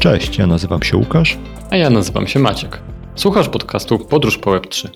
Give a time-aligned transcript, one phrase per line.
[0.00, 1.38] Cześć, ja nazywam się Łukasz.
[1.70, 2.80] A ja nazywam się Maciek.
[3.14, 4.88] Słuchasz podcastu Podróż po Web3.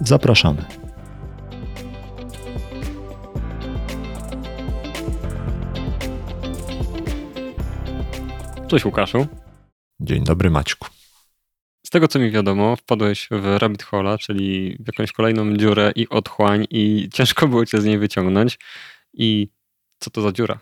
[0.00, 0.64] Zapraszamy.
[8.68, 9.26] Cześć Łukaszu.
[10.00, 10.88] Dzień dobry Maćku.
[11.86, 16.08] Z tego co mi wiadomo, wpadłeś w rabbit hole'a, czyli w jakąś kolejną dziurę i
[16.08, 18.58] otchłań i ciężko było cię z niej wyciągnąć.
[19.14, 19.48] I
[19.98, 20.58] co to za dziura?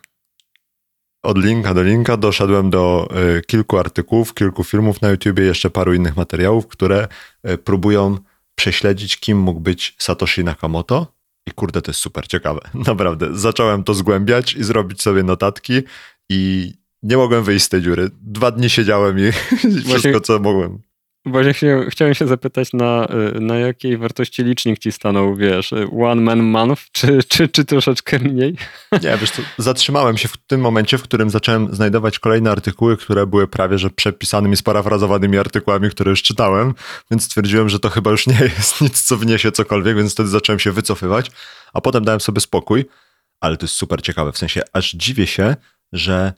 [1.27, 3.09] Od linka do linka doszedłem do
[3.39, 7.09] y, kilku artykułów, kilku filmów na YouTubie, jeszcze paru innych materiałów, które
[7.51, 8.19] y, próbują
[8.55, 11.07] prześledzić, kim mógł być Satoshi Nakamoto.
[11.47, 12.61] I kurde, to jest super ciekawe.
[12.87, 13.29] Naprawdę.
[13.33, 15.83] Zacząłem to zgłębiać i zrobić sobie notatki
[16.29, 18.11] i nie mogłem wyjść z tej dziury.
[18.23, 19.33] Dwa dni siedziałem i
[19.87, 20.79] wszystko, co mogłem.
[21.27, 26.23] Właśnie się, chciałem się zapytać, na, y, na jakiej wartości licznik ci stanął, wiesz, one
[26.23, 28.57] man month, czy, czy, czy troszeczkę mniej?
[29.02, 33.27] Nie, wiesz co, zatrzymałem się w tym momencie, w którym zacząłem znajdować kolejne artykuły, które
[33.27, 36.74] były prawie, że przepisanymi, sparafrazowanymi artykułami, które już czytałem,
[37.10, 40.59] więc stwierdziłem, że to chyba już nie jest nic, co wniesie cokolwiek, więc wtedy zacząłem
[40.59, 41.30] się wycofywać,
[41.73, 42.85] a potem dałem sobie spokój,
[43.40, 45.57] ale to jest super ciekawe, w sensie aż dziwię się,
[45.93, 46.33] że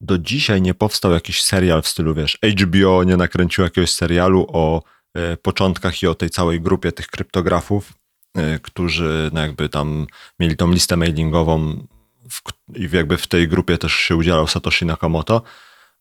[0.00, 4.82] do dzisiaj nie powstał jakiś serial w stylu, wiesz, HBO nie nakręcił jakiegoś serialu o
[5.14, 7.92] e, początkach i o tej całej grupie tych kryptografów,
[8.34, 10.06] e, którzy no jakby tam
[10.40, 11.86] mieli tą listę mailingową
[12.30, 12.42] w,
[12.76, 15.42] i jakby w tej grupie też się udzielał Satoshi Nakamoto,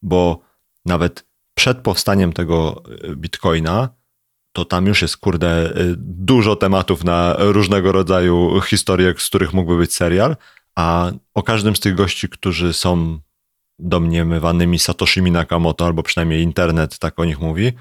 [0.02, 0.40] bo
[0.86, 3.90] nawet przed powstaniem tego e, bitcoina,
[4.54, 9.94] to tam już jest, kurde, dużo tematów na różnego rodzaju historie, z których mógłby być
[9.94, 10.36] serial,
[10.76, 13.20] a o każdym z tych gości, którzy są
[13.80, 17.72] domniemywanymi Satoshimi Nakamoto, albo przynajmniej internet tak o nich mówi.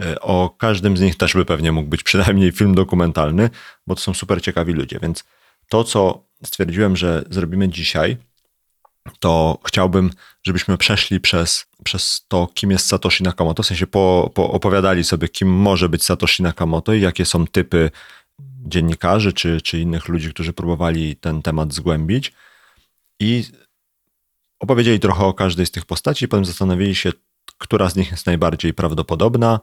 [0.00, 3.50] E, o każdym z nich też by pewnie mógł być przynajmniej film dokumentalny,
[3.86, 4.98] bo to są super ciekawi ludzie.
[5.02, 5.24] Więc
[5.68, 8.16] to, co stwierdziłem, że zrobimy dzisiaj,
[9.18, 10.10] to chciałbym,
[10.42, 15.28] żebyśmy przeszli przez, przez to, kim jest Satoshi Nakamoto, w sensie po, po opowiadali sobie,
[15.28, 17.90] kim może być Satoshi Nakamoto i jakie są typy
[18.66, 22.32] dziennikarzy czy, czy innych ludzi, którzy próbowali ten temat zgłębić.
[23.20, 23.44] I
[24.64, 27.12] opowiedzieli trochę o każdej z tych postaci, potem zastanowili się,
[27.58, 29.60] która z nich jest najbardziej prawdopodobna,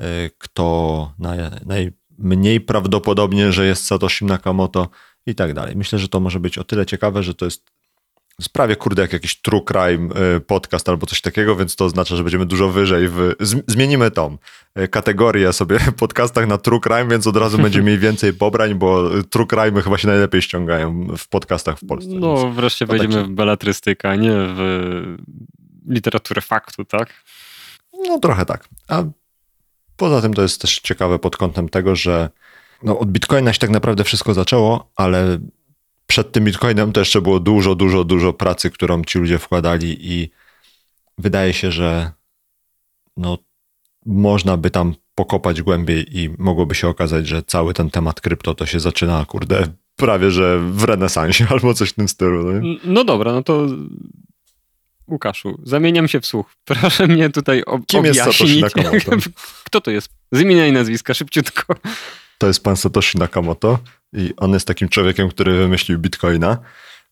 [0.00, 4.88] e, kto naj, najmniej prawdopodobnie, że jest Satoshi Nakamoto
[5.26, 5.76] i tak dalej.
[5.76, 7.70] Myślę, że to może być o tyle ciekawe, że to jest
[8.40, 12.22] sprawie, kurde, jak jakiś true crime e, podcast albo coś takiego, więc to oznacza, że
[12.22, 13.34] będziemy dużo wyżej w...
[13.66, 14.36] Zmienimy tą
[14.74, 18.74] e, kategorię sobie w podcastach na true crime, więc od razu będziemy mieli więcej pobrań,
[18.74, 22.10] bo true crime chyba się najlepiej ściągają w podcastach w Polsce.
[22.14, 23.26] No wreszcie wejdziemy tak...
[23.26, 25.16] w beletrystykę, a nie w
[25.88, 27.24] literaturę faktu, tak?
[28.08, 28.68] No trochę tak.
[28.88, 29.02] A
[29.96, 32.30] poza tym to jest też ciekawe pod kątem tego, że
[32.82, 35.38] no, od Bitcoina się tak naprawdę wszystko zaczęło, ale
[36.10, 40.30] przed tym Bitcoinem to jeszcze było dużo, dużo, dużo pracy, którą ci ludzie wkładali i
[41.18, 42.12] wydaje się, że
[43.16, 43.38] no,
[44.06, 48.66] można by tam pokopać głębiej i mogłoby się okazać, że cały ten temat krypto to
[48.66, 49.66] się zaczyna, kurde,
[49.96, 52.52] prawie że w renesansie albo coś w tym stylu.
[52.52, 53.66] No, no dobra, no to
[55.08, 56.56] Łukaszu, zamieniam się w słuch.
[56.64, 58.26] Proszę mnie tutaj ob- Kim objaśnić.
[58.26, 59.30] jest Satoshi Nakamoto?
[59.66, 60.08] Kto to jest?
[60.32, 61.74] Z imienia i nazwiska, szybciutko.
[62.38, 63.78] To jest pan Satoshi Nakamoto
[64.12, 66.58] i on jest takim człowiekiem, który wymyślił Bitcoina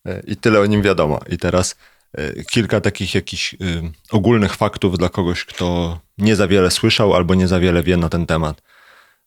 [0.05, 1.19] e, i tyle o nim wiadomo.
[1.29, 1.75] I teraz
[2.13, 3.57] e, kilka takich jakichś y,
[4.11, 8.09] ogólnych faktów dla kogoś, kto nie za wiele słyszał albo nie za wiele wie na
[8.09, 8.61] ten temat.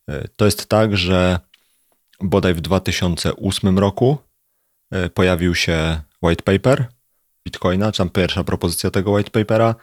[0.08, 1.38] E, to jest tak, że
[2.20, 4.18] bodaj w 2008 roku
[5.14, 6.86] pojawił się white paper
[7.44, 9.74] Bitcoina, tam pierwsza propozycja tego white papera.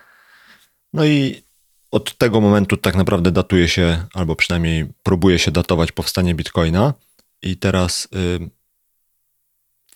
[0.94, 1.44] No i
[1.92, 6.94] od tego momentu tak naprawdę datuje się, albo przynajmniej próbuje się datować powstanie Bitcoina.
[7.42, 8.50] I teraz y,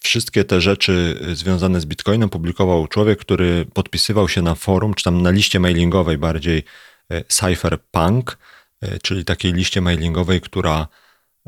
[0.04, 5.22] wszystkie te rzeczy związane z Bitcoinem publikował człowiek, który podpisywał się na forum, czy tam
[5.22, 6.64] na liście mailingowej bardziej
[7.12, 8.38] y, Cypherpunk,
[8.84, 10.88] y, czyli takiej liście mailingowej, która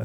[0.00, 0.04] y,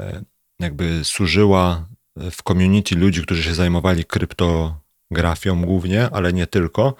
[0.60, 6.94] jakby służyła w community ludzi, którzy się zajmowali kryptografią głównie, ale nie tylko.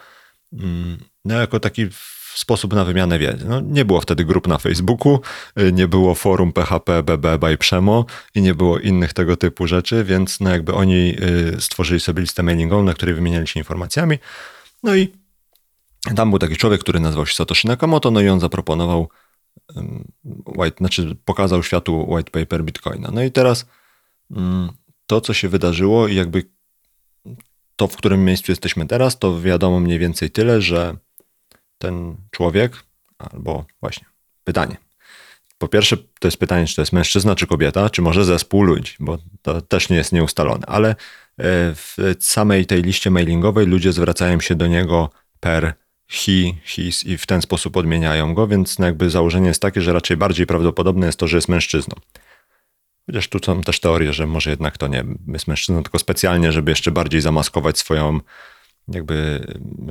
[0.52, 1.88] Mm, no, jako taki
[2.38, 3.44] sposób na wymianę wiedzy.
[3.48, 5.20] No, nie było wtedy grup na Facebooku,
[5.60, 10.04] y, nie było forum PHP, BB, by Przemo i nie było innych tego typu rzeczy,
[10.04, 11.16] więc no jakby oni
[11.56, 14.18] y, stworzyli sobie listę mailingową, na której wymieniali się informacjami.
[14.82, 15.08] No i
[16.16, 19.08] tam był taki człowiek, który nazywał się Satoshi Nakamoto, no i on zaproponował
[20.46, 23.10] white, znaczy pokazał światu white paper Bitcoina.
[23.12, 23.66] No i teraz
[24.30, 24.70] mm,
[25.06, 26.44] to, co się wydarzyło i jakby
[27.76, 30.96] to, w którym miejscu jesteśmy teraz, to wiadomo mniej więcej tyle, że
[31.82, 32.84] ten człowiek,
[33.18, 34.06] albo właśnie
[34.44, 34.76] pytanie.
[35.58, 38.94] Po pierwsze, to jest pytanie, czy to jest mężczyzna, czy kobieta, czy może zespół ludzi,
[39.00, 40.94] bo to też nie jest nieustalone, ale e,
[41.74, 45.74] w samej tej liście mailingowej ludzie zwracają się do niego per
[46.08, 50.16] he, his i w ten sposób odmieniają go, więc jakby założenie jest takie, że raczej
[50.16, 51.94] bardziej prawdopodobne jest to, że jest mężczyzną.
[53.06, 56.70] Chociaż tu są też teorie, że może jednak to nie jest mężczyzną, tylko specjalnie, żeby
[56.70, 58.20] jeszcze bardziej zamaskować swoją
[58.88, 59.46] jakby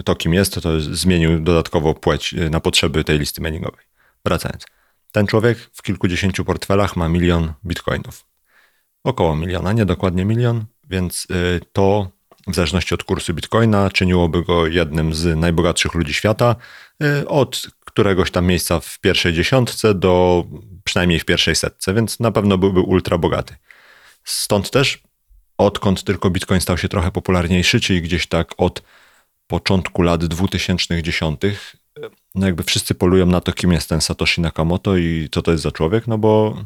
[0.05, 3.85] to, kim jest, to, to zmienił dodatkowo płeć na potrzeby tej listy mailingowej.
[4.25, 4.65] Wracając.
[5.11, 8.25] Ten człowiek w kilkudziesięciu portfelach ma milion bitcoinów.
[9.03, 12.11] Około miliona, nie dokładnie milion, więc y, to
[12.47, 16.55] w zależności od kursu bitcoina czyniłoby go jednym z najbogatszych ludzi świata
[17.03, 20.45] y, od któregoś tam miejsca w pierwszej dziesiątce do
[20.83, 23.55] przynajmniej w pierwszej setce, więc na pewno byłby ultra bogaty.
[24.23, 25.03] Stąd też
[25.65, 28.81] odkąd tylko bitcoin stał się trochę popularniejszy, czyli gdzieś tak od
[29.47, 31.41] początku lat 2010,
[32.35, 35.63] no jakby wszyscy polują na to, kim jest ten Satoshi Nakamoto i co to jest
[35.63, 36.57] za człowiek, no bo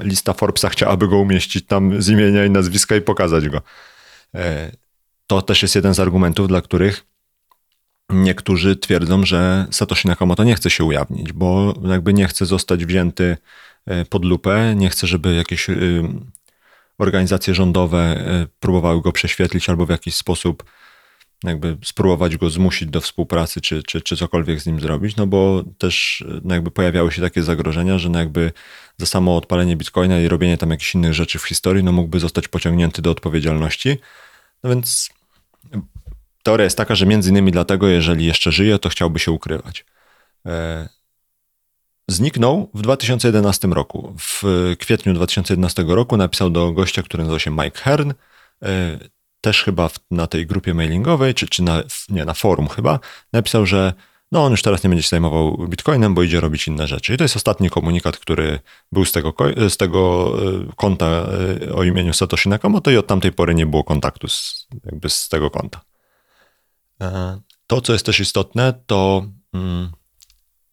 [0.00, 3.62] lista Forbesa chciałaby go umieścić tam z imienia i nazwiska i pokazać go.
[4.34, 4.72] E,
[5.26, 7.04] to też jest jeden z argumentów, dla których
[8.10, 13.36] niektórzy twierdzą, że Satoshi Nakamoto nie chce się ujawnić, bo jakby nie chce zostać wzięty
[13.86, 16.02] e, pod lupę, nie chce, żeby jakieś y,
[16.98, 20.64] organizacje rządowe e, próbowały go prześwietlić albo w jakiś sposób
[21.44, 25.64] jakby spróbować go zmusić do współpracy, czy, czy, czy cokolwiek z nim zrobić, no bo
[25.78, 28.52] też no jakby pojawiały się takie zagrożenia, że no jakby
[28.96, 32.48] za samo odpalenie bitcoina i robienie tam jakichś innych rzeczy w historii, no mógłby zostać
[32.48, 33.98] pociągnięty do odpowiedzialności.
[34.62, 35.10] No więc
[36.42, 39.84] teoria jest taka, że między innymi dlatego, jeżeli jeszcze żyje, to chciałby się ukrywać.
[42.08, 44.14] E, zniknął w 2011 roku.
[44.18, 44.42] W
[44.78, 48.12] kwietniu 2011 roku napisał do gościa, który nazywa się Mike Hearn,
[48.62, 48.98] e,
[49.40, 53.00] też chyba na tej grupie mailingowej, czy, czy na, nie, na forum chyba,
[53.32, 53.92] napisał, że
[54.32, 57.14] no on już teraz nie będzie się zajmował bitcoinem, bo idzie robić inne rzeczy.
[57.14, 58.60] I to jest ostatni komunikat, który
[58.92, 59.34] był z tego,
[59.68, 61.26] z tego e, konta
[61.74, 65.50] o imieniu Satoshi Nakamoto i od tamtej pory nie było kontaktu z, jakby z tego
[65.50, 65.80] konta.
[67.00, 69.90] E, to, co jest też istotne, to mm,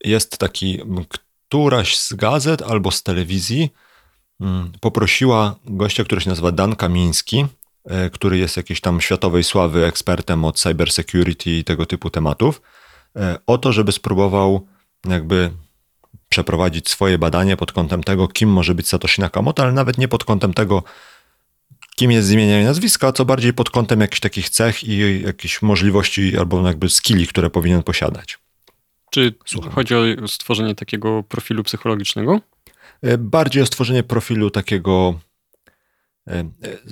[0.03, 0.79] jest taki,
[1.55, 3.69] któraś z gazet albo z telewizji
[4.41, 7.45] mm, poprosiła gościa, który się nazywa Dan Kamiński,
[7.85, 12.61] e, który jest jakiejś tam światowej sławy ekspertem od cybersecurity i tego typu tematów,
[13.15, 14.67] e, o to, żeby spróbował
[15.07, 15.51] jakby
[16.29, 20.23] przeprowadzić swoje badanie pod kątem tego, kim może być Satoshi Nakamoto, ale nawet nie pod
[20.23, 20.83] kątem tego,
[21.95, 25.61] kim jest z imienia i nazwiska, co bardziej pod kątem jakichś takich cech i jakichś
[25.61, 28.44] możliwości albo jakby skilli, które powinien posiadać.
[29.09, 29.71] Czy Słucham.
[29.71, 32.41] chodzi o stworzenie takiego profilu psychologicznego?
[33.01, 35.19] E, bardziej o stworzenie profilu takiego
[36.27, 36.45] e, e,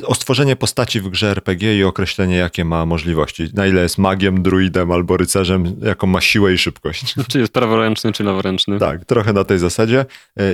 [0.06, 3.50] o stworzenie postaci w grze RPG i określenie, jakie ma możliwości.
[3.54, 7.16] Na ile jest magiem, druidem albo rycerzem, jaką ma siłę i szybkość.
[7.30, 8.80] Czy jest praworęczny, czy leworęczny.
[8.80, 10.06] Tak, trochę na tej zasadzie.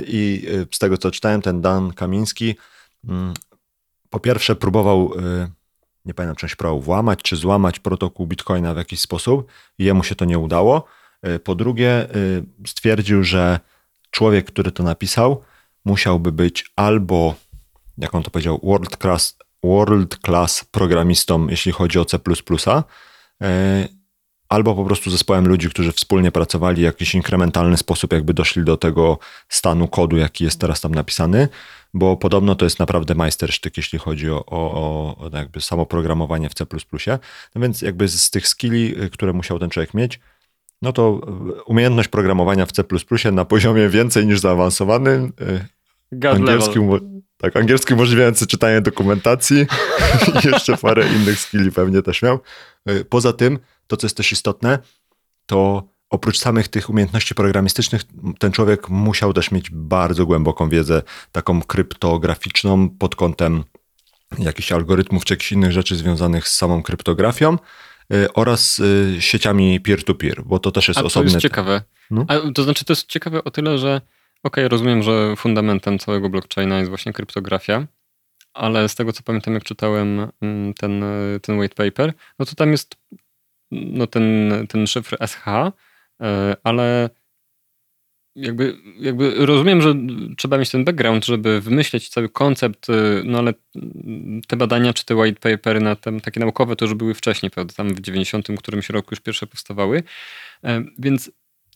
[0.06, 2.54] I z tego, co czytałem, ten Dan Kamiński
[3.08, 3.34] mm,
[4.10, 5.12] po pierwsze próbował,
[6.04, 10.14] nie pamiętam, czy próbował włamać, czy złamać protokół Bitcoina w jakiś sposób i jemu się
[10.14, 10.84] to nie udało.
[11.26, 13.60] Y, po drugie, y, stwierdził, że
[14.10, 15.42] człowiek, który to napisał,
[15.84, 17.34] musiałby być albo,
[17.98, 22.18] jak on to powiedział, world class, world class programistą, jeśli chodzi o C,
[24.48, 28.76] albo po prostu zespołem ludzi, którzy wspólnie pracowali w jakiś inkrementalny sposób, jakby doszli do
[28.76, 29.18] tego
[29.48, 31.48] stanu kodu, jaki jest teraz tam napisany
[31.94, 36.54] bo podobno to jest naprawdę majstersztyk, jeśli chodzi o, o, o jakby samo programowanie w
[36.54, 36.66] C++.
[37.54, 40.20] No więc jakby z tych skilli, y, które musiał ten człowiek mieć,
[40.82, 41.20] no to
[41.58, 42.84] y, umiejętność programowania w C++
[43.32, 45.32] na poziomie więcej niż zaawansowanym,
[46.22, 46.78] y, angielski,
[47.36, 49.66] tak, angielski umożliwiający czytanie dokumentacji.
[50.44, 52.38] I jeszcze parę innych skilli pewnie też miał.
[53.08, 54.78] Poza tym, to co jest też istotne,
[55.46, 58.02] to oprócz samych tych umiejętności programistycznych,
[58.38, 63.64] ten człowiek musiał też mieć bardzo głęboką wiedzę, taką kryptograficzną pod kątem
[64.38, 67.58] jakichś algorytmów czy jakichś innych rzeczy związanych z samą kryptografią
[68.34, 71.30] oraz y, sieciami peer-to-peer, bo to też jest A osobny...
[71.30, 71.82] To jest ciekawe.
[72.10, 72.24] No?
[72.28, 74.00] A, to znaczy, to jest ciekawe o tyle, że
[74.42, 77.86] ok, rozumiem, że fundamentem całego blockchaina jest właśnie kryptografia,
[78.54, 81.04] ale z tego co pamiętam, jak czytałem mm, ten,
[81.42, 82.96] ten white paper, no to tam jest
[83.70, 85.44] no ten, ten szyfr SH,
[86.62, 87.10] ale
[88.36, 89.94] jakby, jakby rozumiem, że
[90.36, 92.92] trzeba mieć ten background, żeby wymyśleć cały koncept, e,
[93.24, 93.54] no ale
[94.48, 97.74] te badania czy te white papery na tem, takie naukowe to już były wcześniej, prawda,
[97.74, 100.02] tam w 90 którymś roku już pierwsze powstawały,
[100.64, 101.30] e, więc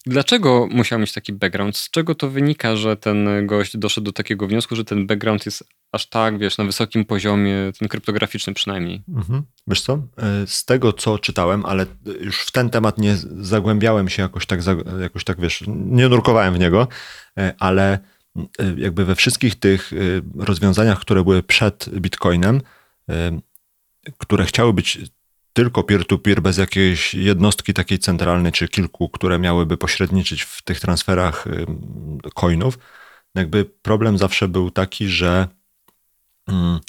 [0.07, 1.77] Dlaczego musiał mieć taki background?
[1.77, 5.65] Z czego to wynika, że ten gość doszedł do takiego wniosku, że ten background jest
[5.93, 9.03] aż tak, wiesz, na wysokim poziomie, ten kryptograficzny przynajmniej?
[9.09, 9.43] Mhm.
[9.67, 11.87] Wiesz co, e, z tego co czytałem, ale
[12.21, 14.61] już w ten temat nie zagłębiałem się jakoś tak,
[15.01, 16.89] jakoś tak wiesz, nie nurkowałem w niego,
[17.39, 17.99] e, ale
[18.39, 19.91] e, jakby we wszystkich tych
[20.39, 22.61] rozwiązaniach, które były przed Bitcoinem,
[24.19, 24.99] które chciały być
[25.55, 31.45] tylko peer-to-peer, bez jakiejś jednostki takiej centralnej, czy kilku, które miałyby pośredniczyć w tych transferach
[32.35, 32.79] coinów,
[33.35, 35.49] jakby problem zawsze był taki, że
[36.49, 36.81] mm,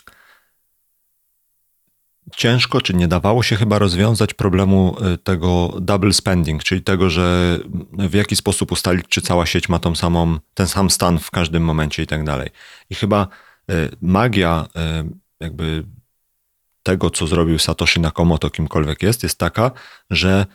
[2.35, 7.59] ciężko, czy nie dawało się chyba rozwiązać problemu y, tego double spending, czyli tego, że
[7.93, 11.63] w jaki sposób ustalić, czy cała sieć ma tą samą, ten sam stan w każdym
[11.63, 12.49] momencie i tak dalej.
[12.89, 13.27] I chyba
[13.71, 14.67] y, magia
[15.01, 15.83] y, jakby
[16.85, 19.71] tego, co zrobił Satoshi Nakamoto, kimkolwiek jest, jest taka,
[20.09, 20.45] że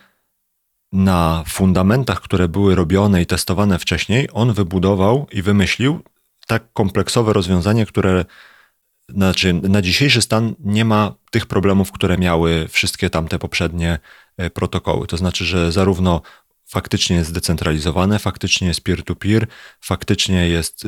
[0.91, 6.01] na fundamentach, które były robione i testowane wcześniej, on wybudował i wymyślił
[6.47, 8.25] tak kompleksowe rozwiązanie, które
[9.09, 13.99] znaczy na dzisiejszy stan nie ma tych problemów, które miały wszystkie tamte poprzednie
[14.37, 15.07] e, protokoły.
[15.07, 16.21] To znaczy, że zarówno
[16.71, 19.47] faktycznie jest zdecentralizowane, faktycznie jest peer-to-peer,
[19.81, 20.87] faktycznie jest e,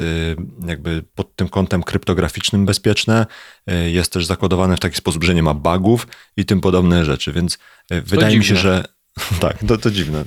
[0.67, 3.25] jakby pod tym kątem kryptograficznym bezpieczne,
[3.67, 7.33] e, jest też zakodowane w taki sposób, że nie ma bugów i tym podobne rzeczy,
[7.33, 7.57] więc
[7.89, 8.37] wydaje dziwne.
[8.37, 8.83] mi się, że
[9.41, 10.23] tak, to, to dziwne.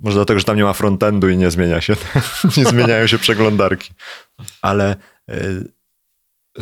[0.00, 1.96] Może dlatego, że tam nie ma frontendu i nie zmienia się,
[2.56, 3.90] nie zmieniają się przeglądarki.
[4.62, 4.96] Ale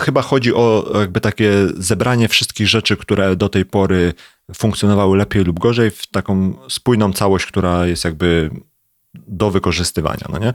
[0.00, 4.14] chyba chodzi o jakby takie zebranie wszystkich rzeczy, które do tej pory
[4.54, 8.50] funkcjonowały lepiej lub gorzej w taką spójną całość, która jest jakby
[9.14, 10.52] do wykorzystywania, no nie?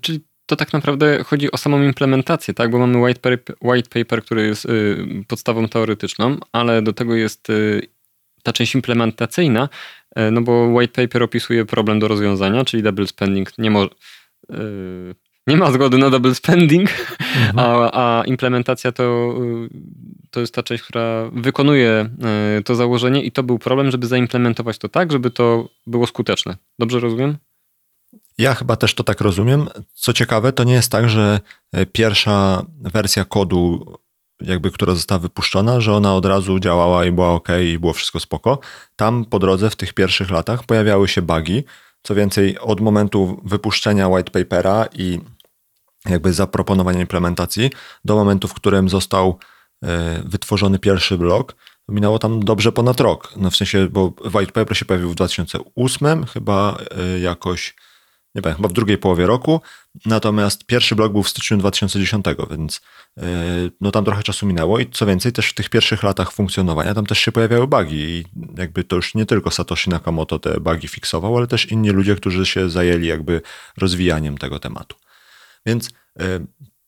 [0.00, 2.70] Czyli to tak naprawdę chodzi o samą implementację, tak?
[2.70, 7.50] Bo mamy white paper, white paper który jest y, podstawą teoretyczną, ale do tego jest
[7.50, 7.80] y,
[8.42, 9.68] ta część implementacyjna,
[10.18, 13.90] y, no bo white paper opisuje problem do rozwiązania, czyli double spending nie może
[14.52, 15.14] y,
[15.46, 17.58] nie ma zgody na double spending, mhm.
[17.58, 19.34] a, a, implementacja to,
[20.34, 22.10] to jest ta część, która wykonuje
[22.58, 26.56] e, to założenie i to był problem, żeby zaimplementować to tak, żeby to było skuteczne.
[26.78, 27.36] Dobrze rozumiem?
[28.38, 29.68] Ja chyba też to tak rozumiem.
[29.94, 31.40] Co ciekawe, to nie jest tak, że
[31.72, 33.94] e, pierwsza wersja kodu,
[34.40, 38.20] jakby która została wypuszczona, że ona od razu działała i była ok i było wszystko
[38.20, 38.58] spoko.
[38.96, 41.64] Tam po drodze w tych pierwszych latach pojawiały się bugi.
[42.02, 45.20] Co więcej, od momentu wypuszczenia white papera i
[46.08, 47.70] jakby zaproponowania implementacji
[48.04, 49.38] do momentu, w którym został
[50.24, 51.56] wytworzony pierwszy blok,
[51.88, 53.32] minęło tam dobrze ponad rok.
[53.36, 57.74] No w sensie, bo White Paper się pojawił w 2008, chyba e, jakoś,
[58.34, 59.60] nie wiem, chyba w drugiej połowie roku,
[60.06, 62.80] natomiast pierwszy blok był w styczniu 2010, więc
[63.18, 63.22] e,
[63.80, 67.06] no tam trochę czasu minęło i co więcej, też w tych pierwszych latach funkcjonowania tam
[67.06, 68.24] też się pojawiały bugi i
[68.58, 72.46] jakby to już nie tylko Satoshi Nakamoto te bugi fiksował, ale też inni ludzie, którzy
[72.46, 73.40] się zajęli jakby
[73.76, 74.96] rozwijaniem tego tematu.
[75.66, 75.90] Więc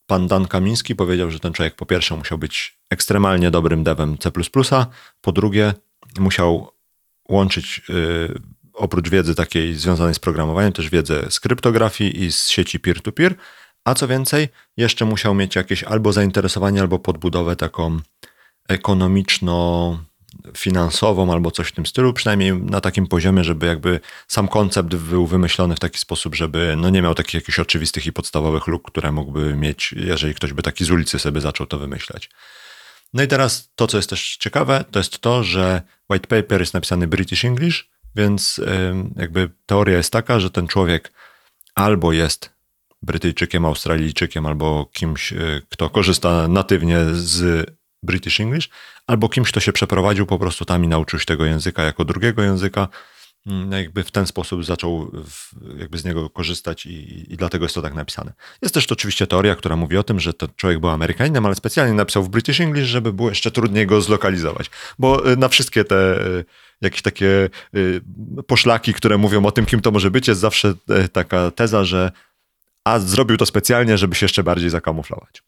[0.07, 4.31] pan Dan Kamiński powiedział, że ten człowiek po pierwsze musiał być ekstremalnie dobrym devem C++,
[5.21, 5.75] po drugie
[6.19, 6.73] musiał
[7.29, 8.41] łączyć y,
[8.73, 13.35] oprócz wiedzy takiej związanej z programowaniem, też wiedzę z kryptografii i z sieci peer-to-peer,
[13.85, 18.01] a co więcej, jeszcze musiał mieć jakieś albo zainteresowanie, albo podbudowę taką
[18.69, 19.99] ekonomiczno
[20.57, 25.27] finansową albo coś w tym stylu, przynajmniej na takim poziomie, żeby jakby sam koncept był
[25.27, 29.13] wymyślony w taki sposób, żeby no nie miał takich jakichś oczywistych i podstawowych luk, które
[29.13, 32.31] mógłby mieć, jeżeli ktoś by taki z ulicy sobie zaczął to wymyślać.
[33.15, 36.75] No i teraz to, co jest też ciekawe, to jest to, że white paper jest
[36.75, 38.61] napisany British English, więc
[39.17, 41.13] jakby teoria jest taka, że ten człowiek
[41.75, 42.57] albo jest
[43.03, 47.71] Brytyjczykiem, Australijczykiem, albo kimś, e, kto korzysta natywnie z
[48.03, 48.69] British English,
[49.07, 52.43] albo kimś, kto się przeprowadził po prostu tam i nauczył się tego języka jako drugiego
[52.43, 52.89] języka,
[53.47, 57.75] mm, jakby w ten sposób zaczął w, jakby z niego korzystać i, i, dlatego jest
[57.75, 58.33] to tak napisane.
[58.63, 61.55] Jest też to oczywiście teoria, która mówi o tym, że ten człowiek był Amerykaninem, ale
[61.55, 65.85] specjalnie napisał w British English, żeby było jeszcze trudniej go zlokalizować, bo y, na wszystkie
[65.85, 66.45] te y,
[66.81, 68.01] jakieś takie y,
[68.47, 70.75] poszlaki, które mówią o tym, kim to może być, jest zawsze
[71.13, 72.13] taka teza, że
[72.85, 75.43] a zrobił to specjalnie, żeby się jeszcze bardziej zakamuflować.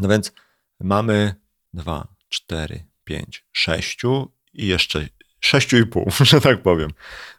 [0.00, 0.32] No więc
[0.80, 1.34] mamy
[1.74, 5.08] dwa, cztery, pięć, sześciu i jeszcze
[5.40, 6.90] sześciu i pół, że tak powiem.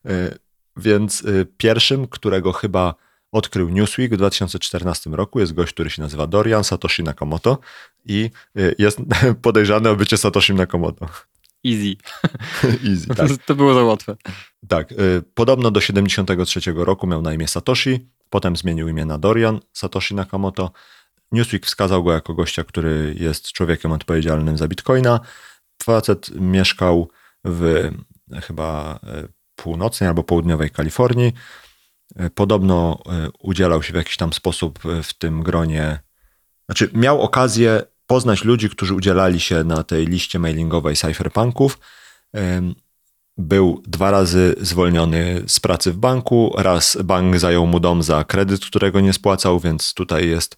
[0.06, 0.36] E,
[0.78, 2.96] więc e, pierwszym, którego chyba
[3.32, 7.58] odkrył Newsweek w 2014 roku jest gość, który się nazywa Dorian Satoshi Nakamoto
[8.06, 9.00] i e, jest
[9.42, 11.08] podejrzany o bycie Satoshi Nakamoto.
[11.66, 11.96] Easy.
[12.90, 13.46] Easy, tak.
[13.46, 14.16] To było za łatwe.
[14.68, 14.94] Tak.
[15.34, 20.72] Podobno do 73 roku miał na imię Satoshi, potem zmienił imię na Dorian Satoshi Nakamoto,
[21.34, 25.20] Newsweek wskazał go jako gościa, który jest człowiekiem odpowiedzialnym za bitcoina.
[25.84, 27.10] Facet mieszkał
[27.46, 27.92] w
[28.42, 31.34] chyba e, północnej albo południowej Kalifornii.
[32.16, 36.00] E, podobno e, udzielał się w jakiś tam sposób w tym gronie.
[36.66, 41.80] Znaczy, miał okazję poznać ludzi, którzy udzielali się na tej liście mailingowej cypherpunków.
[43.38, 46.54] Był dwa razy zwolniony z pracy w banku.
[46.58, 50.58] Raz bank zajął mu dom za kredyt, którego nie spłacał, więc tutaj jest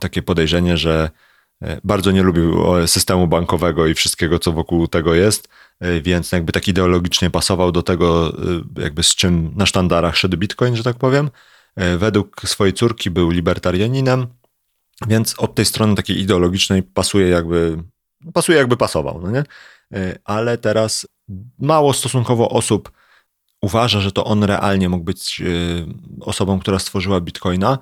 [0.00, 1.10] takie podejrzenie, że
[1.62, 5.48] e, bardzo nie lubił systemu bankowego i wszystkiego, co wokół tego jest,
[6.02, 8.32] więc jakby tak ideologicznie pasował do tego,
[8.78, 11.30] jakby z czym na sztandarach szedł Bitcoin, że tak powiem.
[11.98, 14.26] Według swojej córki był libertarianinem,
[15.08, 17.82] więc od tej strony takiej ideologicznej pasuje jakby,
[18.34, 19.44] pasuje jakby pasował, no nie?
[20.24, 21.06] Ale teraz
[21.58, 22.92] mało stosunkowo osób
[23.60, 25.42] uważa, że to on realnie mógł być
[26.20, 27.78] osobą, która stworzyła Bitcoina,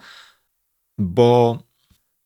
[0.99, 1.59] bo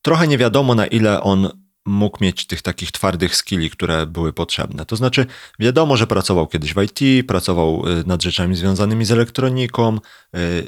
[0.01, 1.49] trochę nie wiadomo, na ile on
[1.85, 4.85] mógł mieć tych takich twardych skilli, które były potrzebne.
[4.85, 5.25] To znaczy,
[5.59, 9.99] wiadomo, że pracował kiedyś w IT, pracował y, nad rzeczami związanymi z elektroniką,
[10.35, 10.67] y,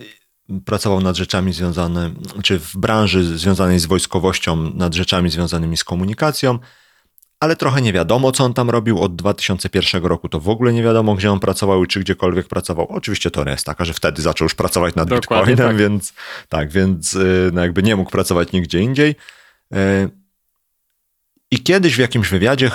[0.66, 6.60] pracował nad rzeczami związanymi, czy w branży związanej z wojskowością, nad rzeczami związanymi z komunikacją,
[7.44, 9.00] ale trochę nie wiadomo, co on tam robił.
[9.00, 12.88] Od 2001 roku to w ogóle nie wiadomo, gdzie on pracował i czy gdziekolwiek pracował.
[12.90, 15.78] Oczywiście to jest taka, że wtedy zaczął już pracować nad Dokładnie Bitcoinem, tak.
[15.78, 16.14] więc
[16.50, 19.16] tak, więc y, no jakby nie mógł pracować nigdzie indziej.
[19.76, 20.10] Y,
[21.52, 22.72] I kiedyś w jakimś wywiadzie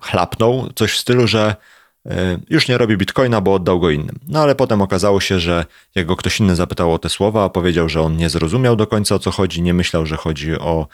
[0.00, 1.56] chlapnął coś w stylu, że
[2.06, 2.10] y,
[2.50, 4.18] już nie robi bitcoina, bo oddał go innym.
[4.28, 7.88] No ale potem okazało się, że jak go ktoś inny zapytał o te słowa, powiedział,
[7.88, 10.86] że on nie zrozumiał do końca o co chodzi, nie myślał, że chodzi o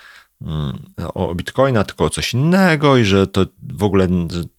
[1.15, 4.09] o bitcoina, tylko o coś innego i że to w ogóle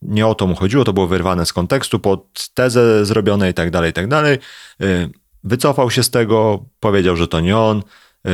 [0.01, 3.71] nie o to mu chodziło, to było wyrwane z kontekstu pod tezę zrobione i tak
[3.71, 4.37] dalej, i tak dalej.
[4.81, 5.09] Y,
[5.43, 7.83] wycofał się z tego, powiedział, że to nie on
[8.27, 8.31] y,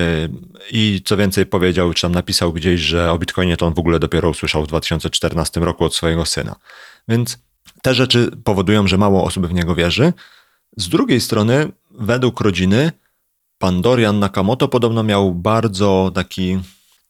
[0.72, 4.00] i co więcej powiedział, czy tam napisał gdzieś, że o bitcoinie to on w ogóle
[4.00, 6.56] dopiero usłyszał w 2014 roku od swojego syna.
[7.08, 7.40] Więc
[7.82, 10.14] te rzeczy powodują, że mało osób w niego wierzy.
[10.78, 12.92] Z drugiej strony, według rodziny,
[13.58, 16.60] pan Dorian Nakamoto podobno miał bardzo taki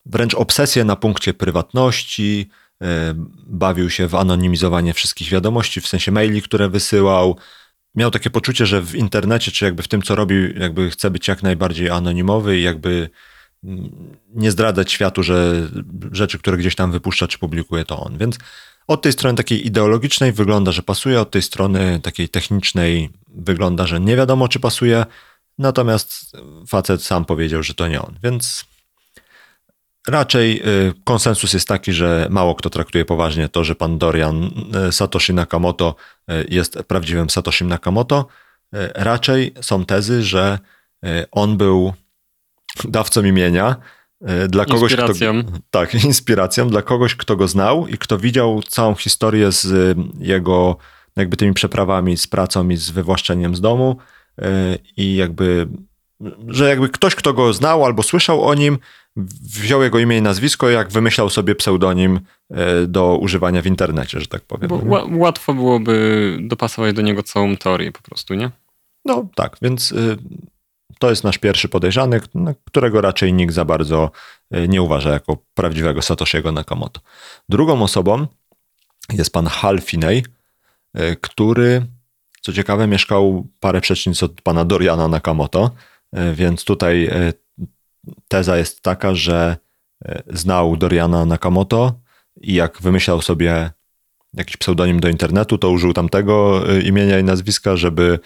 [0.06, 2.50] wręcz obsesję na punkcie prywatności,
[2.82, 3.14] e,
[3.48, 7.38] bawił się w anonimizowanie wszystkich wiadomości, w sensie maili, które wysyłał.
[7.96, 11.28] Miał takie poczucie, że w internecie, czy jakby w tym, co robi, jakby chce być
[11.28, 13.10] jak najbardziej anonimowy i jakby
[13.64, 15.70] mm, nie zdradzać światu, że
[16.12, 18.18] rzeczy, które gdzieś tam wypuszcza, czy publikuje, to on.
[18.18, 18.38] Więc
[18.88, 24.00] od tej strony takiej ideologicznej wygląda, że pasuje, od tej strony takiej technicznej wygląda, że
[24.00, 25.06] nie wiadomo, czy pasuje.
[25.58, 26.38] Natomiast
[26.68, 28.20] facet sam powiedział, że to nie on.
[28.24, 28.66] Więc
[30.08, 34.52] Raczej y, konsensus jest taki, że mało kto traktuje poważnie to, że pan Dorian
[34.88, 35.96] y, Satoshi Nakamoto
[36.32, 38.28] y, jest prawdziwym Satoshi Nakamoto.
[38.96, 40.60] Raczej są tezy, że
[41.32, 41.94] on był
[42.84, 43.76] dawcą imienia
[44.50, 45.44] dla kogoś, inspiracją.
[45.44, 50.78] Kto, tak, inspiracją dla kogoś, kto go znał i kto widział całą historię z jego
[51.16, 53.98] jakby tymi przeprawami, z pracą i z wywłaszczeniem z domu
[54.98, 55.68] i jakby,
[56.48, 58.78] że jakby ktoś, kto go znał albo słyszał o nim,
[59.16, 62.20] wziął jego imię i nazwisko, jak wymyślał sobie pseudonim
[62.52, 64.68] e, do używania w internecie, że tak powiem.
[64.70, 68.52] Bo łatwo byłoby dopasować do niego całą teorię po prostu, nie?
[69.06, 70.18] No tak, więc y,
[71.00, 72.22] to jest nasz pierwszy podejrzany,
[72.66, 74.12] którego raczej nikt za bardzo
[74.56, 77.02] y, nie uważa jako prawdziwego Satoshiego Nakamoto.
[77.50, 78.28] Drugą osobą
[79.14, 80.24] jest pan Hal Finney,
[80.98, 81.86] y, który
[82.42, 85.72] co ciekawe mieszkał parę przecznic od pana Doriana Nakamoto,
[86.34, 87.10] więc tutaj
[88.28, 89.58] teza jest taka, że
[90.06, 92.00] e, znał Doriana Nakamoto
[92.42, 93.72] i jak wymyślał sobie
[94.34, 98.20] jakiś pseudonim do internetu, to użył tamtego e, imienia i nazwiska, żeby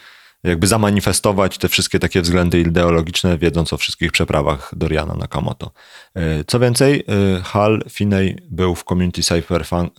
[0.44, 5.72] jakby zamanifestować te wszystkie takie względy ideologiczne, wiedząc o wszystkich przeprawach Doriana Nakamoto.
[6.16, 7.04] E, co więcej,
[7.44, 9.22] Hal Finney był w community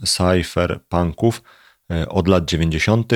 [0.05, 1.43] cypherpunków
[2.09, 3.13] od lat 90.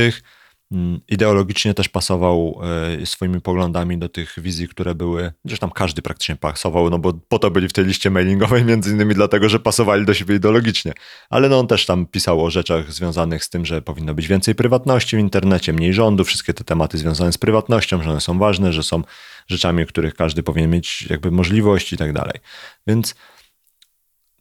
[0.74, 2.60] Mm, ideologicznie też pasował
[3.02, 7.38] e, swoimi poglądami do tych wizji, które były, zresztą każdy praktycznie pasował, no bo po
[7.38, 10.92] to byli w tej liście mailingowej, między innymi dlatego, że pasowali do siebie ideologicznie.
[11.30, 14.54] Ale no on też tam pisał o rzeczach związanych z tym, że powinno być więcej
[14.54, 18.72] prywatności w internecie, mniej rządu, wszystkie te tematy związane z prywatnością, że one są ważne,
[18.72, 19.02] że są
[19.46, 22.40] rzeczami, których każdy powinien mieć jakby możliwość i tak dalej.
[22.86, 23.14] Więc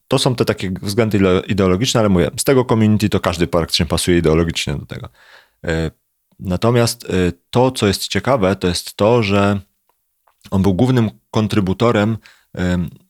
[0.08, 4.18] to są te takie względy ideologiczne, ale mówię, z tego community to każdy praktycznie pasuje
[4.18, 5.10] ideologicznie do tego.
[6.40, 9.60] Natomiast y, to, co jest ciekawe, to jest to, że
[10.52, 12.18] on był głównym kontrybutorem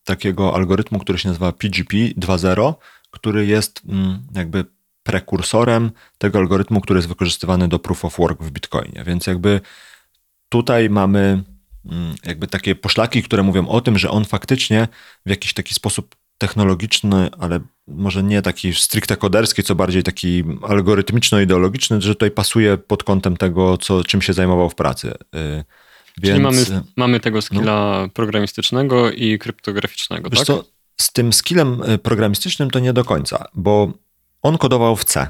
[0.04, 2.74] takiego algorytmu, który się nazywa PGP 2.0,
[3.12, 4.66] który jest mm, jakby
[5.04, 9.04] prekursorem tego algorytmu, który jest wykorzystywany do proof of work w Bitcoinie.
[9.04, 9.62] Więc jakby
[10.50, 11.44] tutaj mamy
[11.86, 14.88] mm, jakby takie poszlaki, które mówią o tym, że on faktycznie
[15.26, 22.02] w jakiś taki sposób technologiczny, ale może nie taki stricte koderski, co bardziej taki algorytmiczno-ideologiczny,
[22.02, 25.08] że tutaj pasuje pod kątem tego, co, czym się zajmował w pracy.
[25.36, 25.64] Y,
[26.18, 30.48] więc, Czyli mamy, mamy tego skilla no, programistycznego i kryptograficznego, wiesz tak?
[30.48, 30.64] Co,
[31.02, 33.94] z tym skillem y, programistycznym to nie do końca, bo
[34.42, 35.28] on kodował w C.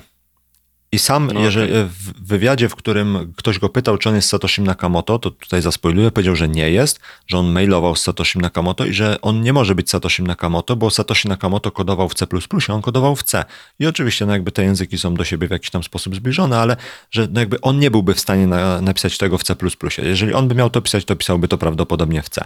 [0.93, 1.83] I sam, No jeżeli, okej.
[1.85, 6.11] w wywiadzie, w którym ktoś go pytał, czy on jest Satoshim Nakamoto, to tutaj zaspoiluję,
[6.11, 9.75] powiedział, że nie jest, że on mailował z Satoshim Nakamoto i że on nie może
[9.75, 12.25] być Satoshim Nakamoto, bo Satoshi Nakamoto kodował w C++,
[12.67, 13.45] a on kodował w C.
[13.79, 16.77] I oczywiście no jakby te języki są do siebie w jakiś tam sposób zbliżone, ale
[17.11, 19.55] że no jakby on nie byłby w stanie na, napisać tego w C++.
[19.97, 22.45] Jeżeli on by miał to pisać, to pisałby to prawdopodobnie w C.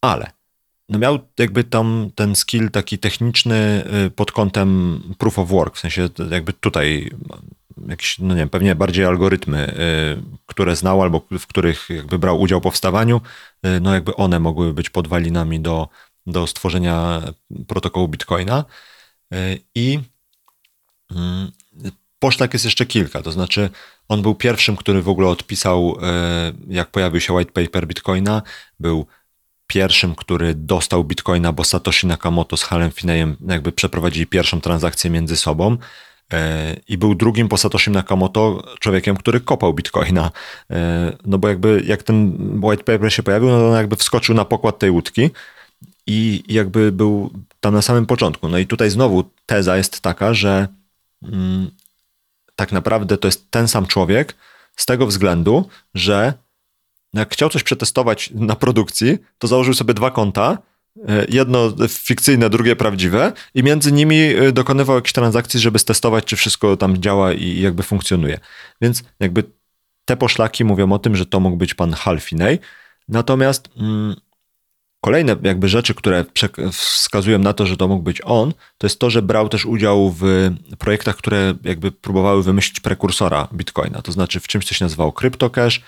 [0.00, 0.37] Ale
[0.88, 5.80] no miał jakby tam ten skill taki techniczny y, pod kątem proof of work, w
[5.80, 7.10] sensie jakby tutaj
[7.88, 12.40] jakieś, no nie wiem, pewnie bardziej algorytmy, y, które znał albo w których jakby brał
[12.40, 13.20] udział powstawaniu,
[13.66, 15.88] y, no jakby one mogły być podwalinami do,
[16.26, 17.22] do stworzenia
[17.66, 18.64] protokołu Bitcoina.
[19.74, 20.00] I
[21.10, 21.52] mm,
[22.18, 23.70] poszlak jest jeszcze kilka, to znaczy
[24.08, 25.98] on był pierwszym, który w ogóle odpisał,
[26.68, 28.42] jak pojawił się white paper Bitcoina,
[28.80, 29.06] był
[29.68, 35.36] pierwszym, który dostał bitcoina, bo Satoshi Nakamoto z Halem Finneyem jakby przeprowadzili pierwszą transakcję między
[35.36, 35.76] sobą.
[36.32, 40.30] E, I był drugim po Satoshi Nakamoto człowiekiem, który kopał bitcoina.
[40.70, 42.32] E, No bo jakby jak ten
[42.64, 45.30] white paper się pojawił, no to on jakby wskoczył na pokład tej łódki
[46.06, 48.48] i jakby był tam na samym początku.
[48.48, 50.68] No i tutaj znowu teza jest taka, że
[51.22, 51.70] mm,
[52.56, 54.34] tak naprawdę to jest ten sam człowiek
[54.76, 56.32] z tego względu, że
[57.14, 60.58] jak chciał coś przetestować na produkcji, to założył sobie dwa konta.
[61.08, 66.36] e, Jedno fikcyjne, drugie prawdziwe, i między nimi e, dokonywał jakichś transakcji, żeby stestować, czy
[66.36, 68.40] wszystko tam działa i jakby funkcjonuje.
[68.80, 69.44] Więc jakby
[70.04, 72.58] te poszlaki mówią o tym, że to mógł być pan Hal Finney.
[73.08, 74.14] Natomiast mm,
[75.00, 76.24] kolejne jakby rzeczy, które
[76.72, 80.14] wskazują na to, że to mógł być on, to jest to, że brał też udział
[80.18, 80.22] w
[80.78, 84.02] projektach, które jakby próbowały wymyślić prekursora Bitcoina.
[84.02, 85.80] To znaczy w czymś, co się nazywało CryptoCash,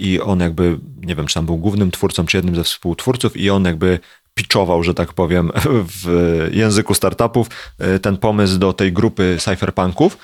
[0.00, 3.50] i on jakby, nie wiem, czy tam był głównym twórcą, czy jednym ze współtwórców i
[3.50, 4.00] on jakby
[4.34, 5.50] pitchował, że tak powiem,
[6.02, 6.08] w
[6.52, 7.48] języku startupów
[7.78, 10.18] e, ten pomysł do tej grupy cypherpunków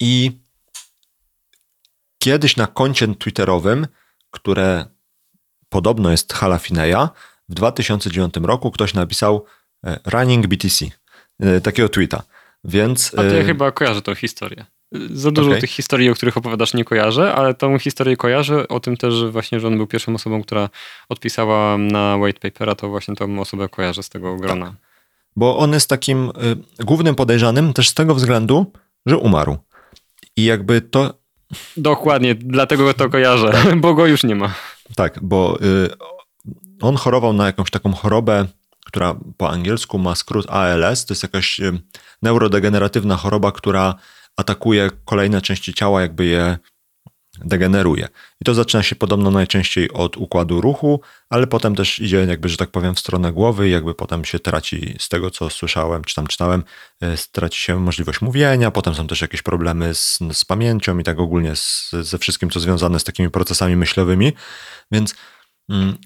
[0.00, 0.40] i
[2.18, 3.86] kiedyś na koncie twitterowym,
[4.30, 4.84] które
[5.68, 7.08] podobno jest Hala Fineya,
[7.48, 9.44] w 2009 roku ktoś napisał
[9.86, 10.86] e, running BTC,
[11.40, 12.22] e, takiego tweeta.
[12.64, 14.66] Więc A to ja e, chyba kojarzę tą historię.
[15.10, 15.60] Za dużo Okej.
[15.60, 19.30] tych historii, o których opowiadasz, nie kojarzę, ale tą historię kojarzę o tym też, że
[19.30, 20.68] właśnie, że on był pierwszą osobą, która
[21.08, 24.74] odpisała na white papera, to właśnie tą osobę kojarzę z tego grona.
[25.36, 26.30] bo on jest takim
[26.80, 28.72] y, głównym podejrzanym też z tego względu,
[29.06, 29.56] że umarł.
[30.36, 31.14] I jakby to,
[31.76, 34.54] Dokładnie, dlatego to kojarzę, bo go już nie ma.
[34.96, 35.88] tak, bo y,
[36.80, 38.46] on chorował na jakąś taką chorobę,
[38.86, 41.80] która po angielsku ma skrót ALS, to jest jakaś y,
[42.22, 43.94] neurodegeneratywna choroba, która
[44.40, 46.58] atakuje kolejne części ciała, jakby je
[47.44, 48.08] degeneruje.
[48.40, 51.00] I to zaczyna się podobno najczęściej od układu ruchu,
[51.30, 54.38] ale potem też idzie jakby, że tak powiem, w stronę głowy i jakby potem się
[54.38, 56.64] traci, z tego co słyszałem, czy tam czytałem,
[57.02, 61.18] e, traci się możliwość mówienia, potem są też jakieś problemy z, z pamięcią i tak
[61.18, 64.32] ogólnie z, ze wszystkim, co związane z takimi procesami myślowymi,
[64.92, 65.14] więc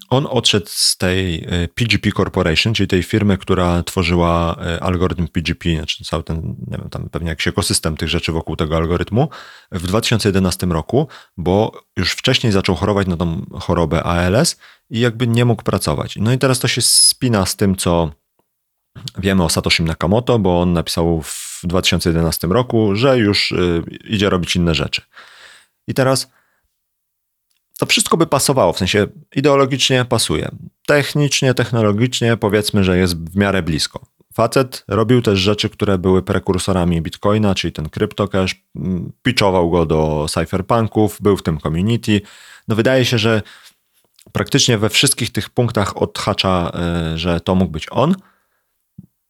[0.09, 6.03] on odszedł z tej PGP Corporation, czyli tej firmy, która tworzyła e, algorytm PGP, znaczy
[6.03, 9.29] cały ten, nie wiem, tam pewnie jakiś ekosystem tych rzeczy wokół tego algorytmu,
[9.71, 14.57] w 2011 roku, bo już wcześniej zaczął chorować na tą chorobę ALS
[14.89, 16.15] i jakby nie mógł pracować.
[16.15, 18.11] No i teraz to się spina z tym, co
[19.17, 24.55] wiemy o Satoshim Nakamoto, bo on napisał w 2011 roku, że już y, idzie robić
[24.55, 25.01] inne rzeczy.
[25.87, 26.31] I teraz
[27.79, 30.49] to wszystko by pasowało, w sensie ideologicznie pasuje.
[30.85, 34.05] Technicznie, technologicznie powiedzmy, że jest w miarę blisko.
[34.33, 40.25] Facet robił też rzeczy, które były prekursorami Bitcoina, czyli ten CryptoCash, mm, pitchował go do
[40.29, 42.21] cypherpunków, był w tym community.
[42.67, 43.41] No wydaje się, że
[44.31, 46.71] praktycznie we wszystkich tych punktach odhacza,
[47.13, 48.15] y, że to mógł być on.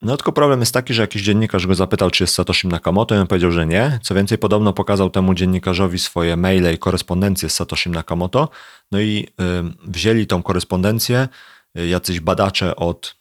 [0.01, 3.17] No tylko problem jest taki, że jakiś dziennikarz go zapytał, czy jest Satoshim Nakamoto i
[3.17, 3.99] on powiedział, że nie.
[4.03, 8.49] Co więcej, podobno pokazał temu dziennikarzowi swoje maile i korespondencję z Satoshim Nakamoto.
[8.91, 11.27] No i y, wzięli tą korespondencję
[11.77, 13.15] y, jacyś badacze od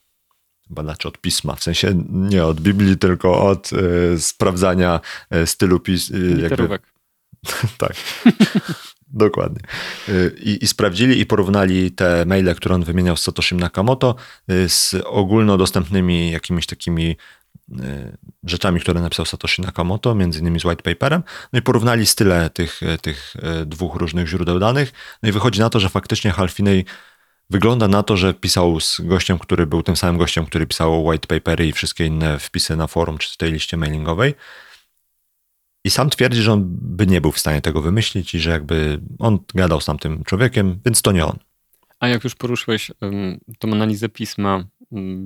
[0.71, 5.01] badacze od pisma, w sensie nie od Biblii, tylko od y, sprawdzania
[5.35, 6.37] y, stylu pis, y,
[7.79, 7.95] tak.
[9.14, 9.61] Dokładnie.
[10.09, 14.14] Y, I, I sprawdzili i porównali te maile, które on wymieniał z Satoshim Nakamoto
[14.50, 17.16] y, z ogólnodostępnymi jakimiś takimi
[17.72, 21.22] y, rzeczami, które napisał Satoshi Nakamoto, między innymi z white paperem,
[21.53, 23.35] no i porównali style tych, tych
[23.66, 26.85] dwóch różnych źródeł danych, no i wychodzi na to, że faktycznie Halfinej
[27.50, 31.27] wygląda na to, że pisał z gościem, który był tym samym gościem, który pisał white
[31.27, 34.35] papery i wszystkie inne wpisy na forum czy w tej liście mailingowej.
[35.85, 39.01] I sam twierdzi, że on by nie był w stanie tego wymyślić i że jakby
[39.18, 41.38] on gadał z tamtym człowiekiem, więc to nie on.
[42.01, 42.90] A jak już poruszyłeś
[43.59, 44.64] tą analizę pisma,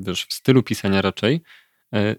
[0.01, 1.40] wiesz, w stylu pisania raczej,
[1.94, 2.16] y,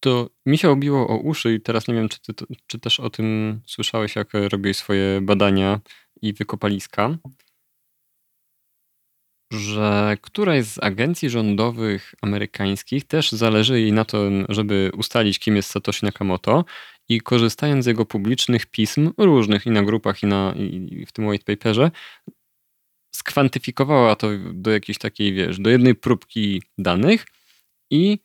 [0.00, 3.10] To mi się obiło o uszy i teraz nie wiem, czy, ty, czy też o
[3.10, 5.80] tym słyszałeś, jak robiłeś swoje badania
[6.22, 7.18] i wykopaliska,
[9.52, 15.70] że któraś z agencji rządowych amerykańskich też zależy jej na tym, żeby ustalić, kim jest
[15.70, 16.64] Satoshi Nakamoto
[17.08, 21.26] i korzystając z jego publicznych pism, różnych i na grupach, i, na, i w tym
[21.26, 21.90] white paperze,
[23.14, 27.26] skwantyfikowała to do jakiejś takiej, wiesz, do jednej próbki danych
[27.90, 28.18] i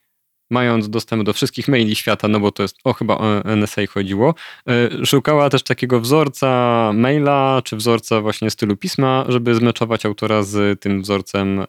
[0.51, 4.35] mając dostęp do wszystkich maili świata, no bo to jest, o chyba o NSA chodziło,
[4.67, 10.81] e, szukała też takiego wzorca maila, czy wzorca właśnie stylu pisma, żeby zmeczować autora z
[10.81, 11.59] tym wzorcem.
[11.59, 11.65] E,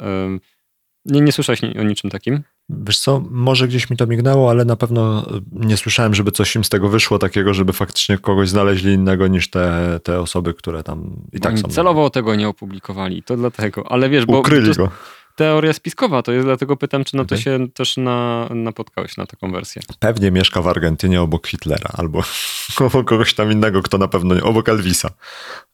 [1.05, 2.43] nie, nie słyszałeś o niczym takim?
[2.69, 6.65] Wiesz co, może gdzieś mi to mignęło, ale na pewno nie słyszałem, żeby coś im
[6.65, 11.17] z tego wyszło takiego, żeby faktycznie kogoś znaleźli innego niż te, te osoby, które tam
[11.33, 11.69] i tak są.
[11.69, 13.93] Celowo tego nie opublikowali, to dlatego.
[13.93, 14.39] Ale wiesz, bo...
[14.39, 14.91] Ukryli go
[15.37, 19.53] teoria spiskowa to jest, dlatego pytam, czy na to się też na, napotkałeś na taką
[19.53, 19.83] wersję.
[19.99, 22.23] Pewnie mieszka w Argentynie obok Hitlera albo
[22.87, 25.11] obok kogoś tam innego, kto na pewno nie, obok Elvisa.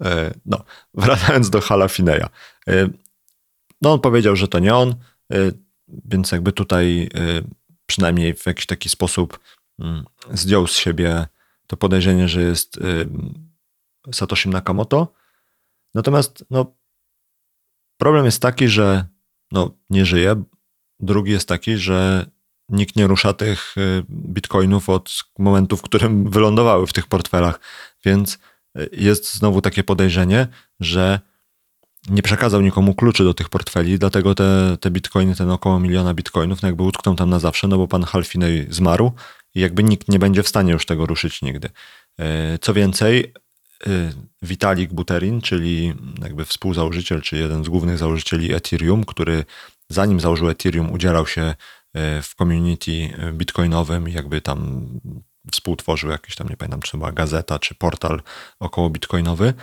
[0.04, 2.28] E, no, wracając do Halafineja.
[2.68, 2.88] E,
[3.82, 4.94] no, on powiedział, że to nie on,
[5.32, 5.36] e,
[6.04, 7.08] więc jakby tutaj
[7.86, 9.40] przynajmniej w jakiś taki sposób
[9.78, 11.26] mm, zdjął z siebie
[11.66, 12.78] to podejrzenie, że jest
[14.12, 15.12] Satoshi Nakamoto.
[15.94, 16.76] Natomiast no,
[17.96, 19.04] problem jest taki, że
[19.52, 20.42] no, nie żyje.
[21.00, 22.26] Drugi jest taki, że
[22.68, 27.60] nikt nie rusza tych y, bitcoinów od momentu, w którym wylądowały w tych portfelach.
[28.04, 28.38] Więc
[28.78, 30.46] y, jest znowu takie podejrzenie,
[30.80, 31.20] że
[32.08, 36.62] nie przekazał nikomu kluczy do tych portfeli, dlatego te, te bitcoiny, ten około miliona bitcoinów,
[36.62, 39.12] no jakby utkną tam na zawsze, no bo pan Halfinej zmarł
[39.54, 41.68] i jakby nikt nie będzie w stanie już tego ruszyć nigdy.
[42.20, 43.32] Y, co więcej,
[44.42, 49.44] Vitalik Buterin, czyli jakby współzałożyciel, czy jeden z głównych założycieli Ethereum, który
[49.88, 51.54] zanim założył Ethereum, udzielał się e,
[52.22, 52.90] w community
[53.32, 54.88] bitcoinowym jakby tam
[55.52, 58.22] współtworzył jakiś tam, nie pamiętam, czy to była gazeta, czy portal
[58.60, 59.54] około bitcoinowy.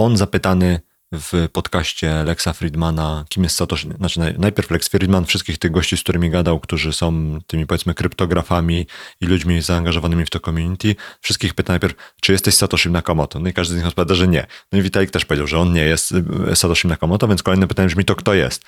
[0.00, 0.80] On zapytany
[1.12, 6.00] w podcaście Lexa Friedmana, kim jest Satoshi, znaczy najpierw Lex Friedman, wszystkich tych gości, z
[6.00, 8.86] którymi gadał, którzy są tymi powiedzmy kryptografami
[9.20, 13.38] i ludźmi zaangażowanymi w to community, wszystkich pyta najpierw, czy jesteś Satoshi Nakamoto?
[13.38, 14.46] No i każdy z nich odpowiada, że nie.
[14.72, 17.88] No i Vitalik też powiedział, że on nie jest y, Satoshi Nakamoto, więc kolejne pytanie
[17.88, 18.64] brzmi, to kto jest?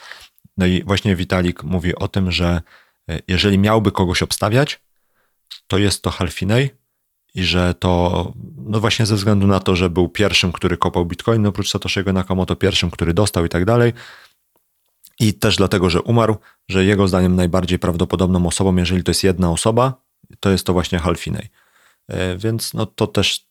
[0.57, 2.63] No i właśnie Vitalik mówi o tym, że
[3.11, 4.81] y, jeżeli miałby kogoś obstawiać,
[5.67, 6.82] to jest to Halfinej,
[7.35, 11.47] i że to no właśnie ze względu na to, że był pierwszym, który kopał Bitcoin,
[11.47, 13.93] oprócz Satoshiego Nakamoto pierwszym, który dostał i tak dalej.
[15.21, 16.37] I też dlatego, że umarł,
[16.69, 20.03] że jego zdaniem najbardziej prawdopodobną osobą, jeżeli to jest jedna osoba,
[20.41, 21.49] to jest to właśnie Halfinej.
[22.09, 23.47] E, więc no to też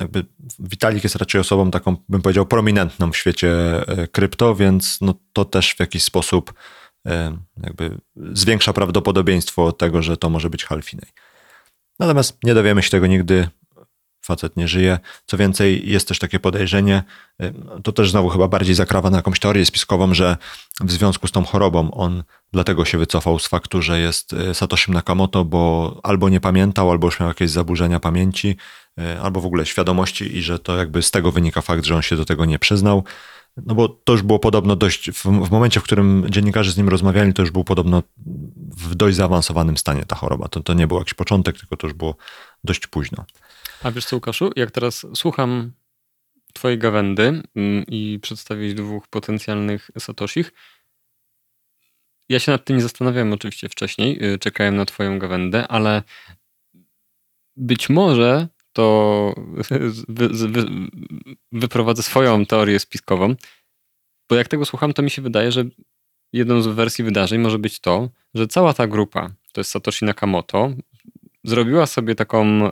[0.00, 0.24] jakby
[0.58, 3.50] Vitalik jest raczej osobą taką, bym powiedział, prominentną w świecie
[3.88, 6.54] e, krypto, więc no to też w jakiś sposób
[7.06, 7.98] e, jakby
[8.32, 11.08] zwiększa prawdopodobieństwo tego, że to może być Halfinej.
[12.00, 13.48] Natomiast nie dowiemy się tego nigdy.
[14.24, 14.98] Facet nie żyje.
[15.26, 17.02] Co więcej, jest też takie podejrzenie,
[17.42, 20.36] y, to też znowu chyba bardziej zakrawa na jakąś teorię spiskową, że
[20.80, 24.92] w związku z tą chorobą on dlatego się wycofał z faktu, że jest y, Satoshi
[24.92, 28.56] Nakamoto, bo albo nie pamiętał, albo już miał jakieś zaburzenia pamięci,
[29.00, 32.02] y, albo w ogóle świadomości i że to jakby z tego wynika fakt, że on
[32.02, 33.04] się do tego nie przyznał.
[33.56, 36.88] No bo to już było podobno dość, w, w, momencie, w którym dziennikarze z nim
[36.88, 38.02] rozmawiali, to już był podobno
[38.56, 40.48] w dość zaawansowanym stanie ta choroba.
[40.48, 42.16] To, to nie był jakiś początek, tylko to już było
[42.64, 43.24] dość późno.
[43.82, 45.72] A wiesz co, Łukaszu, jak teraz słucham
[46.52, 50.52] twojej gawędy mm, i przedstawić dwóch potencjalnych Satoshich,
[52.28, 56.02] ja się nad tym nie zastanawiałem oczywiście wcześniej, y, czekałem na twoją gawędę, ale
[57.56, 59.34] być może to
[60.08, 60.64] wy, wy,
[61.52, 63.34] wyprowadzę swoją teorię spiskową,
[64.30, 65.64] bo jak tego słucham, to mi się wydaje, że
[66.32, 70.70] jedną z wersji wydarzeń może być to, że cała ta grupa, to jest Satoshi Nakamoto,
[71.44, 72.70] zrobiła sobie taką,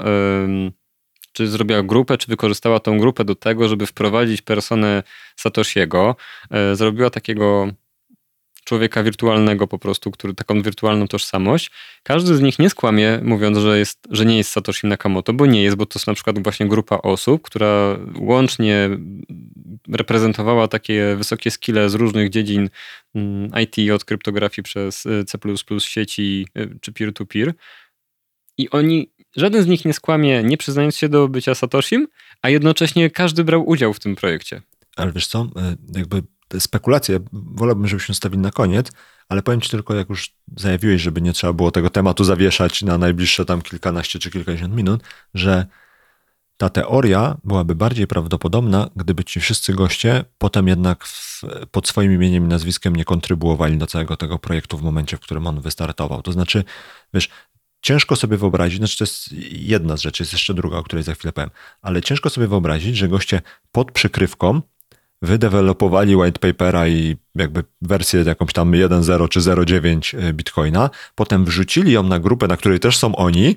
[1.33, 5.03] czy zrobiła grupę, czy wykorzystała tą grupę do tego, żeby wprowadzić personę
[5.37, 6.17] Satoshiego,
[6.51, 7.69] e, zrobiła takiego
[8.69, 11.71] człowieka wirtualnego po prostu, który taką wirtualną tożsamość.
[12.03, 15.63] Każdy z nich nie skłamie, mówiąc, że, jest, że nie jest Satoshi Nakamoto, bo nie
[15.63, 18.91] jest, bo to jest na przykład właśnie grupa osób, która łącznie
[19.89, 22.71] reprezentowała takie wysokie skille z różnych dziedzin
[23.15, 25.39] mm, IT, od kryptografii przez y, C++,
[25.79, 27.55] sieci y, czy peer-to-peer.
[28.59, 32.09] I oni, żaden z nich nie skłamie, nie przyznając się do bycia Satoshim,
[32.43, 34.63] a jednocześnie każdy brał udział w tym projekcie.
[34.97, 38.93] Ale wiesz co, y, jakby te spekulacje wolałbym, żebyśmy stawili na koniec,
[39.29, 42.99] ale powiem ci tylko, jak już zajawiłeś, żeby nie trzeba było tego tematu zawieszać na
[42.99, 45.03] najbliższe tam kilkanaście czy kilkadziesiąt minut,
[45.35, 45.67] że
[46.57, 52.45] ta teoria byłaby bardziej prawdopodobna, gdyby ci wszyscy goście potem jednak w, pod swoim imieniem
[52.45, 56.23] i nazwiskiem nie kontrybuowali do całego tego projektu w momencie, w którym on wystartował.
[56.23, 56.65] To znaczy,
[57.15, 57.29] wiesz,
[57.81, 61.15] ciężko sobie wyobrazić, znaczy to jest jedna z rzeczy, jest jeszcze druga, o której za
[61.15, 61.51] chwilę powiem,
[61.83, 64.63] ale ciężko sobie wyobrazić, że goście pod przykrywką
[65.23, 72.03] wydewelopowali white papera i jakby wersję jakąś tam 1.0 czy 0.9 Bitcoina, potem wrzucili ją
[72.03, 73.57] na grupę, na której też są oni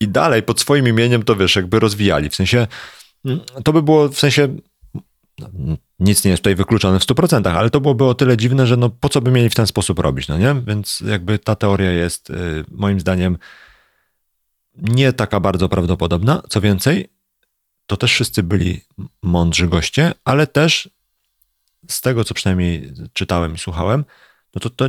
[0.00, 2.30] i dalej pod swoim imieniem to wiesz, jakby rozwijali.
[2.30, 2.66] W sensie
[3.24, 4.56] mm, to by było w sensie
[5.38, 5.48] no,
[6.00, 8.90] nic nie jest tutaj wykluczone w 100%, ale to byłoby o tyle dziwne, że no
[8.90, 10.54] po co by mieli w ten sposób robić, no nie?
[10.66, 13.38] Więc jakby ta teoria jest y, moim zdaniem
[14.76, 16.42] nie taka bardzo prawdopodobna.
[16.48, 17.08] Co więcej,
[17.86, 18.80] to też wszyscy byli
[19.22, 20.90] mądrzy goście, ale też
[21.92, 24.04] z tego, co przynajmniej czytałem i słuchałem,
[24.54, 24.88] no to, to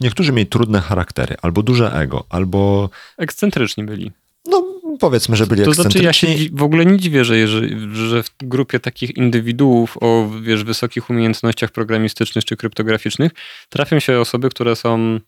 [0.00, 2.90] niektórzy mieli trudne charaktery, albo duże ego, albo...
[3.18, 4.12] Ekscentryczni byli.
[4.46, 4.64] No,
[5.00, 6.00] powiedzmy, że byli to ekscentryczni.
[6.00, 7.48] To znaczy, ja się w ogóle nie dziwię, że,
[7.92, 13.32] że w grupie takich indywiduów o wiesz, wysokich umiejętnościach programistycznych czy kryptograficznych
[13.68, 15.20] trafią się osoby, które są,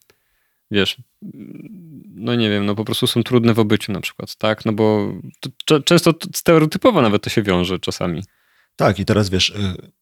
[0.71, 0.97] wiesz,
[2.15, 4.65] no nie wiem, no po prostu są trudne w obyciu na przykład, tak?
[4.65, 5.13] No bo
[5.65, 8.23] to, często stereotypowo nawet to się wiąże czasami.
[8.77, 9.93] Tak, i teraz wiesz, y,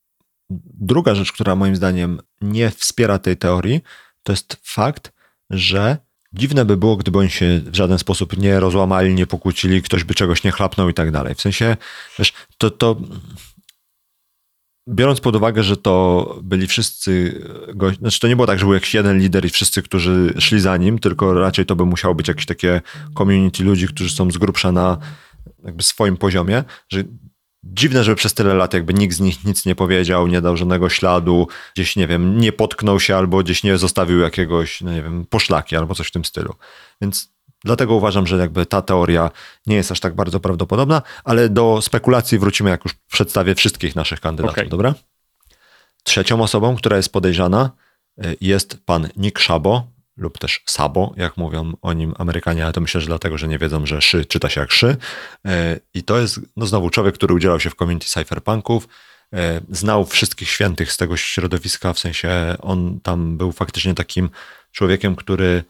[0.81, 3.81] druga rzecz, która moim zdaniem nie wspiera tej teorii,
[4.23, 5.13] to jest fakt,
[5.51, 5.97] że
[6.33, 10.15] dziwne by było, gdyby oni się w żaden sposób nie rozłamali, nie pokłócili, ktoś by
[10.15, 11.35] czegoś nie chlapnął i tak dalej.
[11.35, 11.77] W sensie,
[12.19, 12.97] wiesz, to, to
[14.89, 17.43] biorąc pod uwagę, że to byli wszyscy
[17.75, 20.61] goście, znaczy to nie było tak, że był jakiś jeden lider i wszyscy, którzy szli
[20.61, 22.81] za nim, tylko raczej to by musiało być jakieś takie
[23.19, 24.99] community ludzi, którzy są z grubsza na
[25.65, 27.05] jakby swoim poziomie, że
[27.65, 30.89] dziwne, żeby przez tyle lat jakby nikt z nich nic nie powiedział, nie dał żadnego
[30.89, 35.27] śladu, gdzieś, nie wiem, nie potknął się albo gdzieś nie zostawił jakiegoś, no nie wiem,
[35.31, 36.55] poszlaki albo coś w tym stylu.
[37.01, 37.33] Więc
[37.65, 39.31] dlatego uważam, że jakby ta teoria
[39.67, 44.21] nie jest aż tak bardzo prawdopodobna, ale do spekulacji wrócimy, jak już przedstawię wszystkich naszych
[44.21, 44.69] kandydatów, okay.
[44.69, 44.95] dobra?
[46.03, 47.71] Trzecią osobą, która jest podejrzana
[48.25, 52.81] y, jest pan Nick Szabo, lub też Sabo, jak mówią o nim Amerykanie, ale to
[52.81, 54.97] myślę, że dlatego, że nie wiedzą, że szy czyta się jak szy.
[55.47, 58.89] E, I to jest no znowu człowiek, który udzielał się w community cypherpunków,
[59.35, 64.31] e, znał wszystkich świętych z tego środowiska, w sensie on tam był faktycznie takim
[64.73, 65.65] człowiekiem, który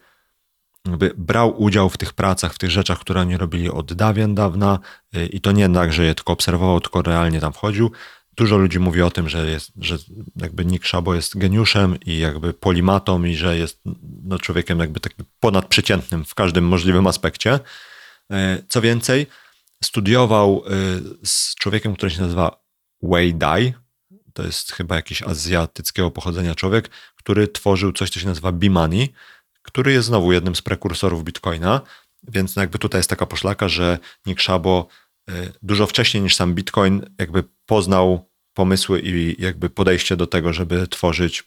[0.85, 4.79] jakby brał udział w tych pracach, w tych rzeczach, które oni robili od dawien dawna
[5.13, 7.91] e, i to nie tak, że je tylko obserwował, tylko realnie tam wchodził.
[8.35, 9.97] Dużo ludzi mówi o tym, że, jest, że
[10.35, 13.81] jakby Nick Szabo jest geniuszem i jakby polimatą i że jest
[14.23, 17.59] no, człowiekiem jakby tak ponadprzeciętnym w każdym możliwym aspekcie.
[18.31, 19.27] E, co więcej,
[19.83, 20.69] studiował e,
[21.25, 22.63] z człowiekiem, który się nazywa
[23.01, 23.73] Wei Dai.
[24.33, 29.13] To jest chyba jakiś azjatyckiego pochodzenia człowiek, który tworzył coś, co się nazywa B-Money,
[29.61, 31.81] który jest znowu jednym z prekursorów Bitcoina.
[32.23, 34.87] Więc jakby tutaj jest taka poszlaka, że Nick Szabo
[35.61, 41.43] dużo wcześniej niż sam Bitcoin jakby poznał pomysły i jakby podejście do tego, żeby tworzyć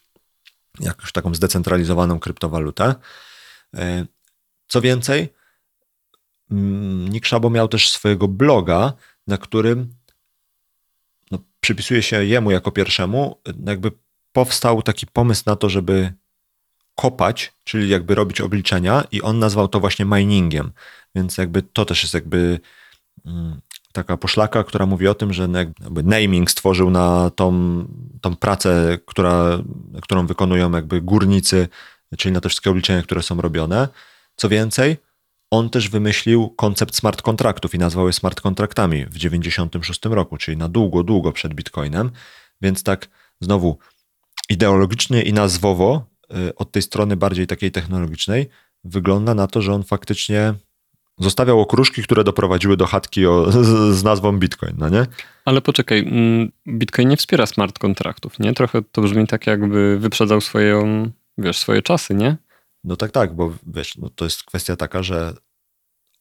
[0.80, 2.94] jakąś taką zdecentralizowaną kryptowalutę.
[3.74, 4.06] E,
[4.68, 5.28] co więcej,
[6.50, 8.92] mm, Nick Szabo miał też swojego bloga,
[9.26, 9.94] na którym
[11.30, 13.92] no, przypisuje się jemu jako pierwszemu, jakby
[14.32, 16.12] powstał taki pomysł na to, żeby
[16.94, 20.72] kopać, czyli jakby robić obliczenia i on nazwał to właśnie miningiem.
[21.14, 22.60] Więc jakby to też jest jakby
[23.26, 23.60] mm,
[23.96, 27.84] taka poszlaka, która mówi o tym, że jakby naming stworzył na tą,
[28.20, 29.58] tą pracę, która,
[30.02, 31.68] którą wykonują jakby górnicy,
[32.18, 33.88] czyli na te wszystkie obliczenia, które są robione.
[34.36, 34.96] Co więcej,
[35.50, 40.56] on też wymyślił koncept smart kontraktów i nazwał je smart kontraktami w 96 roku, czyli
[40.56, 42.10] na długo, długo przed Bitcoinem.
[42.60, 43.08] Więc tak
[43.40, 43.78] znowu
[44.48, 46.06] ideologicznie i nazwowo
[46.48, 48.48] y, od tej strony bardziej takiej technologicznej
[48.84, 50.54] wygląda na to, że on faktycznie
[51.18, 55.06] Zostawiał okruszki, które doprowadziły do chatki o, z, z, nazwą Bitcoin, no nie?
[55.44, 58.52] Ale poczekaj, mm, Bitcoin nie wspiera smart kontraktów, nie?
[58.52, 62.36] Trochę to brzmi tak, jakby wyprzedzał swoją, wiesz, swoje czasy, nie?
[62.84, 65.34] No tak, tak, bo wiesz, no to jest kwestia taka, że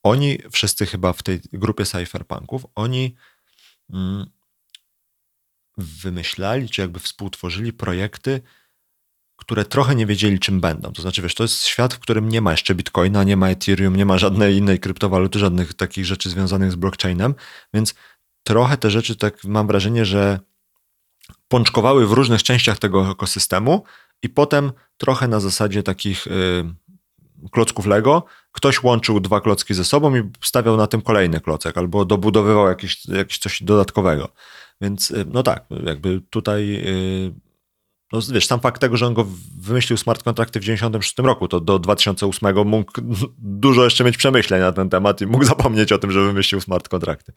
[0.03, 3.15] oni wszyscy chyba w tej grupie cypherpunków, oni
[3.93, 4.25] mm,
[5.77, 8.41] wymyślali, czy jakby współtworzyli projekty,
[9.35, 10.91] które trochę nie wiedzieli, czym będą.
[10.91, 13.95] To znaczy, wiesz, to jest świat, w którym nie ma jeszcze Bitcoina, nie ma Ethereum,
[13.95, 17.35] nie ma żadnej innej kryptowaluty, żadnych takich rzeczy związanych z blockchainem,
[17.73, 17.95] więc
[18.43, 20.39] trochę te rzeczy, tak mam wrażenie, że
[21.47, 23.83] pączkowały w różnych częściach tego ekosystemu
[24.23, 26.31] i potem trochę na zasadzie takich y,
[27.51, 32.05] klocków Lego ktoś łączył dwa klocki ze sobą i stawiał na tym kolejny klocek albo
[32.05, 34.29] dobudowywał jakieś, jakieś coś dodatkowego.
[34.81, 37.44] Więc y, no tak, jakby tutaj y,
[38.15, 41.59] no wiesz, sam fakt tego, że on go wymyślił smart kontrakty w 96 roku, to
[41.59, 42.91] do 2008 mógł
[43.37, 46.89] dużo jeszcze mieć przemyśleń na ten temat i mógł zapomnieć o tym, że wymyślił smart
[46.89, 47.33] kontrakty.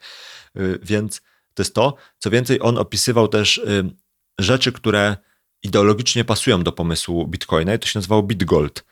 [0.56, 1.20] Y, więc
[1.54, 1.94] to jest to.
[2.18, 3.90] Co więcej, on opisywał też y,
[4.38, 5.16] rzeczy, które
[5.62, 8.84] ideologicznie pasują do pomysłu Bitcoina i to się nazywało BitGold.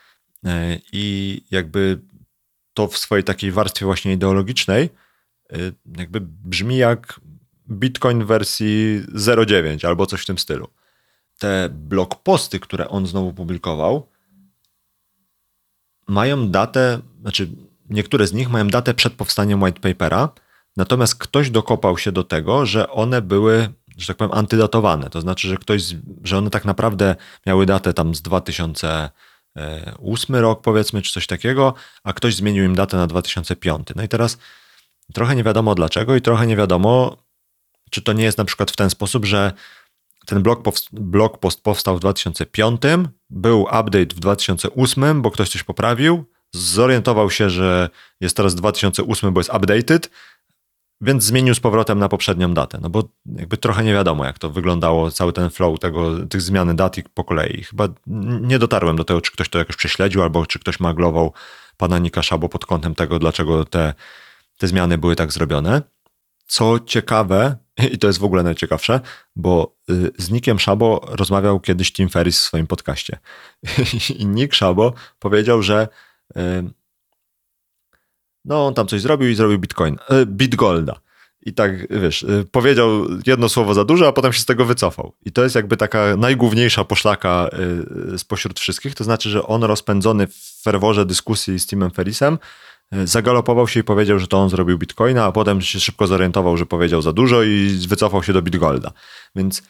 [0.93, 2.01] i jakby
[2.75, 4.91] to w swojej takiej warstwie właśnie ideologicznej
[5.97, 7.21] jakby brzmi jak
[7.71, 10.69] Bitcoin w wersji 0.9 albo coś w tym stylu.
[11.39, 14.09] Te blog posty, które on znowu publikował,
[16.09, 17.49] mają datę, znaczy
[17.91, 20.29] niektóre z nich mają datę przed powstaniem white papera,
[20.77, 25.11] natomiast ktoś dokopał się do tego, że one były, że tak powiem, antydatowane.
[25.11, 25.83] To znaczy, że ktoś,
[26.25, 27.17] że one tak naprawdę
[27.47, 31.75] miały datę tam z 2008 rok, powiedzmy, czy coś takiego,
[32.05, 33.89] a ktoś zmienił im datę na 2005.
[33.97, 34.39] No i teraz
[35.15, 37.17] trochę nie wiadomo dlaczego i trochę nie wiadomo,
[37.91, 39.53] czy to nie jest na przykład w ten sposób, że
[40.27, 40.63] ten blog,
[40.93, 42.81] blog post powstał w 2005,
[43.31, 47.89] był update w 2008, bo ktoś coś poprawił, zorientował się, że
[48.21, 50.11] jest teraz 2008, bo jest updated,
[51.01, 52.79] więc zmienił z powrotem na poprzednią datę.
[52.83, 56.75] No bo jakby trochę nie wiadomo, jak to wyglądało, cały ten flow tego, tych zmiany
[56.75, 57.63] dat po kolei.
[57.63, 57.89] Chyba
[58.41, 61.33] nie dotarłem do tego, czy ktoś to jakoś prześledził, albo czy ktoś maglował
[61.77, 63.95] pana Nika Szabo pod kątem tego, dlaczego te,
[64.59, 65.83] te zmiany były tak zrobione.
[66.47, 67.57] Co ciekawe,
[67.93, 69.01] i to jest w ogóle najciekawsze,
[69.37, 73.19] bo y, z Nickiem Szabo rozmawiał kiedyś Tim Ferris w swoim podcaście.
[74.19, 75.89] I Nick Szabo powiedział, że
[76.37, 76.41] y,
[78.45, 81.01] no on tam coś zrobił i zrobił Bitcoin, y, Bitgolda.
[81.43, 85.13] I tak, wiesz, powiedział jedno słowo za dużo, a potem się z tego wycofał.
[85.25, 87.51] I to jest jakby taka najgłówniejsza poszlaka
[88.17, 88.95] spośród wszystkich.
[88.95, 92.39] To znaczy, że on rozpędzony w ferworze dyskusji z Timem Ferrisem
[93.05, 96.67] zagalopował się i powiedział, że to on zrobił bitcoina, a potem się szybko zorientował, że
[96.67, 98.93] powiedział za dużo i wycofał się do bitgolda.
[99.37, 99.63] Więc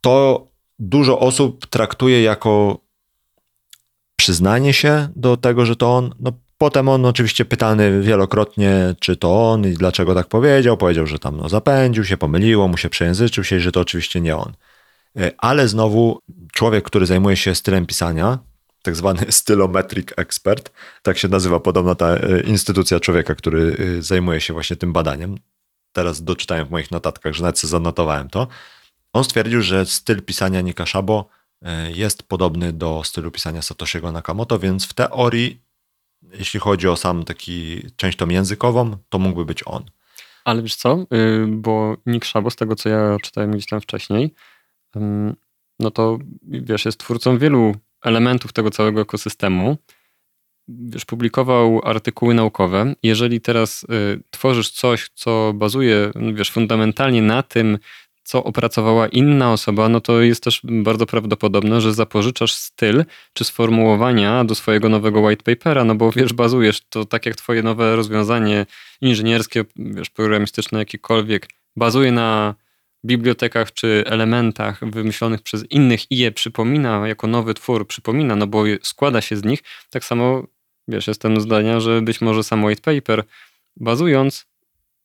[0.00, 0.46] to
[0.78, 2.78] dużo osób traktuje jako
[4.16, 6.14] przyznanie się do tego, że to on.
[6.20, 10.76] No, potem on oczywiście pytany wielokrotnie, czy to on i dlaczego tak powiedział.
[10.76, 14.20] Powiedział, że tam no, zapędził się, pomyliło mu się, przejęzyczył się i że to oczywiście
[14.20, 14.52] nie on.
[15.18, 16.20] E, ale znowu
[16.52, 18.38] człowiek, który zajmuje się stylem pisania,
[18.86, 20.72] tak zwany stylometric expert,
[21.02, 25.38] tak się nazywa podobno ta e, instytucja człowieka, który e, zajmuje się właśnie tym badaniem.
[25.92, 28.48] Teraz doczytałem w moich notatkach, że nawet zanotowałem to.
[29.12, 31.28] On stwierdził, że styl pisania Nika Szabo
[31.62, 35.60] e, jest podobny do stylu pisania Satoshiego Nakamoto, więc w teorii,
[36.22, 39.84] jeśli chodzi o sam taki część tą językową, to mógłby być on.
[40.44, 44.34] Ale wiesz co, y, bo Nick Szabo, z tego co ja czytałem gdzieś tam wcześniej,
[45.80, 47.74] no to wiesz, jest twórcą wielu
[48.06, 49.76] elementów tego całego ekosystemu.
[50.68, 52.94] Wiesz, publikował artykuły naukowe.
[53.02, 53.86] Jeżeli teraz y,
[54.30, 57.78] tworzysz coś, co bazuje, no wiesz, fundamentalnie na tym,
[58.26, 64.44] co opracowała inna osoba, no to jest też bardzo prawdopodobne, że zapożyczasz styl czy sformułowania
[64.44, 68.66] do swojego nowego white papera, no bo wiesz, bazujesz to tak jak twoje nowe rozwiązanie
[69.00, 72.54] inżynierskie, wiesz, programistyczne, jakiekolwiek, bazuje na
[73.06, 78.64] bibliotekach czy elementach wymyślonych przez innych i je przypomina jako nowy twór, przypomina, no bo
[78.82, 80.46] składa się z nich, tak samo,
[80.88, 83.24] wiesz, jestem zdania, że być może sam white paper,
[83.76, 84.46] bazując,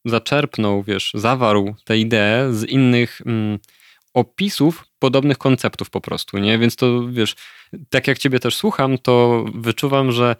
[0.06, 3.60] zaczerpnął, wiesz, zawarł tę ideę z innych mm,
[4.14, 6.60] opisów podobnych konceptów po prostu, nie?
[6.60, 7.36] Więc to, wiesz,
[7.89, 10.36] tak jak ciebie też słucham, to wyczuwam, że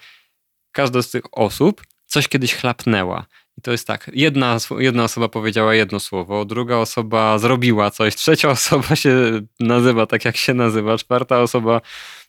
[0.72, 3.26] każda z tych osób coś kiedyś chlapnęła
[3.58, 8.50] i to jest tak, jedna, jedna osoba powiedziała jedno słowo, druga osoba zrobiła coś, trzecia
[8.60, 11.82] osoba się nazywa tak, jak się nazywa, czwarta osoba,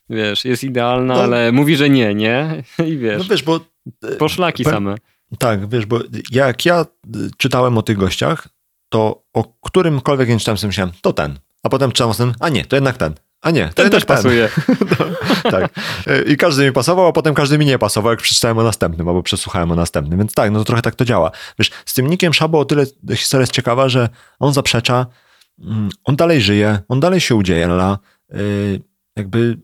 [0.09, 2.63] wiesz, jest idealna, no, ale mówi, że nie, nie?
[2.87, 3.59] I wiesz, no wiesz bo,
[4.03, 4.95] e, poszlaki same.
[5.39, 5.99] Tak, wiesz, bo
[6.31, 6.85] jak ja
[7.37, 8.47] czytałem o tych gościach,
[8.89, 11.39] to o którymkolwiek nie czytałem, sobie myślałem, to ten.
[11.63, 13.13] A potem czytałem o tym, a nie, to jednak ten.
[13.43, 14.15] A nie, ten też ten.
[14.15, 14.49] pasuje.
[14.99, 15.05] no,
[15.51, 15.73] tak.
[16.27, 19.23] I każdy mi pasował, a potem każdy mi nie pasował, jak przeczytałem o następnym, albo
[19.23, 20.19] przesłuchałem o następnym.
[20.19, 21.31] Więc tak, no to trochę tak to działa.
[21.59, 22.85] Wiesz, z tym Nikiem Szabo o tyle
[23.15, 25.05] historia jest ciekawa, że on zaprzecza,
[25.59, 27.99] mm, on dalej żyje, on dalej się udziela.
[28.35, 28.81] Y,
[29.15, 29.57] jakby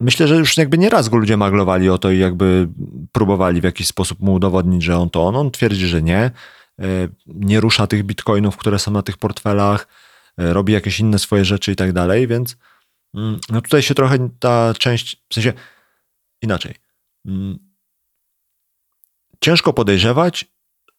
[0.00, 2.68] myślę, że już jakby nieraz go ludzie maglowali o to i jakby
[3.12, 5.36] próbowali w jakiś sposób mu udowodnić, że on to on.
[5.36, 6.30] On twierdzi, że nie.
[6.80, 9.86] Y, nie rusza tych bitcoinów, które są na tych portfelach,
[10.40, 12.56] y, robi jakieś inne swoje rzeczy i tak dalej, więc
[13.14, 15.52] no tutaj się trochę ta część, w sensie
[16.42, 16.74] inaczej.
[17.26, 17.58] Mm,
[19.40, 20.46] ciężko podejrzewać,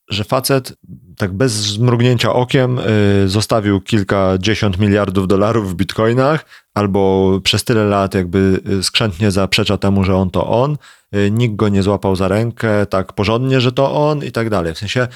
[0.08, 0.72] że facet
[1.16, 8.14] tak bez zmrugnięcia okiem y, zostawił kilkadziesiąt miliardów dolarów w bitcoinach, albo przez tyle lat
[8.14, 10.76] jakby y, skrzętnie zaprzecza temu, że on to on,
[11.14, 14.74] y, nikt go nie złapał za rękę tak porządnie, że to on i tak dalej.
[14.74, 15.08] W sensie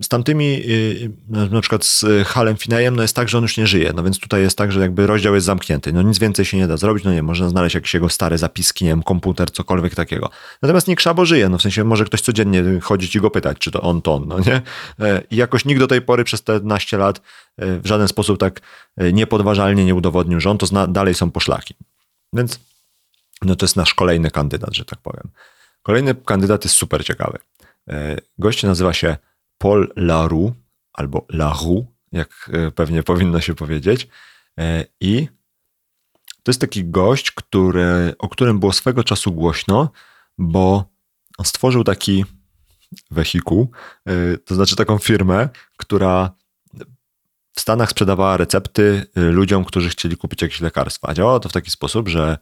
[0.00, 3.66] z tamtymi, y, na przykład z Halem Finejem, no jest tak, że on już nie
[3.66, 3.92] żyje.
[3.96, 5.92] No więc tutaj jest tak, że jakby rozdział jest zamknięty.
[5.92, 7.04] No nic więcej się nie da zrobić.
[7.04, 10.30] No nie, można znaleźć jakieś jego stare zapiski, nie wiem, komputer, cokolwiek takiego.
[10.62, 11.48] Natomiast Nick Szabo żyje.
[11.48, 14.28] No w sensie może ktoś codziennie chodzić i go pytać, czy to on, to on,
[14.28, 14.62] no nie?
[15.00, 17.20] E, I jakoś nikt do tej pory przez te naście lat
[17.56, 18.60] e, w żaden sposób tak
[18.96, 21.74] e, niepodważalnie nie udowodnił, że on to zna, dalej są poszlaki.
[22.32, 22.60] Więc
[23.42, 25.28] No to jest nasz kolejny kandydat, że tak powiem.
[25.82, 27.38] Kolejny kandydat jest super ciekawy.
[28.38, 29.16] Gość nazywa się
[29.58, 30.54] Paul Laroux,
[30.92, 34.08] albo Laroux, jak e, pewnie powinno się powiedzieć.
[34.58, 35.28] E, I
[36.42, 39.90] to jest taki gość, który, o którym było swego czasu głośno,
[40.38, 40.84] bo
[41.38, 42.24] on stworzył taki
[43.10, 43.70] wehikuł,
[44.44, 46.30] to znaczy taką firmę, która
[47.52, 51.14] w Stanach sprzedawała recepty ludziom, którzy chcieli kupić jakieś lekarstwa.
[51.14, 52.38] Działało to w taki sposób, że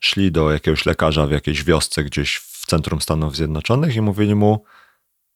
[0.00, 4.64] szli do jakiegoś lekarza w jakiejś wiosce gdzieś w centrum Stanów Zjednoczonych i mówili mu: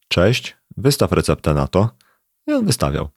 [0.09, 1.91] Cześć, wystaw receptę na to.
[2.47, 3.09] I on wystawiał.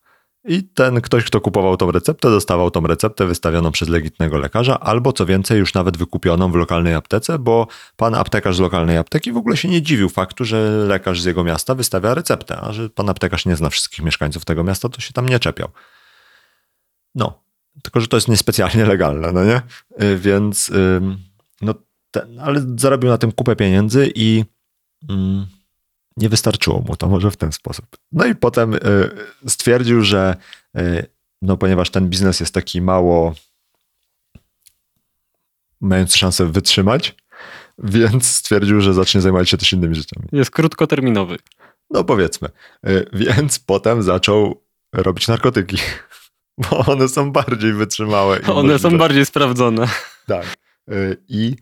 [0.48, 5.14] I ten ktoś, kto kupował tą receptę, dostawał tą receptę wystawioną przez legitnego lekarza, albo
[5.14, 9.38] co więcej, już nawet wykupioną w lokalnej aptece, bo pan aptekarz z lokalnej apteki w
[9.38, 13.10] ogóle się nie dziwił faktu, że lekarz z jego miasta wystawia receptę, a że pan
[13.10, 15.70] aptekarz nie zna wszystkich mieszkańców tego miasta, to się tam nie czepiał.
[17.16, 17.44] No,
[17.84, 19.62] tylko że to jest niespecjalnie legalne, no nie?
[20.04, 20.72] Y, więc,
[21.62, 21.74] no,
[22.12, 24.46] ten, ale zarobił na tym kupę pieniędzy i.
[25.10, 25.46] Mm,
[26.18, 27.86] nie wystarczyło mu to może w ten sposób.
[28.12, 28.80] No i potem y,
[29.48, 30.36] stwierdził, że
[30.78, 31.06] y,
[31.42, 33.36] no ponieważ ten biznes jest taki mało
[35.82, 37.16] mający szansę wytrzymać,
[37.78, 40.28] więc stwierdził, że zacznie zajmować się też innymi rzeczami.
[40.32, 41.38] Jest krótkoterminowy.
[41.90, 42.50] No powiedzmy.
[42.88, 44.64] Y, więc potem zaczął
[44.94, 45.78] robić narkotyki,
[46.70, 48.42] bo one są bardziej wytrzymałe.
[48.42, 48.80] one możliwe.
[48.80, 49.88] są bardziej sprawdzone.
[50.28, 50.46] Tak.
[51.28, 51.56] I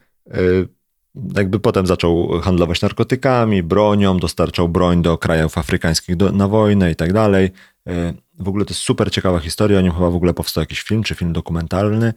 [1.36, 6.95] jakby potem zaczął handlować narkotykami, bronią, dostarczał broń do krajów afrykańskich do, na wojnę i
[6.95, 7.51] tak dalej.
[7.88, 10.82] E, w ogóle to jest super ciekawa historia, o nim chyba w ogóle powstał jakiś
[10.82, 12.14] film, czy film dokumentalny,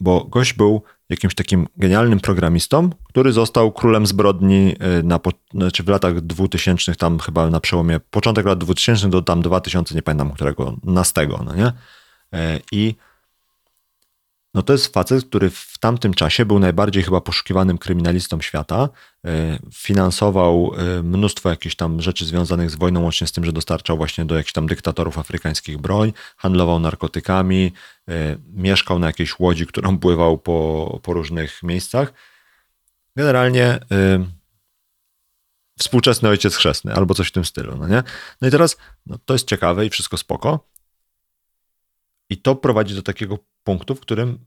[0.00, 5.20] bo gość był jakimś takim genialnym programistą, który został królem zbrodni e, na,
[5.54, 10.02] znaczy w latach 2000, tam chyba na przełomie, początek lat 2000 do tam 2000, nie
[10.02, 11.72] pamiętam którego, nastego, no nie?
[12.32, 12.94] E, I
[14.54, 18.88] no to jest facet, który w tamtym czasie był najbardziej chyba poszukiwanym kryminalistą świata.
[19.26, 23.96] E, finansował e, mnóstwo jakichś tam rzeczy związanych z wojną, łącznie z tym, że dostarczał
[23.96, 27.72] właśnie do jakichś tam dyktatorów afrykańskich broń, handlował narkotykami,
[28.08, 32.12] e, mieszkał na jakiejś łodzi, którą pływał po, po różnych miejscach.
[33.16, 33.78] Generalnie
[35.78, 38.02] współczesny ojciec chrzestny, albo coś w tym stylu, no nie?
[38.40, 38.76] No i teraz,
[39.06, 40.71] no to jest ciekawe i wszystko spoko,
[42.32, 44.38] i to prowadzi do takiego punktu, w którym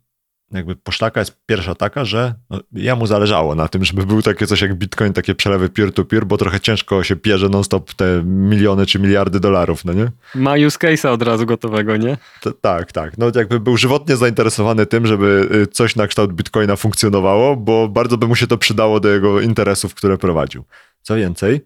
[0.52, 4.62] jakby poszlaka jest pierwsza taka, że no, jemu zależało na tym, żeby był takie coś
[4.62, 9.40] jak Bitcoin, takie przelewy peer-to-peer, bo trochę ciężko się pierze non-stop te miliony czy miliardy
[9.40, 10.12] dolarów, no nie?
[10.36, 12.18] Ma use case'a od razu gotowego, nie?
[12.62, 13.18] Tak, tak.
[13.18, 18.18] No jakby był żywotnie zainteresowany tym, żeby y, coś na kształt Bitcoina funkcjonowało, bo bardzo
[18.18, 20.64] by mu się to przydało do jego interesów, które prowadził.
[21.02, 21.62] Co więcej,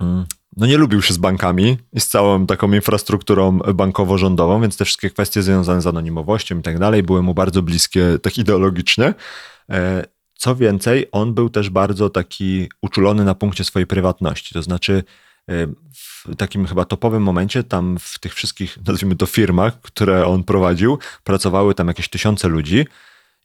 [0.00, 0.24] mm,
[0.56, 5.10] no nie lubił się z bankami i z całą taką infrastrukturą bankowo-rządową, więc te wszystkie
[5.10, 9.14] kwestie związane z anonimowością i tak dalej były mu bardzo bliskie tak ideologicznie.
[9.70, 15.04] E, co więcej, on był też bardzo taki uczulony na punkcie swojej prywatności, to znaczy
[15.48, 20.44] e, w takim chyba topowym momencie, tam w tych wszystkich, nazwijmy to firmach, które on
[20.44, 22.86] prowadził, pracowały tam jakieś tysiące ludzi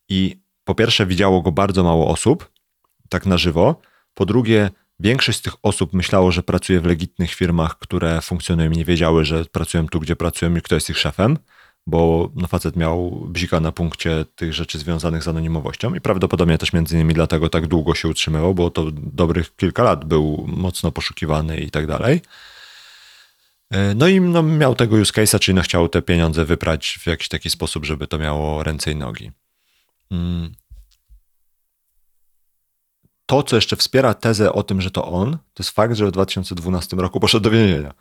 [0.09, 2.51] i po pierwsze widziało go bardzo mało osób,
[3.09, 3.81] tak na żywo,
[4.13, 4.69] po drugie
[5.03, 9.25] Większość z tych osób myślało, że pracuje w legitnych firmach, które funkcjonują i nie wiedziały,
[9.25, 11.37] że pracują tu, gdzie pracują i kto jest ich szefem,
[11.87, 16.73] bo no, facet miał bzika na punkcie tych rzeczy związanych z anonimowością i prawdopodobnie też
[16.73, 21.57] między innymi dlatego tak długo się utrzymywał, bo to dobrych kilka lat był mocno poszukiwany
[21.57, 22.21] i tak dalej.
[23.71, 27.07] E, no i no, miał tego use case'a, czyli no, chciał te pieniądze wyprać w
[27.07, 29.31] jakiś taki sposób, żeby to miało ręce i nogi.
[33.31, 36.11] To, co jeszcze wspiera tezę o tym, że to on, to jest fakt, że w
[36.11, 37.93] 2012 roku poszedł do więzienia.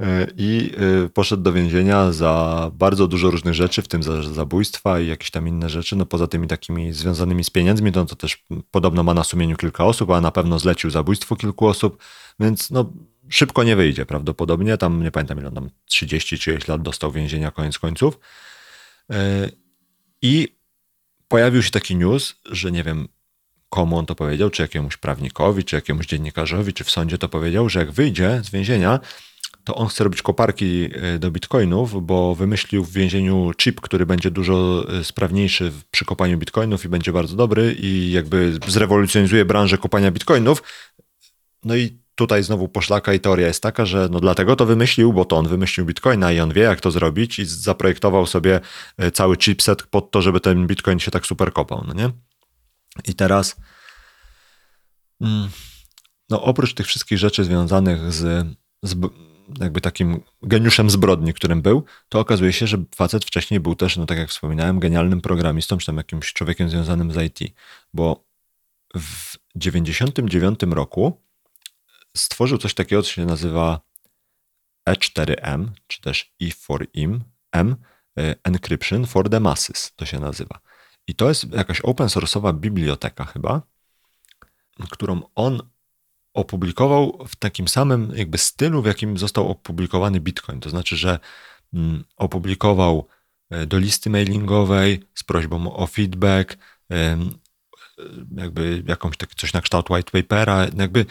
[0.00, 0.72] E, I
[1.04, 5.30] e, poszedł do więzienia za bardzo dużo różnych rzeczy, w tym za zabójstwa i jakieś
[5.30, 5.96] tam inne rzeczy.
[5.96, 9.84] No poza tymi takimi związanymi z pieniędzmi, to, to też podobno ma na sumieniu kilka
[9.84, 12.02] osób, a na pewno zlecił zabójstwo kilku osób,
[12.40, 12.92] więc no
[13.28, 14.78] szybko nie wyjdzie prawdopodobnie.
[14.78, 18.18] Tam nie pamiętam ile tam 30 czy lat dostał więzienia koniec końców.
[19.10, 19.48] E,
[20.22, 20.58] I
[21.28, 23.08] pojawił się taki news, że nie wiem,
[23.68, 27.68] komu on to powiedział, czy jakiemuś prawnikowi, czy jakiemuś dziennikarzowi, czy w sądzie to powiedział,
[27.68, 29.00] że jak wyjdzie z więzienia,
[29.64, 34.30] to on chce robić koparki e, do bitcoinów, bo wymyślił w więzieniu chip, który będzie
[34.30, 40.10] dużo e, sprawniejszy przy kopaniu bitcoinów i będzie bardzo dobry i jakby zrewolucjonizuje branżę kopania
[40.10, 40.62] bitcoinów.
[41.64, 45.24] No i tutaj znowu poszlaka i teoria jest taka, że no dlatego to wymyślił, bo
[45.24, 48.60] to on wymyślił bitcoina i on wie, jak to zrobić i zaprojektował sobie
[48.98, 52.10] e, cały chipset pod to, żeby ten bitcoin się tak super kopał, no nie?
[53.04, 53.56] I teraz,
[55.20, 55.50] mm,
[56.30, 58.46] no oprócz tych wszystkich rzeczy związanych z,
[58.82, 58.96] z
[59.60, 64.06] jakby takim geniuszem zbrodni, którym był, to okazuje się, że facet wcześniej był też, no
[64.06, 67.54] tak jak wspominałem, genialnym programistą, czy tam jakimś człowiekiem związanym z IT,
[67.94, 68.24] bo
[68.96, 71.22] w 99 roku
[72.16, 73.80] stworzył coś takiego, co się nazywa
[74.88, 77.20] E4M, czy też E4M,
[77.52, 77.76] M,
[78.18, 80.60] e, Encryption for the Masses to się nazywa.
[81.08, 83.62] I to jest jakaś open source'owa biblioteka chyba,
[84.90, 85.62] którą on
[86.34, 90.60] opublikował w takim samym jakby stylu, w jakim został opublikowany Bitcoin.
[90.60, 91.18] To znaczy, że
[91.74, 93.08] mm, opublikował
[93.50, 96.56] e, do listy mailingowej z prośbą o feedback,
[98.36, 101.06] jakby jakąś tak, coś na kształt white papera, jakby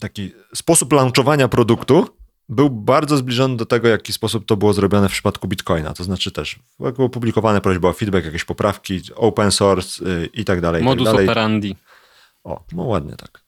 [0.00, 2.08] taki sposób launchowania produktu
[2.48, 5.94] był bardzo zbliżony do tego, w jaki sposób to było zrobione w przypadku Bitcoina.
[5.94, 10.60] To znaczy też były opublikowane prośby o feedback, jakieś poprawki, open source yy, i tak
[10.60, 10.82] dalej.
[10.82, 11.26] Modus tak dalej.
[11.26, 11.76] operandi.
[12.44, 13.44] O, no ładnie tak.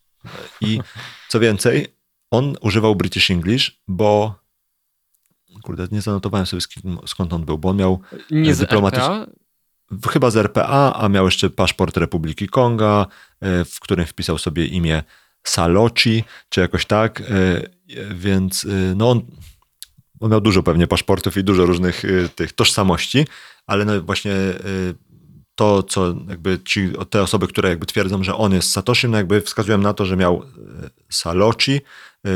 [0.60, 0.80] I
[1.28, 1.86] co więcej,
[2.30, 4.34] on używał British English, bo
[5.62, 6.62] kurde, nie zanotowałem sobie
[7.06, 9.26] skąd on był, bo on miał nie z RPA?
[10.10, 13.06] Chyba z RPA, a miał jeszcze paszport Republiki Konga,
[13.40, 15.02] e, w którym wpisał sobie imię
[15.42, 17.22] Saloci, czy jakoś tak,
[18.14, 19.22] więc e, no on,
[20.20, 22.02] on miał dużo pewnie paszportów i dużo różnych
[22.34, 23.26] tych tożsamości,
[23.66, 24.32] ale no właśnie
[25.56, 29.40] to, co jakby ci, te osoby, które jakby twierdzą, że on jest Satoshim, no jakby
[29.40, 31.80] wskazują na to, że miał e, Saloci e,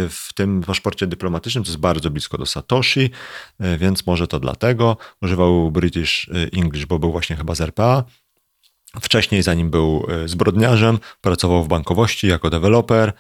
[0.08, 3.10] w tym paszporcie dyplomatycznym, to jest bardzo blisko do Satoshi,
[3.60, 4.96] e, więc może to dlatego.
[5.22, 8.04] Używał British English, bo był właśnie chyba z RPA.
[9.00, 13.12] Wcześniej, zanim był zbrodniarzem, pracował w bankowości jako deweloper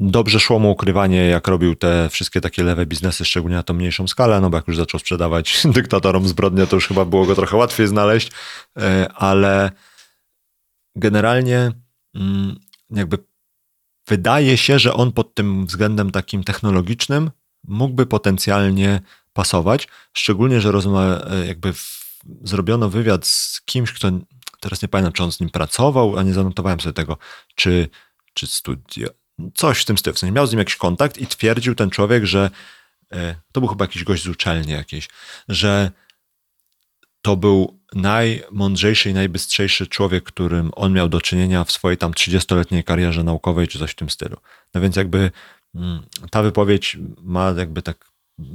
[0.00, 4.08] dobrze szło mu ukrywanie, jak robił te wszystkie takie lewe biznesy, szczególnie na tą mniejszą
[4.08, 7.56] skalę, no bo jak już zaczął sprzedawać dyktatorom zbrodnie, to już chyba było go trochę
[7.56, 8.30] łatwiej znaleźć,
[8.76, 9.70] e, ale
[10.96, 11.72] generalnie
[12.14, 12.56] mm,
[12.90, 13.18] jakby
[14.08, 17.30] wydaje się, że on pod tym względem takim technologicznym
[17.64, 19.00] mógłby potencjalnie
[19.32, 22.08] pasować, szczególnie, że rozma- e, jakby w,
[22.42, 24.10] zrobiono wywiad z kimś, kto
[24.60, 27.18] teraz nie pamiętam, czy on z nim pracował, a nie zanotowałem sobie tego,
[27.54, 27.88] czy,
[28.34, 29.08] czy studio,
[29.54, 30.14] Coś w tym stylu.
[30.14, 32.50] W sensie miał z nim jakiś kontakt i twierdził ten człowiek, że
[33.12, 35.08] e, to był chyba jakiś gość z uczelni jakiejś,
[35.48, 35.90] że
[37.22, 42.84] to był najmądrzejszy i najbystrzejszy człowiek, którym on miał do czynienia w swojej tam 30-letniej
[42.84, 44.36] karierze naukowej, czy coś w tym stylu.
[44.74, 45.30] No więc jakby
[45.74, 48.10] mm, ta wypowiedź ma jakby tak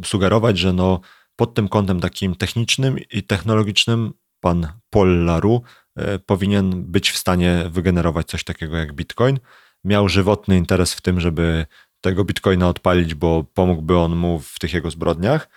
[0.05, 0.99] sugerować, że no
[1.35, 5.63] pod tym kątem takim technicznym i technologicznym pan Paul Laru
[5.95, 9.39] e, powinien być w stanie wygenerować coś takiego jak Bitcoin
[9.85, 11.65] miał żywotny interes w tym, żeby
[12.01, 15.49] tego bitcoina odpalić, bo pomógłby on mu w tych jego zbrodniach.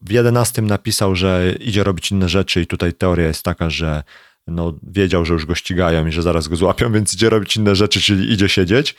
[0.00, 4.02] W 11 napisał, że idzie robić inne rzeczy i tutaj teoria jest taka, że
[4.46, 7.76] no, wiedział, że już go ścigają i że zaraz go złapią, więc idzie robić inne
[7.76, 8.94] rzeczy, czyli idzie siedzieć.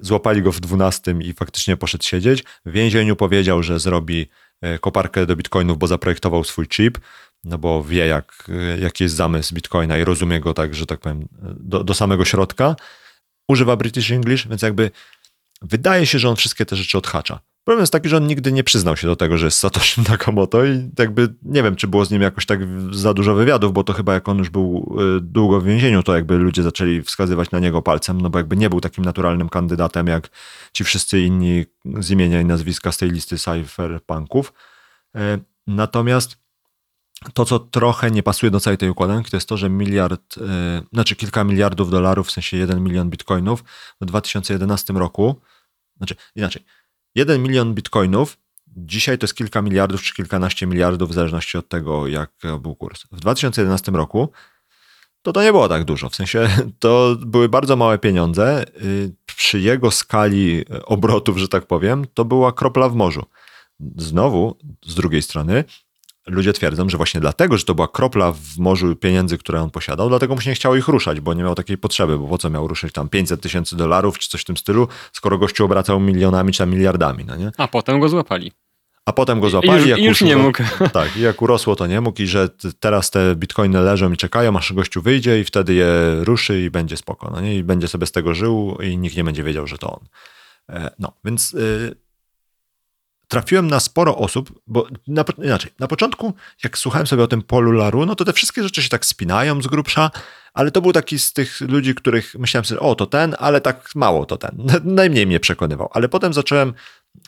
[0.00, 2.44] Złapali go w 12 i faktycznie poszedł siedzieć.
[2.66, 4.26] W więzieniu powiedział, że zrobi
[4.62, 6.98] e, koparkę do bitcoinów, bo zaprojektował swój chip,
[7.44, 8.50] no bo wie, jak,
[8.80, 11.28] jaki jest zamysł bitcoina i rozumie go tak, że tak powiem,
[11.60, 12.76] do, do samego środka
[13.50, 14.90] używa British English, więc jakby
[15.62, 17.40] wydaje się, że on wszystkie te rzeczy odhacza.
[17.64, 20.64] Problem jest taki, że on nigdy nie przyznał się do tego, że jest Satoshi Nakamoto
[20.64, 23.92] i jakby nie wiem, czy było z nim jakoś tak za dużo wywiadów, bo to
[23.92, 27.58] chyba jak on już był y, długo w więzieniu, to jakby ludzie zaczęli wskazywać na
[27.58, 30.28] niego palcem, no bo jakby nie był takim naturalnym kandydatem jak
[30.72, 31.64] ci wszyscy inni
[32.00, 34.52] z imienia i nazwiska z tej listy cypherpunków.
[35.16, 35.20] Y,
[35.66, 36.38] natomiast
[37.34, 40.44] to, co trochę nie pasuje do całej tej układanki, to jest to, że miliard, yy,
[40.92, 43.64] znaczy kilka miliardów dolarów, w sensie 1 milion bitcoinów
[44.00, 45.40] w 2011 roku,
[45.96, 46.64] znaczy inaczej,
[47.14, 48.38] 1 milion bitcoinów
[48.76, 53.02] dzisiaj to jest kilka miliardów czy kilkanaście miliardów w zależności od tego, jak był kurs.
[53.12, 54.32] W 2011 roku
[55.22, 56.48] to to nie było tak dużo, w sensie
[56.78, 58.64] to były bardzo małe pieniądze.
[58.82, 63.24] Yy, przy jego skali obrotów, że tak powiem, to była kropla w morzu.
[63.96, 65.64] Znowu, z drugiej strony,
[66.26, 70.08] ludzie twierdzą, że właśnie dlatego, że to była kropla w morzu pieniędzy, które on posiadał,
[70.08, 72.50] dlatego mu się nie chciało ich ruszać, bo nie miał takiej potrzeby, bo po co
[72.50, 76.52] miał ruszyć tam 500 tysięcy dolarów czy coś w tym stylu, skoro gościu obracał milionami
[76.52, 77.50] czy tam miliardami, no nie?
[77.58, 78.52] A potem go złapali.
[79.04, 79.84] A potem go złapali.
[79.84, 80.62] I już, już nie mógł.
[80.92, 82.48] Tak, i jak urosło, to nie mógł i że
[82.80, 85.90] teraz te bitcoiny leżą i czekają, aż gościu wyjdzie i wtedy je
[86.24, 87.56] ruszy i będzie spoko, no nie?
[87.56, 90.06] I będzie sobie z tego żył i nikt nie będzie wiedział, że to on.
[90.68, 91.52] E, no, więc...
[91.52, 92.09] Yy,
[93.30, 97.72] trafiłem na sporo osób, bo na, inaczej, na początku, jak słuchałem sobie o tym polu
[97.72, 100.10] Laru, no to te wszystkie rzeczy się tak spinają z grubsza,
[100.54, 103.90] ale to był taki z tych ludzi, których myślałem sobie, o to ten, ale tak
[103.94, 104.66] mało to ten.
[104.84, 105.88] Najmniej mnie przekonywał.
[105.92, 106.74] Ale potem zacząłem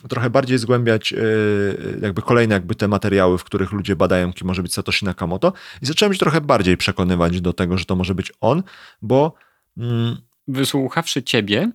[0.09, 4.63] trochę bardziej zgłębiać yy, jakby kolejne jakby te materiały, w których ludzie badają, kim może
[4.63, 8.33] być Satoshi Nakamoto i zacząłem się trochę bardziej przekonywać do tego, że to może być
[8.41, 8.63] on,
[9.03, 9.35] bo...
[9.77, 10.17] Mm,
[10.49, 11.73] Wysłuchawszy ciebie,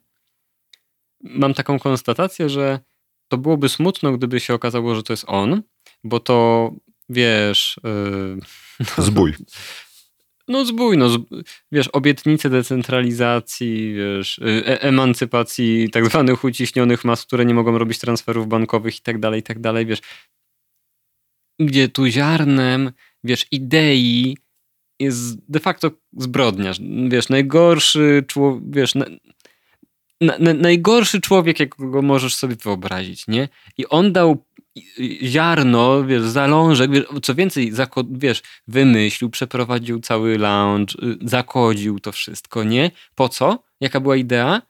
[1.22, 2.80] mam taką konstatację, że
[3.28, 5.62] to byłoby smutno, gdyby się okazało, że to jest on,
[6.04, 6.72] bo to
[7.10, 7.80] wiesz.
[7.84, 8.40] Yy,
[9.06, 9.34] Zbój.
[10.48, 11.10] No zbój, no,
[11.72, 18.48] wiesz, obietnice decentralizacji, wiesz, e emancypacji tak zwanych uciśnionych mas, które nie mogą robić transferów
[18.48, 20.00] bankowych i tak dalej, i tak dalej, wiesz.
[21.60, 22.92] Gdzie tu ziarnem,
[23.24, 24.38] wiesz, idei
[25.00, 26.80] jest de facto zbrodniarz.
[27.10, 28.94] Wiesz, najgorszy człowiek, wiesz,
[30.22, 33.50] na, na, najgorszy człowiek, jakiego możesz sobie wyobrazić, nie?
[33.78, 34.46] I on dał
[35.24, 37.72] ziarno, wiesz, zalążek, wiesz, co więcej,
[38.12, 42.92] wiesz, wymyślił, przeprowadził cały lounge, y, zakodził to wszystko, nie?
[43.16, 43.64] Po co?
[43.82, 44.62] Jaka była idea?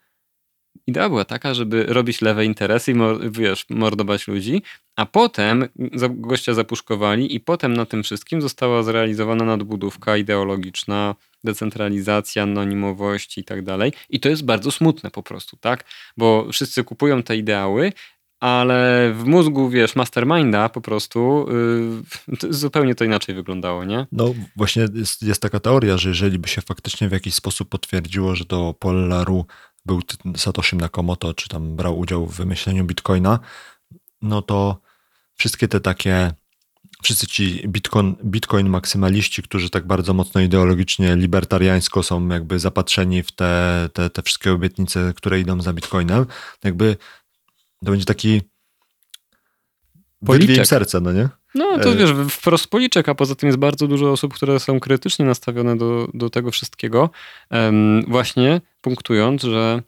[0.87, 2.95] Idea była taka, żeby robić lewe interesy i
[3.31, 4.61] wiesz, mordować ludzi,
[4.95, 5.67] a potem
[6.09, 13.63] gościa zapuszkowali i potem na tym wszystkim została zrealizowana nadbudówka ideologiczna, decentralizacja, anonimowość i tak
[13.63, 13.93] dalej.
[14.09, 15.83] I to jest bardzo smutne po prostu, tak?
[16.17, 17.91] Bo wszyscy kupują te ideały,
[18.39, 21.47] ale w mózgu, wiesz, masterminda po prostu
[22.43, 24.05] yy, zupełnie to inaczej wyglądało, nie?
[24.11, 28.35] No właśnie jest, jest taka teoria, że jeżeli by się faktycznie w jakiś sposób potwierdziło,
[28.35, 29.45] że to Polaru
[29.87, 30.01] był
[30.37, 33.39] Satoshi Nakamoto, czy tam brał udział w wymyśleniu Bitcoina,
[34.21, 34.81] no to
[35.35, 36.33] wszystkie te takie,
[37.03, 43.31] wszyscy ci Bitcoin, Bitcoin maksymaliści, którzy tak bardzo mocno ideologicznie, libertariańsko są jakby zapatrzeni w
[43.31, 46.25] te, te, te wszystkie obietnice, które idą za Bitcoinem,
[46.63, 46.97] jakby
[47.85, 48.41] to będzie taki
[50.25, 50.57] policzek.
[50.57, 51.29] im serce, no nie?
[51.55, 54.79] No to e, wiesz, wprost policzek, a poza tym jest bardzo dużo osób, które są
[54.79, 57.09] krytycznie nastawione do, do tego wszystkiego,
[58.07, 59.81] właśnie punktując, że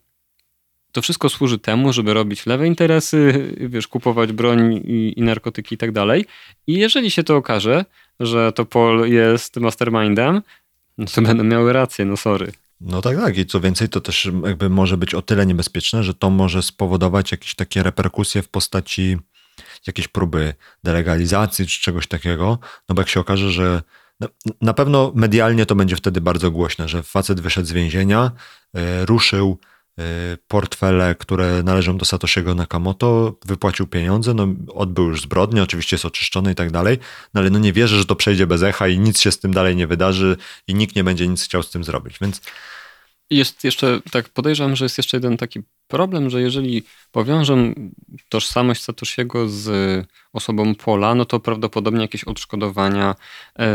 [0.92, 5.78] to wszystko służy temu, żeby robić lewe interesy, wiesz, kupować broń i, i narkotyki i
[5.78, 6.26] tak dalej.
[6.68, 7.86] I jeżeli się to okaże,
[8.20, 10.42] że to Paul jest mastermindem,
[10.98, 12.52] no to będą miały rację, no sorry.
[12.82, 13.38] No tak, tak.
[13.38, 17.32] I co więcej, to też jakby może być o tyle niebezpieczne, że to może spowodować
[17.32, 19.18] jakieś takie reperkusje w postaci
[19.88, 20.54] jakiejś próby
[20.84, 22.60] delegalizacji czy czegoś takiego.
[22.90, 23.82] No bo jak się okaże, że
[24.62, 28.32] na pewno medialnie to będzie wtedy bardzo głośne, że facet wyszedł z więzienia,
[28.74, 29.60] yy, ruszył
[29.98, 30.04] yy,
[30.48, 36.52] portfele, które należą do Satoshiego Nakamoto, wypłacił pieniądze, no odbył już zbrodnię, oczywiście jest oczyszczony
[36.52, 36.98] i tak dalej,
[37.34, 39.54] no ale no nie wierzę, że to przejdzie bez echa i nic się z tym
[39.54, 40.38] dalej nie wydarzy
[40.68, 42.42] i nikt nie będzie nic chciał z tym zrobić, więc
[43.30, 47.74] jest jeszcze, tak podejrzewam, że jest jeszcze jeden taki problem, że jeżeli powiążę
[48.30, 49.70] tożsamość Satoshiego z
[50.34, 53.16] osobą Pola, no to prawdopodobnie jakieś odszkodowania
[53.60, 53.68] e,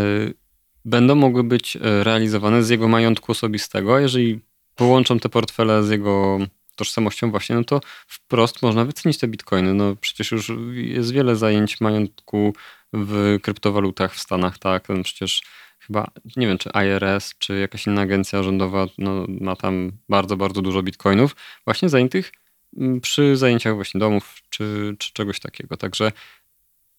[0.85, 3.99] będą mogły być e, realizowane z jego majątku osobistego.
[3.99, 4.41] Jeżeli
[4.75, 6.39] połączą te portfele z jego
[6.77, 9.75] tożsamością właśnie, no to wprost można wycenić te bitcoiny.
[9.75, 12.55] No przecież już jest wiele zajęć majątku
[12.93, 14.89] w kryptowalutach w Stanach, tak?
[14.89, 15.43] No przecież
[15.87, 20.63] chyba, nie wiem, czy IRS, czy jakaś inna agencja rządowa no, ma tam bardzo, bardzo
[20.63, 22.33] dużo bitcoinów, właśnie zajętych
[22.77, 25.77] mm, przy zajęciach właśnie domów, czy, czy czegoś takiego.
[25.77, 26.13] Także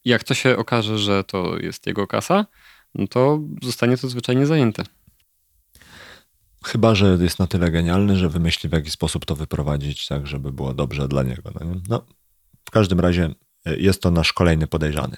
[0.05, 2.45] jak to się okaże, że to jest jego kasa,
[2.95, 4.83] no to zostanie to zwyczajnie zajęte.
[6.65, 10.51] Chyba, że jest na tyle genialny, że wymyśli w jaki sposób to wyprowadzić, tak żeby
[10.51, 11.51] było dobrze dla niego.
[11.55, 12.05] No, no,
[12.65, 13.29] w każdym razie
[13.65, 15.17] e, jest to nasz kolejny podejrzany.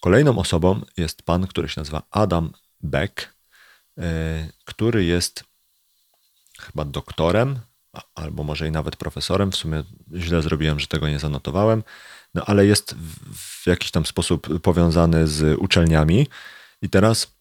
[0.00, 3.34] Kolejną osobą jest pan, który się nazywa Adam Beck,
[3.98, 5.44] e, który jest
[6.58, 7.60] chyba doktorem,
[8.14, 9.52] albo może i nawet profesorem.
[9.52, 9.82] W sumie
[10.14, 11.82] źle zrobiłem, że tego nie zanotowałem,
[12.34, 12.94] no ale jest
[13.34, 16.26] w jakiś tam sposób powiązany z uczelniami.
[16.82, 17.36] I teraz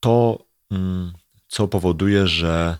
[0.00, 0.38] to,
[0.70, 1.12] mm,
[1.48, 2.78] co powoduje, że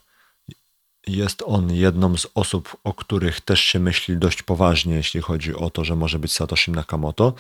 [1.07, 5.70] jest on jedną z osób, o których też się myśli dość poważnie, jeśli chodzi o
[5.70, 7.34] to, że może być Satoshi Nakamoto,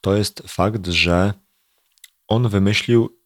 [0.00, 1.34] to jest fakt, że
[2.30, 3.18] on wymyślił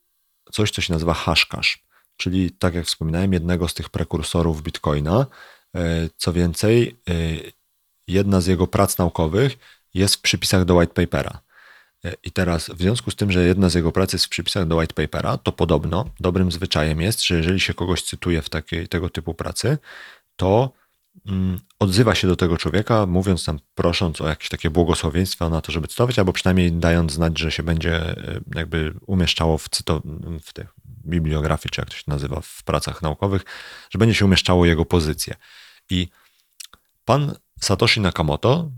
[0.52, 1.84] coś, co się nazywa hashcash,
[2.16, 5.26] czyli tak jak wspominałem, jednego z tych prekursorów Bitcoina.
[5.76, 7.12] E, co więcej, e,
[8.08, 9.58] jedna z jego prac naukowych
[9.94, 11.40] jest w przypisach do white papera.
[12.04, 14.66] E, I teraz, w związku z tym, że jedna z jego prac jest w przypisach
[14.66, 18.88] do white papera, to podobno dobrym zwyczajem jest, że jeżeli się kogoś cytuje w takiej,
[18.88, 19.78] tego typu pracy,
[20.36, 20.72] to
[21.26, 25.72] Mm, odzywa się do tego człowieka, mówiąc tam, prosząc o jakieś takie błogosławieństwo na to,
[25.72, 30.02] żeby cytować, albo przynajmniej dając znać, że się będzie e, jakby umieszczało w, cyto,
[30.42, 30.64] w tej
[31.06, 33.44] bibliografii, czy jak to się nazywa, w pracach naukowych,
[33.90, 35.34] że będzie się umieszczało jego pozycję.
[35.90, 36.08] I
[37.04, 38.70] pan Satoshi Nakamoto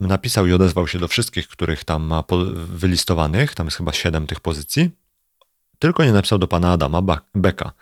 [0.00, 4.40] napisał i odezwał się do wszystkich, których tam ma wylistowanych, tam jest chyba siedem tych
[4.40, 4.90] pozycji,
[5.78, 7.72] tylko nie napisał do pana Adama Beka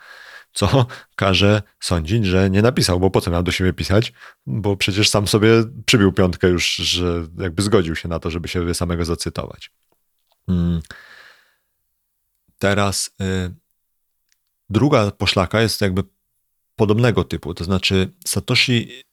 [0.53, 0.85] co
[1.15, 4.13] każe sądzić, że nie napisał, bo po co miał do siebie pisać,
[4.45, 5.49] bo przecież sam sobie
[5.85, 9.71] przybił piątkę już, że jakby zgodził się na to, żeby się samego zacytować.
[10.47, 10.81] Mm.
[12.59, 13.55] Teraz y,
[14.69, 16.03] druga poszlaka jest jakby
[16.75, 19.03] podobnego typu, to znaczy Satoshi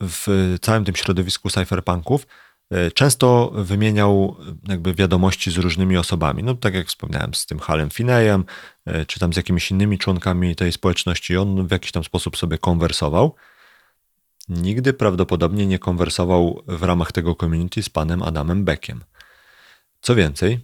[0.00, 2.26] w całym tym środowisku cypherpunków
[2.94, 4.36] często wymieniał
[4.68, 6.42] jakby wiadomości z różnymi osobami.
[6.42, 8.44] No tak jak wspomniałem, z tym Halem Finejem,
[8.86, 11.36] e, czy tam z jakimiś innymi członkami tej społeczności.
[11.36, 13.34] On w jakiś tam sposób sobie konwersował.
[14.48, 19.04] Nigdy prawdopodobnie nie konwersował w ramach tego community z panem Adamem Beckiem.
[20.00, 20.60] Co więcej,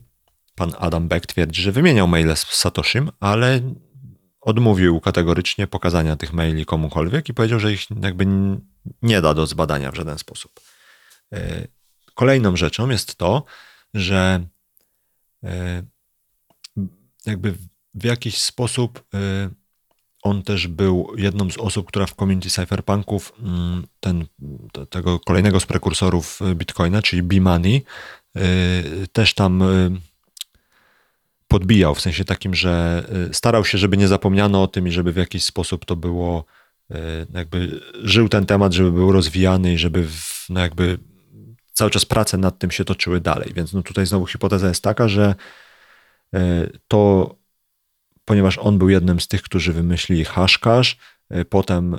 [0.54, 3.60] pan Adam Beck twierdzi, że wymieniał maile z Satoshim, ale
[4.40, 8.26] odmówił kategorycznie pokazania tych maili komukolwiek i powiedział, że ich jakby
[9.02, 10.60] nie da do zbadania w żaden sposób.
[12.14, 13.44] E, kolejną rzeczą jest to,
[13.94, 14.46] że
[15.44, 15.82] e,
[17.26, 17.54] jakby
[17.94, 19.50] w jakiś sposób e,
[20.22, 24.26] on też był jedną z osób, która w community cypherpunków mm, ten,
[24.90, 27.82] tego kolejnego z prekursorów Bitcoina, czyli B-Money,
[29.12, 29.62] też tam
[31.48, 35.16] podbijał, w sensie takim, że starał się, żeby nie zapomniano o tym i żeby w
[35.16, 36.44] jakiś sposób to było,
[37.34, 40.98] jakby żył ten temat, żeby był rozwijany i żeby w, no jakby
[41.74, 43.52] cały czas prace nad tym się toczyły dalej.
[43.54, 45.34] Więc no tutaj znowu hipoteza jest taka, że
[46.34, 46.38] y,
[46.88, 47.34] to,
[48.24, 50.96] ponieważ on był jednym z tych, którzy wymyślili hashcash,
[51.48, 51.96] potem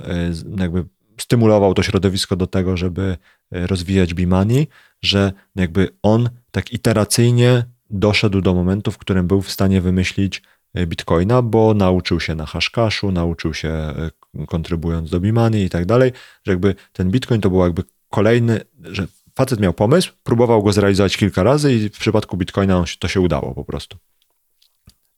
[0.58, 0.84] jakby
[1.20, 3.16] stymulował to środowisko do tego, żeby
[3.50, 4.68] rozwijać Bimani,
[5.02, 10.42] że jakby on tak iteracyjnie doszedł do momentu, w którym był w stanie wymyślić
[10.74, 14.10] e, Bitcoina, bo nauczył się na hashcashu, nauczył się e,
[14.46, 16.12] kontrybując do Bimani i tak dalej,
[16.44, 19.06] że jakby ten Bitcoin to był jakby kolejny, że
[19.36, 23.54] facet miał pomysł, próbował go zrealizować kilka razy i w przypadku Bitcoina to się udało
[23.54, 23.96] po prostu.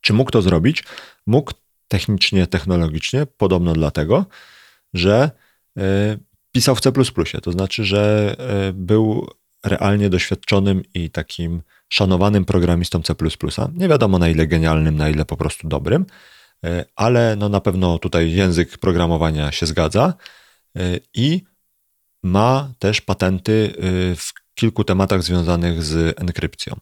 [0.00, 0.84] Czy mógł to zrobić?
[1.26, 1.52] Mógł
[1.88, 4.26] technicznie, technologicznie, podobno dlatego,
[4.94, 5.30] że
[5.76, 6.18] e,
[6.52, 6.92] pisał w C++,
[7.42, 8.36] to znaczy, że
[8.74, 9.28] był
[9.64, 13.14] realnie doświadczonym i takim szanowanym programistą C++.
[13.74, 16.06] Nie wiadomo na ile genialnym, na ile po prostu dobrym,
[16.64, 20.14] e, ale no na pewno tutaj język programowania się zgadza
[20.76, 20.80] e,
[21.14, 21.44] i
[22.22, 26.76] ma też patenty e, w kilku tematach związanych z enkrypcją.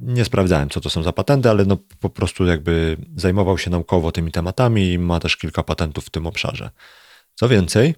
[0.00, 4.12] Nie sprawdzałem, co to są za patenty, ale no po prostu jakby zajmował się naukowo
[4.12, 6.70] tymi tematami i ma też kilka patentów w tym obszarze.
[7.34, 7.94] Co więcej,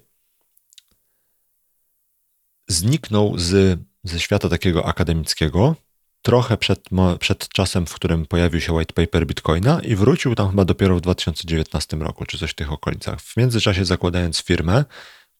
[2.67, 5.75] zniknął z, ze świata takiego akademickiego
[6.21, 6.89] trochę przed,
[7.19, 11.01] przed czasem, w którym pojawił się white paper Bitcoina i wrócił tam chyba dopiero w
[11.01, 13.21] 2019 roku, czy coś w tych okolicach.
[13.21, 14.85] W międzyczasie zakładając firmę,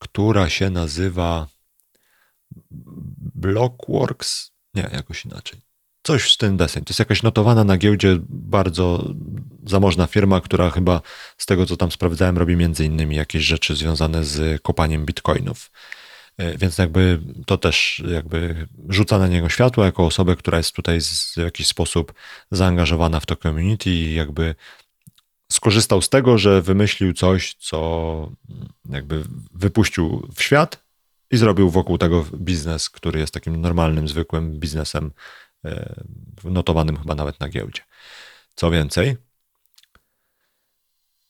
[0.03, 1.47] która się nazywa
[3.35, 5.61] Blockworks, nie, jakoś inaczej.
[6.03, 6.83] Coś z tym deseń.
[6.83, 9.13] To jest jakaś notowana na giełdzie bardzo
[9.65, 11.01] zamożna firma, która chyba
[11.37, 15.71] z tego, co tam sprawdzałem, robi między innymi jakieś rzeczy związane z kopaniem bitcoinów.
[16.37, 20.99] E, więc jakby to też jakby rzuca na niego światło jako osobę, która jest tutaj
[21.35, 22.13] w jakiś sposób
[22.51, 24.55] zaangażowana w to community i jakby
[25.53, 28.31] skorzystał z tego, że wymyślił coś, co
[28.89, 29.23] jakby
[29.53, 30.83] wypuścił w świat
[31.31, 35.11] i zrobił wokół tego biznes, który jest takim normalnym, zwykłym biznesem,
[35.65, 36.03] e,
[36.43, 37.81] notowanym chyba nawet na giełdzie.
[38.55, 39.17] Co więcej,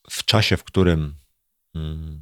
[0.09, 1.15] w czasie, w którym,
[1.73, 2.21] hmm,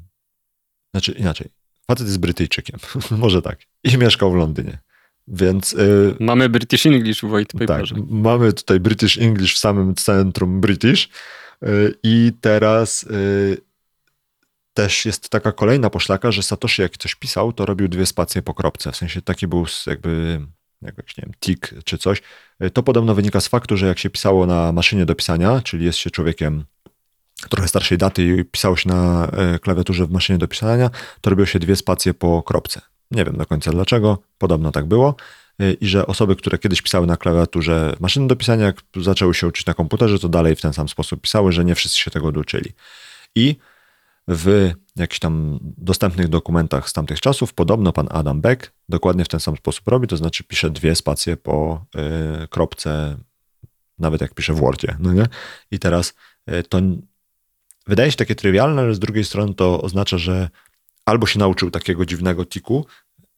[0.91, 1.49] znaczy inaczej,
[1.87, 2.79] Facet jest Brytyjczykiem,
[3.11, 3.59] może tak.
[3.83, 4.77] I mieszkał w Londynie.
[5.27, 5.71] Więc.
[5.71, 7.95] Yy, mamy British English w White Paperze.
[7.95, 11.09] Tak, mamy tutaj British English w samym centrum British.
[11.61, 13.57] Yy, I teraz yy,
[14.73, 18.53] też jest taka kolejna poszlaka, że Satoshi jak coś pisał, to robił dwie spacje po
[18.53, 18.91] kropce.
[18.91, 20.39] W sensie taki był jakby
[20.81, 22.21] nie wiem, tik czy coś.
[22.63, 25.85] Y, to podobno wynika z faktu, że jak się pisało na maszynie do pisania, czyli
[25.85, 26.65] jest się człowiekiem
[27.49, 29.31] trochę starszej daty i pisało się na
[29.61, 30.89] klawiaturze w maszynie do pisania,
[31.21, 32.81] to robiło się dwie spacje po kropce.
[33.11, 35.15] Nie wiem do końca dlaczego, podobno tak było.
[35.61, 39.47] E, I że osoby, które kiedyś pisały na klawiaturze maszyny do pisania, jak zaczęły się
[39.47, 42.31] uczyć na komputerze, to dalej w ten sam sposób pisały, że nie wszyscy się tego
[42.31, 42.71] doczyli.
[43.35, 43.55] I
[44.27, 49.39] w jakichś tam dostępnych dokumentach z tamtych czasów podobno pan Adam Beck dokładnie w ten
[49.39, 51.85] sam sposób robi, to znaczy pisze dwie spacje po
[52.43, 53.17] y, kropce,
[53.99, 54.95] nawet jak pisze w Wordzie.
[54.99, 55.25] No nie?
[55.71, 56.13] I teraz
[56.49, 56.81] y, to
[57.87, 60.49] wydaje się takie trywialne, ale z drugiej strony to oznacza, że
[61.05, 62.85] albo się nauczył takiego dziwnego tiku,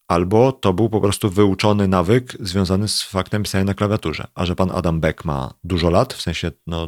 [0.07, 4.27] albo to był po prostu wyuczony nawyk związany z faktem pisania na klawiaturze.
[4.35, 6.87] A że pan Adam Beck ma dużo lat, w sensie no,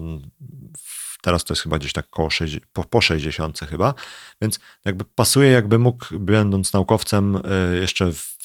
[1.21, 3.93] teraz to jest chyba gdzieś tak koło 60, po, po 60 chyba,
[4.41, 8.35] więc jakby pasuje, jakby mógł, będąc naukowcem, y, jeszcze w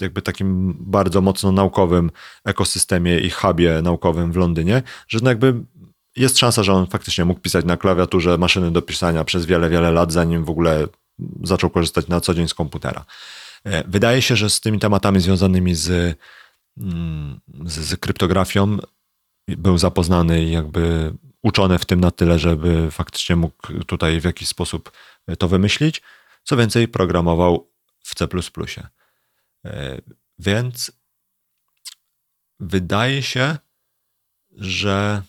[0.00, 2.10] jakby takim bardzo mocno naukowym
[2.44, 5.54] ekosystemie i hubie naukowym w Londynie, że no jakby
[6.16, 9.92] jest szansa, że on faktycznie mógł pisać na klawiaturze maszyny do pisania przez wiele, wiele
[9.92, 10.86] lat, zanim w ogóle
[11.42, 13.04] zaczął korzystać na co dzień z komputera.
[13.64, 16.18] E, wydaje się, że z tymi tematami związanymi z,
[16.76, 18.78] mm, z, z kryptografią
[19.48, 24.48] był zapoznany i jakby uczony w tym na tyle, żeby faktycznie mógł tutaj w jakiś
[24.48, 24.92] sposób
[25.38, 26.02] to wymyślić.
[26.44, 27.70] Co więcej, programował
[28.04, 28.28] w C.
[29.64, 30.00] E,
[30.38, 30.92] więc
[32.60, 33.58] wydaje się,
[34.50, 35.22] że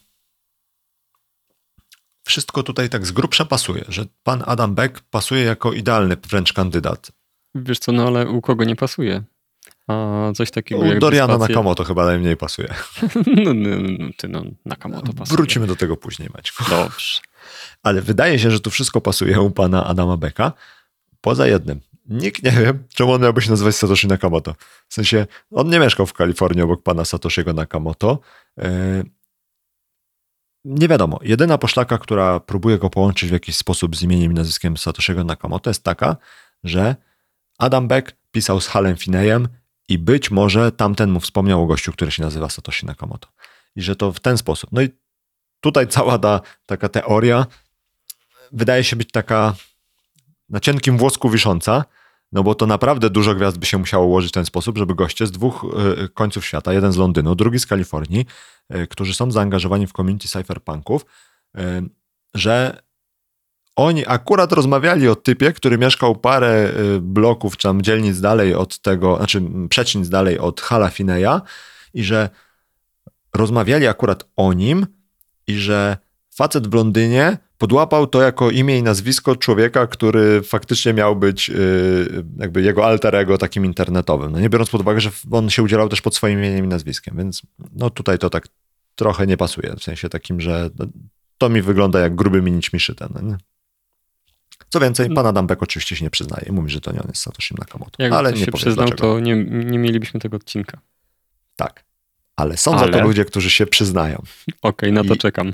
[2.25, 7.11] wszystko tutaj tak z grubsza pasuje, że pan Adam Beck pasuje jako idealny wręcz kandydat.
[7.55, 9.23] Wiesz co, no ale u kogo nie pasuje?
[9.87, 12.73] A coś takiego U jak Doriana Nakamoto chyba najmniej pasuje.
[13.45, 15.37] no, no, no, ty no, Nakamoto pasuje.
[15.37, 16.63] Wrócimy do tego później, Maćku.
[16.69, 17.19] Dobrze.
[17.83, 20.51] Ale wydaje się, że tu wszystko pasuje u pana Adama Becka,
[21.21, 21.79] poza jednym.
[22.09, 24.55] Nikt nie wie, czemu on miałby się nazywać Satoshi Nakamoto.
[24.87, 28.19] W sensie, on nie mieszkał w Kalifornii obok pana Satoshiego Nakamoto.
[28.57, 28.65] Yy,
[30.65, 31.19] Nie wiadomo.
[31.21, 35.69] Jedyna poszlaka, która próbuje go połączyć w jakiś sposób z imieniem i nazwiskiem Satoshiego Nakamoto
[35.69, 36.17] jest taka,
[36.63, 36.95] że
[37.57, 39.47] Adam Beck pisał z Halem Finejem
[39.89, 43.27] i być może tamten mu wspomniał o gościu, który się nazywa Satoshi Nakamoto.
[43.75, 44.69] I że to w ten sposób.
[44.71, 44.89] No i
[45.59, 47.45] tutaj cała ta taka teoria
[48.51, 49.55] wydaje się być taka
[50.49, 51.85] na cienkim włosku wisząca,
[52.31, 55.27] no bo to naprawdę dużo gwiazd by się musiało ułożyć w ten sposób, żeby goście
[55.27, 55.65] z dwóch
[56.03, 58.25] y, końców świata, jeden z Londynu, drugi z Kalifornii,
[58.75, 61.05] y, którzy są zaangażowani w community cypherpunków,
[61.57, 61.61] y,
[62.33, 62.81] że
[63.75, 68.79] oni akurat rozmawiali o typie, który mieszkał parę y, bloków, czy tam dzielnic dalej od
[68.79, 71.41] tego, znaczy przecznic dalej od Hala Fineya
[71.93, 72.29] i że
[73.33, 74.87] rozmawiali akurat o nim
[75.47, 75.97] i że
[76.35, 82.25] facet w Londynie podłapał to jako imię i nazwisko człowieka, który faktycznie miał być yy,
[82.37, 84.31] jakby jego alter ego takim internetowym.
[84.31, 87.17] No nie biorąc pod uwagę, że on się udzielał też pod swoim imieniem i nazwiskiem,
[87.17, 88.47] więc no tutaj to tak
[88.95, 90.85] trochę nie pasuje, w sensie takim, że no,
[91.37, 93.09] to mi wygląda jak gruby minić miszyten.
[93.13, 93.37] No nie?
[94.69, 96.51] Co więcej, pan Adam Beck oczywiście się nie przyznaje.
[96.51, 98.03] Mówi, że to nie on jest Satoshi Nakamoto.
[98.03, 99.01] Jak ale nie się przyznał, dlaczego.
[99.13, 100.79] to nie, nie mielibyśmy tego odcinka.
[101.55, 101.85] Tak.
[102.35, 104.23] Ale są za Ale- to ludzie, którzy się przyznają.
[104.61, 105.51] Okej, na to I- czekam.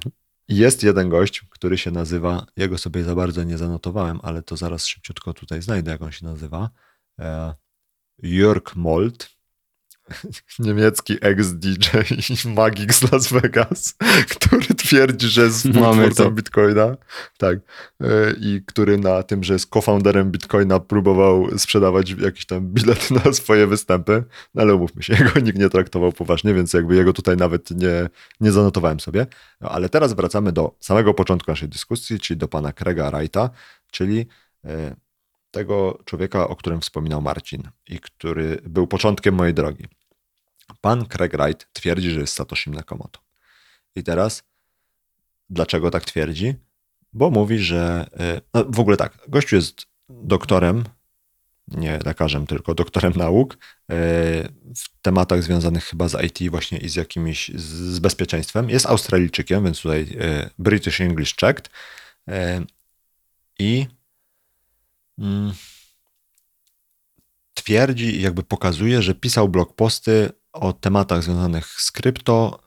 [0.47, 4.85] Jest jeden gość, który się nazywa, jego sobie za bardzo nie zanotowałem, ale to zaraz
[4.87, 6.69] szybciutko tutaj znajdę, jak on się nazywa.
[7.19, 7.53] E,
[8.23, 9.29] Jörg Molt,
[10.59, 11.89] niemiecki ex-DJ
[12.55, 13.95] magik z Las Vegas,
[14.35, 15.67] który twierdzi, że jest
[16.17, 16.31] to.
[16.31, 16.97] Bitcoina.
[17.37, 17.59] Tak.
[18.01, 23.33] E, I który na tym, że jest co-founderem Bitcoina, próbował sprzedawać jakieś tam bilety na
[23.33, 24.23] swoje występy.
[24.55, 28.09] No ale umówmy się, jego nikt nie traktował poważnie, więc jakby jego tutaj nawet nie,
[28.41, 29.27] nie zanotowałem sobie.
[29.61, 33.49] No, ale teraz wracamy do samego początku naszej dyskusji, czyli do pana Craiga Wrighta,
[33.91, 34.25] czyli
[34.65, 34.95] e,
[35.51, 39.85] tego człowieka, o którym wspominał Marcin i który był początkiem mojej drogi.
[40.81, 43.19] Pan Craig Wright twierdzi, że jest Satoshi Nakamoto.
[43.95, 44.43] I teraz,
[45.49, 46.55] dlaczego tak twierdzi?
[47.13, 50.83] Bo mówi, że e, no w ogóle tak, gościu jest doktorem,
[51.67, 53.57] nie lekarzem, tylko doktorem nauk e,
[54.75, 58.69] w tematach związanych chyba z IT właśnie i z jakimiś, z- bezpieczeństwem.
[58.69, 61.69] Jest Australijczykiem, więc tutaj e, British English checked.
[63.59, 63.87] I
[65.19, 65.53] mm,
[67.53, 72.59] twierdzi i jakby pokazuje, że pisał blog posty o tematach związanych z krypto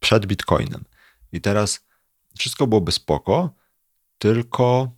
[0.00, 0.84] przed Bitcoinem.
[1.32, 1.86] I teraz
[2.38, 3.54] wszystko byłoby spoko,
[4.18, 4.90] tylko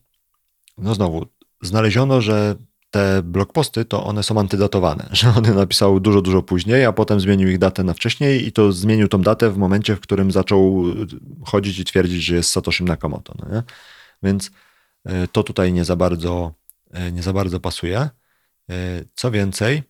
[0.79, 1.27] no znowu
[1.63, 2.57] znaleziono, że
[2.91, 7.21] te blogposty to one są antydatowane, że on je napisał dużo, dużo później, a potem
[7.21, 10.85] zmienił ich datę na wcześniej i to zmienił tą datę w momencie, w którym zaczął
[11.45, 13.35] chodzić i twierdzić, że jest Satoshi Nakamoto.
[13.39, 13.63] No nie?
[14.23, 16.55] Więc y, to tutaj nie za bardzo,
[17.09, 18.09] y, nie za bardzo pasuje.
[18.71, 19.83] Y, Co więcej,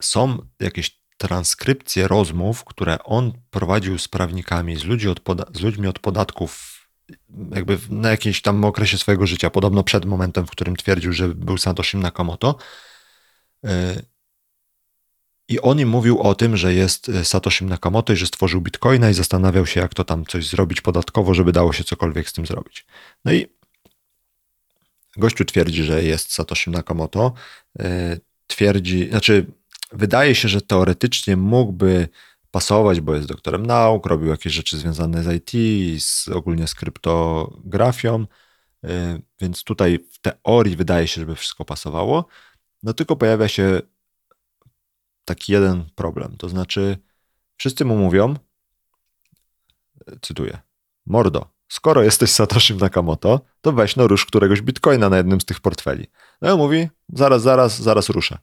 [0.00, 5.20] są jakieś transkrypcje rozmów, które on prowadził z prawnikami, z, ludzi od
[5.56, 6.78] z ludźmi od podatków,
[7.54, 11.58] jakby na jakimś tam okresie swojego życia, podobno przed momentem, w którym twierdził, że był
[11.58, 12.56] Satoshi Nakamoto.
[13.64, 13.68] Y,
[15.48, 19.10] I on im mówił o tym, że jest y, Satoshi Nakamoto i że stworzył Bitcoina
[19.10, 22.46] i zastanawiał się, jak to tam coś zrobić podatkowo, żeby dało się cokolwiek z tym
[22.46, 22.86] zrobić.
[23.24, 23.46] No i
[25.16, 27.32] gościu twierdzi, że jest Satoshi Nakamoto.
[27.80, 29.46] y, Twierdzi, znaczy
[29.92, 32.08] wydaje się, że teoretycznie mógłby
[32.50, 38.26] pasować, bo jest doktorem nauk, robił jakieś rzeczy związane z IT, z, ogólnie z kryptografią,
[38.84, 38.88] y,
[39.40, 42.26] więc tutaj w teorii wydaje się, żeby wszystko pasowało.
[42.82, 43.80] No tylko pojawia się
[45.24, 46.98] taki jeden problem, to znaczy
[47.56, 48.34] wszyscy mu mówią,
[50.12, 50.58] y, cytuję,
[51.06, 55.60] mordo, skoro jesteś Satoshi Nakamoto, to weź no rusz któregoś bitcoina na jednym z tych
[55.60, 56.06] portfeli.
[56.42, 58.38] No i on mówi, zaraz, zaraz, zaraz ruszę.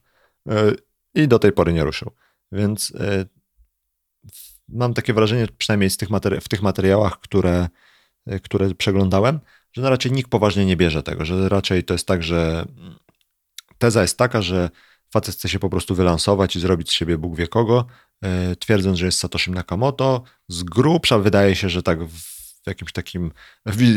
[1.16, 2.10] I do tej pory nie ruszył.
[2.52, 3.28] Więc y,
[4.68, 6.08] mam takie wrażenie, przynajmniej tych
[6.40, 7.68] w tych materiałach, które,
[8.32, 9.40] y, które przeglądałem,
[9.72, 12.96] że no raczej nikt poważnie nie bierze tego, że raczej to jest tak, że mm,
[13.78, 14.70] teza jest taka, że
[15.10, 17.86] facet chce się po prostu wylansować i zrobić z siebie Bóg wie kogo,
[18.52, 20.22] y, twierdząc, że jest Satoshi Nakamoto.
[20.48, 23.32] Z grubsza wydaje się, że tak w jakimś takim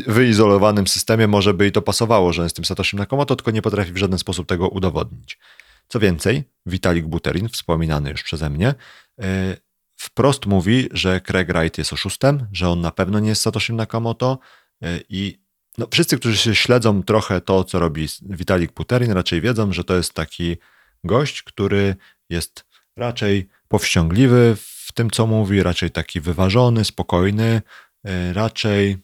[0.08, 3.92] wyizolowanym systemie może by i to pasowało, że jest tym Satoshi Nakamoto, tylko nie potrafi
[3.92, 5.40] w żaden sposób tego udowodnić.
[5.90, 8.74] Co więcej, Vitalik Buterin, wspominany już przeze mnie,
[9.22, 9.58] e,
[9.96, 14.40] wprost mówi, że Craig Wright jest oszustem, że on na pewno nie jest Satoshi Nakamoto
[14.84, 15.40] e, i
[15.78, 19.96] no, wszyscy, którzy się śledzą trochę to, co robi Vitalik Buterin, raczej wiedzą, że to
[19.96, 20.58] jest taki
[21.04, 21.96] gość, który
[22.30, 22.66] jest
[22.98, 27.62] raczej powściągliwy w tym, co mówi, raczej taki wyważony, spokojny,
[28.04, 28.98] e, raczej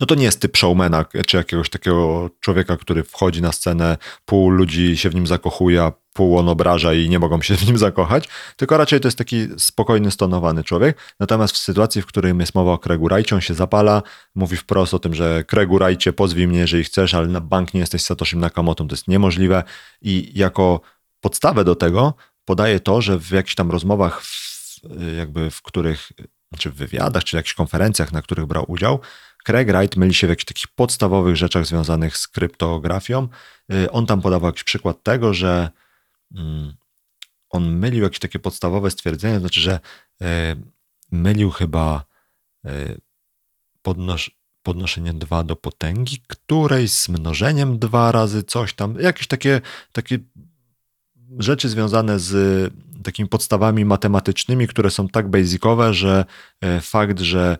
[0.00, 4.50] no to nie jest typ showmana, czy jakiegoś takiego człowieka, który wchodzi na scenę, pół
[4.50, 7.78] ludzi się w nim zakochuje, a pół on obraża i nie mogą się w nim
[7.78, 10.98] zakochać, tylko raczej to jest taki spokojny, stonowany człowiek.
[11.20, 14.02] Natomiast w sytuacji, w której jest mowa o Kregu Rajcie, on się zapala,
[14.34, 17.80] mówi wprost o tym, że Kregu Rajcie, pozwij mnie, jeżeli chcesz, ale na bank nie
[17.80, 19.64] jesteś Satoshim Nakamotą, to jest niemożliwe
[20.02, 20.80] i jako
[21.20, 24.80] podstawę do tego podaje to, że w jakichś tam rozmowach, w,
[25.16, 26.12] jakby w których,
[26.58, 29.00] czy w wywiadach, czy w jakichś konferencjach, na których brał udział,
[29.48, 33.28] Craig Wright myli się w jakichś takich podstawowych rzeczach związanych z kryptografią.
[33.72, 35.70] Y, on tam podawał jakiś przykład tego, że
[36.34, 36.72] mm,
[37.50, 39.80] on mylił jakieś takie podstawowe stwierdzenie, znaczy, że
[40.22, 40.26] y,
[41.10, 42.04] mylił chyba
[42.66, 43.00] y,
[43.82, 44.30] podnosz,
[44.62, 49.60] podnoszenie 2 do potęgi której z mnożeniem 2 razy coś tam, jakieś takie,
[49.92, 50.18] takie
[51.38, 52.72] rzeczy związane z
[53.04, 56.24] takimi podstawami matematycznymi, które są tak basicowe, że
[56.80, 57.58] fakt, że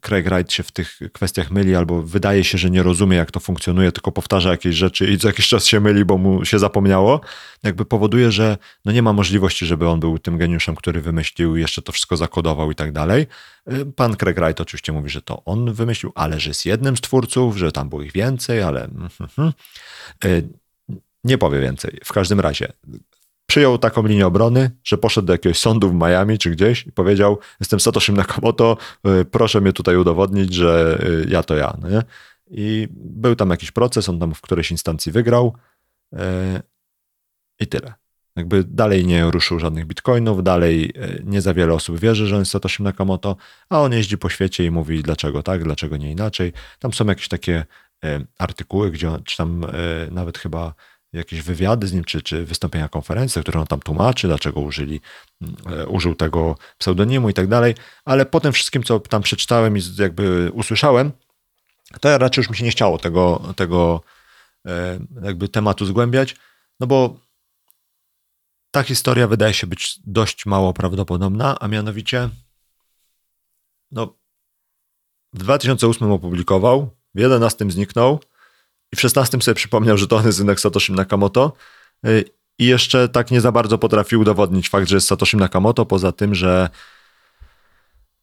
[0.00, 3.40] Craig Wright się w tych kwestiach myli, albo wydaje się, że nie rozumie, jak to
[3.40, 7.20] funkcjonuje, tylko powtarza jakieś rzeczy i co jakiś czas się myli, bo mu się zapomniało,
[7.62, 11.82] jakby powoduje, że no nie ma możliwości, żeby on był tym geniuszem, który wymyślił, jeszcze
[11.82, 13.26] to wszystko zakodował i tak dalej.
[13.66, 17.00] E, pan Craig Wright oczywiście mówi, że to on wymyślił, ale że jest jednym z
[17.00, 18.84] twórców, że tam było ich więcej, ale.
[18.84, 19.52] Mhm.
[20.24, 20.28] E,
[21.24, 22.00] nie powie więcej.
[22.04, 22.72] W każdym razie,
[23.46, 27.38] przyjął taką linię obrony, że poszedł do jakiegoś sądu w Miami czy gdzieś i powiedział:
[27.60, 28.76] Jestem Satoshi Nakamoto,
[29.20, 31.76] y, proszę mnie tutaj udowodnić, że y, ja to ja.
[31.80, 31.88] No?
[32.50, 35.56] I był tam jakiś proces, on tam w którejś instancji wygrał
[36.12, 36.18] y,
[37.60, 37.94] i tyle.
[38.36, 40.92] Jakby dalej nie ruszył żadnych bitcoinów, dalej
[41.24, 43.36] nie za wiele osób wierzy, że on jest Satoshi Nakamoto,
[43.68, 46.52] a on jeździ po świecie i mówi dlaczego tak, dlaczego nie inaczej.
[46.78, 47.64] Tam są jakieś takie
[48.38, 49.66] artykuły, gdzie, czy tam
[50.10, 50.74] nawet chyba
[51.14, 55.00] jakieś wywiady z nim, czy, czy wystąpienia konferencji, które on tam tłumaczy, dlaczego użyli,
[55.66, 59.80] e, użył tego pseudonimu i tak dalej, ale po tym wszystkim, co tam przeczytałem i
[59.98, 61.12] jakby usłyszałem,
[62.00, 64.00] to ja raczej już mi się nie chciało tego, tego
[64.66, 66.36] e, jakby tematu zgłębiać,
[66.80, 67.20] no bo
[68.70, 72.28] ta historia wydaje się być dość mało prawdopodobna, a mianowicie
[73.90, 74.14] no,
[75.32, 76.80] w 2008 opublikował,
[77.14, 78.20] w 2011 zniknął,
[78.94, 81.52] i w 16 sobie przypomniał, że to on jest synek Satoshi Nakamoto.
[82.06, 82.24] Y,
[82.58, 86.34] I jeszcze tak nie za bardzo potrafił udowodnić fakt, że jest Satoshi Nakamoto, poza tym,
[86.34, 86.68] że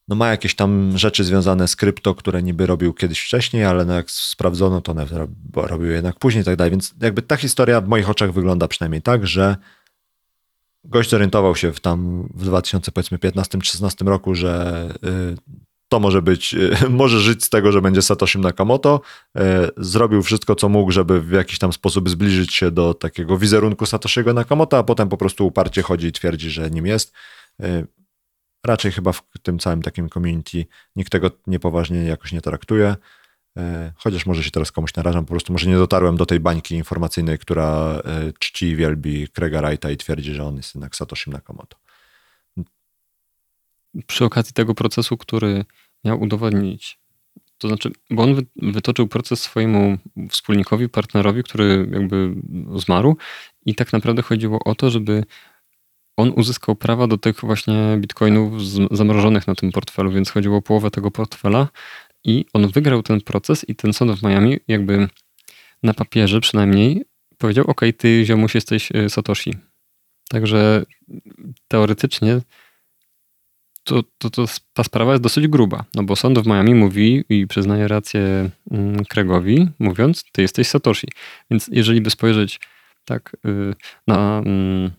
[0.08, 3.94] no ma jakieś tam rzeczy związane z krypto, które niby robił kiedyś wcześniej, ale no
[3.94, 4.96] jak sprawdzono, to
[5.54, 6.72] robił jednak później i tak dalej.
[6.72, 9.56] Więc jakby ta historia w moich oczach wygląda przynajmniej tak, że
[10.84, 16.56] gość zorientował się w tam w 2015-2016 roku, że y, to może być,
[16.90, 19.02] może żyć z tego, że będzie Satoshim Nakamoto.
[19.38, 23.86] E, zrobił wszystko, co mógł, żeby w jakiś tam sposób zbliżyć się do takiego wizerunku
[23.86, 27.14] Satoshiego Nakamoto, a potem po prostu uparcie chodzi i twierdzi, że nim jest.
[27.62, 27.86] E,
[28.66, 30.66] raczej chyba w tym całym takim community
[30.96, 32.96] nikt tego niepoważnie jakoś nie traktuje.
[33.58, 36.76] E, chociaż może się teraz komuś narażam, po prostu może nie dotarłem do tej bańki
[36.76, 38.02] informacyjnej, która
[38.40, 41.78] czci i wielbi Craiga Wrighta i twierdzi, że on jest jednak Satoshim Nakamoto
[44.08, 45.66] przy okazji tego procesu, który
[46.04, 47.00] miał udowodnić,
[47.58, 49.98] to znaczy, bo on wytoczył proces swojemu
[50.30, 52.36] wspólnikowi, partnerowi, który jakby
[52.76, 53.18] zmarł
[53.66, 55.24] i tak naprawdę chodziło o to, żeby
[56.18, 58.54] on uzyskał prawa do tych właśnie bitcoinów
[58.92, 61.68] zamrożonych na tym portfelu, więc chodziło o połowę tego portfela
[62.24, 65.08] i on wygrał ten proces i ten sąd w Miami jakby
[65.84, 67.06] na papierze przynajmniej
[67.38, 69.54] powiedział, ok, ty ziomuś jesteś e, Satoshi.
[70.30, 70.86] Także
[71.68, 72.42] teoretycznie
[73.84, 77.48] to, to, to, ta sprawa jest dosyć gruba, no bo sąd w Miami mówi i
[77.48, 81.08] przyznaje rację mm, Kregowi, mówiąc, ty jesteś Satoshi.
[81.52, 82.60] Więc jeżeli by spojrzeć
[83.06, 83.76] tak y,
[84.08, 84.92] na, mm,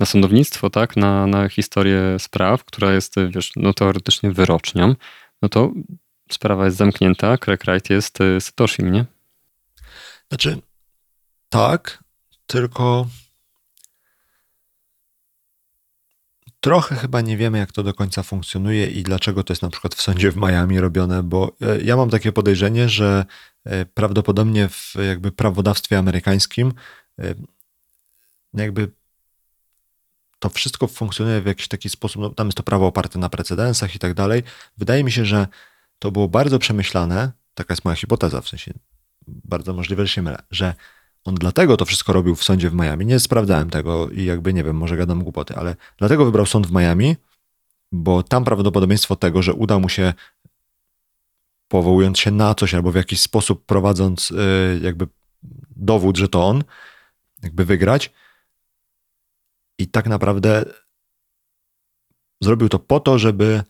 [0.00, 4.94] na sądownictwo, tak, na, na historię spraw, która jest, wiesz, no teoretycznie wyrocznią,
[5.42, 5.72] no to
[6.30, 9.04] sprawa jest zamknięta, Craig Wright jest y, Satoshi, nie?
[10.28, 10.58] Znaczy,
[11.48, 12.04] tak,
[12.46, 13.06] tylko
[16.60, 19.94] Trochę chyba nie wiemy, jak to do końca funkcjonuje i dlaczego to jest na przykład
[19.94, 23.24] w sądzie w Miami robione, bo e, ja mam takie podejrzenie, że
[23.64, 26.72] e, prawdopodobnie w jakby prawodawstwie amerykańskim
[27.18, 27.34] e,
[28.54, 28.90] jakby
[30.38, 33.94] to wszystko funkcjonuje w jakiś taki sposób, no, tam jest to prawo oparte na precedensach
[33.94, 34.42] i tak dalej.
[34.78, 35.46] Wydaje mi się, że
[35.98, 38.72] to było bardzo przemyślane, taka jest moja hipoteza, w sensie
[39.28, 40.74] bardzo możliwe, że się mylę, że
[41.24, 43.06] on dlatego to wszystko robił w sądzie w Miami.
[43.06, 46.72] Nie sprawdzałem tego i jakby nie wiem, może gadam głupoty, ale dlatego wybrał sąd w
[46.72, 47.16] Miami,
[47.92, 50.14] bo tam prawdopodobieństwo tego, że uda mu się
[51.68, 55.06] powołując się na coś albo w jakiś sposób prowadząc y, jakby
[55.76, 56.64] dowód, że to on,
[57.42, 58.12] jakby wygrać.
[59.78, 60.64] I tak naprawdę
[62.40, 63.62] zrobił to po to, żeby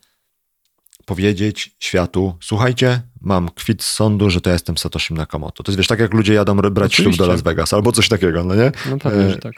[1.09, 5.63] powiedzieć światu, słuchajcie, mam kwit z sądu, że to ja jestem Satoshi Nakamoto.
[5.63, 8.43] To jest wiesz, tak jak ludzie jadą brać ślub do Las Vegas albo coś takiego,
[8.43, 8.71] no nie?
[8.89, 9.53] No pewnie, E, że tak.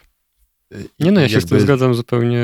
[1.00, 2.44] Nie no, ja się z tym jakby- zgadzam zupełnie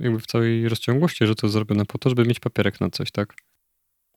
[0.00, 3.10] jakby w całej rozciągłości, że to jest zrobione po to, żeby mieć papierek na coś,
[3.10, 3.34] tak?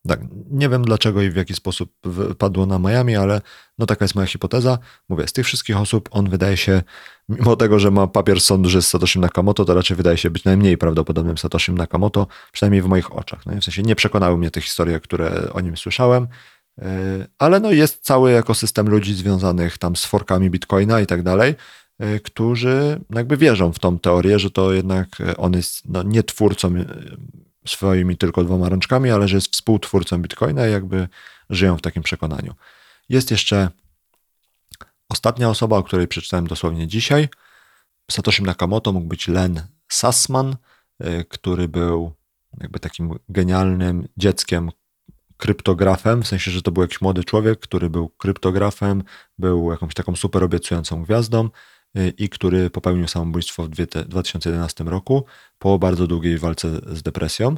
[0.08, 0.20] Tak,
[0.52, 1.94] nie wiem dlaczego i w jaki sposób
[2.38, 3.42] padło na Miami, ale
[3.78, 4.80] no taka jest moja hipoteza.
[5.10, 6.82] Mówię, z tych wszystkich osób on wydaje się,
[7.30, 10.44] mimo tego, że ma papier sądu, że jest Satoshi Nakamoto, to raczej wydaje się być
[10.44, 13.46] najmniej prawdopodobnym Satoshi Nakamoto, przynajmniej w moich oczach.
[13.46, 16.28] No i w sensie nie przekonały mnie te historie, które o nim słyszałem,
[16.78, 16.86] yy,
[17.40, 21.56] ale no jest cały ekosystem ludzi związanych tam z forkami Bitcoina i tak dalej,
[22.00, 26.74] yy, którzy jakby wierzą w tą teorię, że to jednak on jest no, nie twórcą
[27.68, 31.08] swoimi tylko dwoma rączkami, ale że jest współtwórcą Bitcoina i jakby
[31.50, 32.54] żyją w takim przekonaniu.
[33.10, 33.70] Jest jeszcze
[35.14, 37.30] ostatnia osoba, o której przeczytałem dosłownie dzisiaj.
[38.12, 40.56] Satoshi Nakamoto mógł być Len Sassman,
[41.04, 42.14] y, który był
[42.62, 44.72] jakby takim genialnym dzieckiem
[45.38, 49.04] kryptografem, w sensie, że to był jakiś młody człowiek, który był kryptografem,
[49.38, 51.50] był jakąś taką super obiecującą gwiazdą
[51.98, 55.26] y, i który popełnił samobójstwo w dwie- 2011 roku
[55.60, 57.58] po bardzo długiej walce z depresją.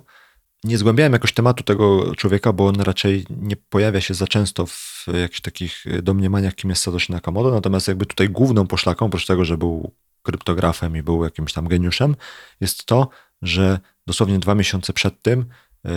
[0.65, 5.05] Nie zgłębiałem jakoś tematu tego człowieka, bo on raczej nie pojawia się za często w
[5.21, 9.57] jakichś takich domniemaniach, kim jest Satoshi Nakamoto, natomiast jakby tutaj główną poszlaką, oprócz tego, że
[9.57, 9.91] był
[10.23, 12.15] kryptografem i był jakimś tam geniuszem,
[12.61, 13.09] jest to,
[13.41, 15.45] że dosłownie dwa miesiące przed tym,
[15.85, 15.89] y,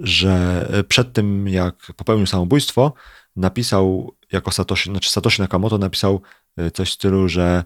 [0.00, 2.92] że przed tym, jak popełnił samobójstwo,
[3.36, 6.20] napisał jako Satoshi, znaczy Satoshi Nakamoto napisał
[6.60, 7.64] y, coś w stylu, że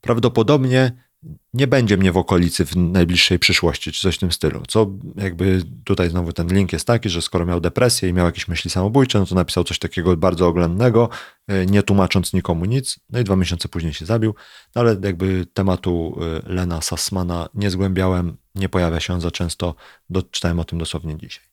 [0.00, 1.05] prawdopodobnie
[1.54, 4.62] nie będzie mnie w okolicy w najbliższej przyszłości, czy coś w tym stylu.
[4.68, 8.48] Co jakby tutaj znowu ten link jest taki, że skoro miał depresję i miał jakieś
[8.48, 11.08] myśli samobójcze, no to napisał coś takiego bardzo oględnego,
[11.50, 13.00] y, nie tłumacząc nikomu nic.
[13.10, 14.34] No i dwa miesiące później się zabił.
[14.74, 19.74] No ale jakby tematu y, Lena Sassmana nie zgłębiałem, nie pojawia się on za często,
[20.10, 21.44] doczytałem o tym dosłownie dzisiaj.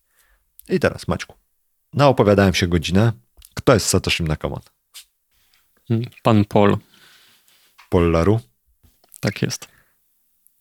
[0.69, 1.35] I teraz Maćku.
[1.93, 3.11] Naopowiadałem się godzinę.
[3.53, 4.71] Kto jest Satoshi Nakamoto?
[6.23, 6.77] Pan Paul,
[7.89, 8.39] Pollaru?
[9.23, 9.67] Tak jest.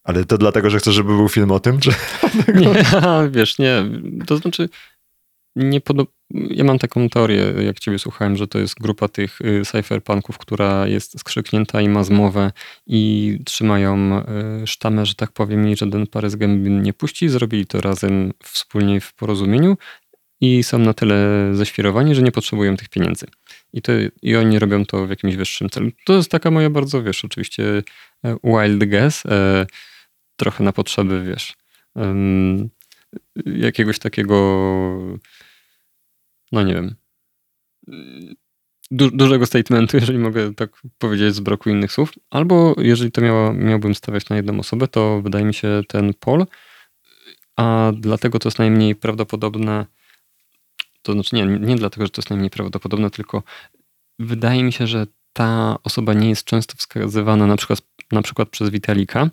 [0.05, 1.91] Ale to dlatego, że chcesz, żeby był film o tym, czy...
[2.61, 2.75] Nie,
[3.31, 3.85] wiesz, nie,
[4.27, 4.69] to znaczy
[5.57, 6.11] nie podob...
[6.31, 10.87] Ja mam taką teorię, jak ciebie słuchałem, że to jest grupa tych y, cypherpunków, która
[10.87, 12.53] jest skrzyknięta i ma zmowę
[12.87, 14.23] i trzymają
[14.63, 17.29] y, sztamę, że tak powiem, i żaden parę z gęby nie puści.
[17.29, 19.77] Zrobili to razem wspólnie w porozumieniu
[20.41, 23.27] i są na tyle zaświrowani, że nie potrzebują tych pieniędzy.
[23.73, 25.91] I, to, I oni robią to w jakimś wyższym celu.
[26.05, 27.83] To jest taka moja bardzo, wiesz, oczywiście
[28.45, 29.67] wild guess, e,
[30.37, 31.55] trochę na potrzeby, wiesz,
[33.47, 34.37] jakiegoś takiego,
[36.53, 36.95] no nie wiem,
[38.91, 42.13] du, dużego statementu, jeżeli mogę tak powiedzieć z braku innych słów.
[42.31, 46.47] Albo jeżeli to miała, miałbym stawiać na jedną osobę, to wydaje mi się ten Paul,
[47.57, 49.87] a dlatego to jest najmniej prawdopodobne,
[51.03, 53.43] to znaczy nie, nie dlatego, że to jest najmniej prawdopodobne, tylko
[54.19, 57.81] wydaje mi się, że ta osoba nie jest często wskazywana na przykład,
[58.13, 59.31] na przykład przez Vitalika,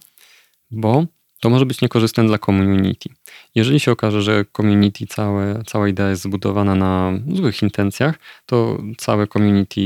[0.72, 1.06] bo
[1.39, 3.10] to może być niekorzystne dla community.
[3.56, 9.27] Jeżeli się okaże, że community, całe, cała idea jest zbudowana na złych intencjach, to całe
[9.27, 9.80] community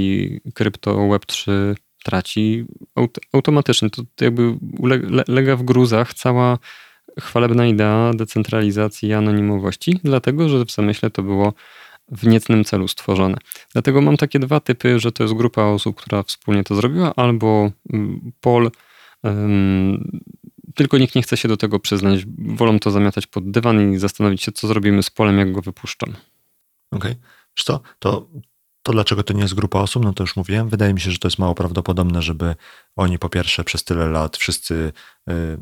[0.53, 1.51] krypto Web3
[2.03, 2.65] traci
[2.95, 3.89] aut automatycznie.
[3.89, 6.57] To jakby ulega lega w gruzach cała
[7.19, 11.53] chwalebna idea decentralizacji i anonimowości, dlatego że w zamyśle to było
[12.17, 13.37] w niecnym celu stworzone.
[13.73, 17.71] Dlatego mam takie dwa typy, że to jest grupa osób, która wspólnie to zrobiła, albo
[17.93, 18.71] mm, Paul,
[19.23, 20.21] um,
[20.75, 22.19] tylko nikt nie chce się do tego przyznać.
[22.37, 26.07] Wolą to zamiatać pod dywan i zastanowić się, co zrobimy z Polem, jak go wypuszczą.
[26.07, 27.11] Okej.
[27.11, 27.15] Okay.
[27.57, 28.27] Wiesz co, to,
[28.83, 30.69] to dlaczego to nie jest grupa osób, no to już mówiłem.
[30.69, 32.55] Wydaje mi się, że to jest mało prawdopodobne, żeby
[32.95, 34.93] oni po pierwsze przez tyle lat wszyscy
[35.29, 35.57] y,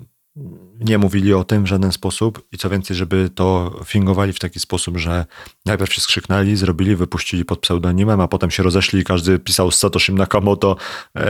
[0.80, 4.60] nie mówili o tym w żaden sposób i co więcej, żeby to fingowali w taki
[4.60, 5.26] sposób, że
[5.66, 9.80] najpierw się skrzyknęli, zrobili, wypuścili pod pseudonimem, a potem się rozeszli i każdy pisał z
[9.80, 10.76] Satoshim Nakamoto
[11.18, 11.22] y,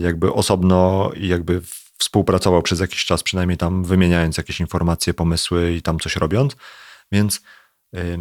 [0.00, 1.62] jakby osobno i jakby
[1.98, 6.56] współpracował przez jakiś czas, przynajmniej tam wymieniając jakieś informacje, pomysły i tam coś robiąc.
[7.12, 7.42] Więc
[7.96, 8.18] y,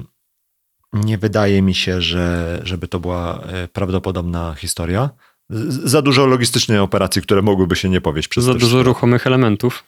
[0.93, 5.09] nie wydaje mi się, że, żeby to była y, prawdopodobna historia.
[5.69, 9.83] Za dużo logistycznej operacji, które mogłyby się nie powieść przez Za dużo ruchomych elementów.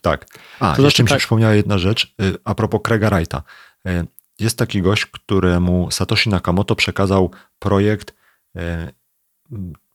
[0.00, 0.26] Tak.
[0.60, 3.42] A, To jeszcze znaczy mi się tak- przypomniała jedna rzecz y, a propos Craiga Wrighta.
[3.88, 4.06] Y,
[4.38, 8.14] Jest taki gość, któremu Satoshi Nakamoto przekazał projekt
[8.56, 8.60] y,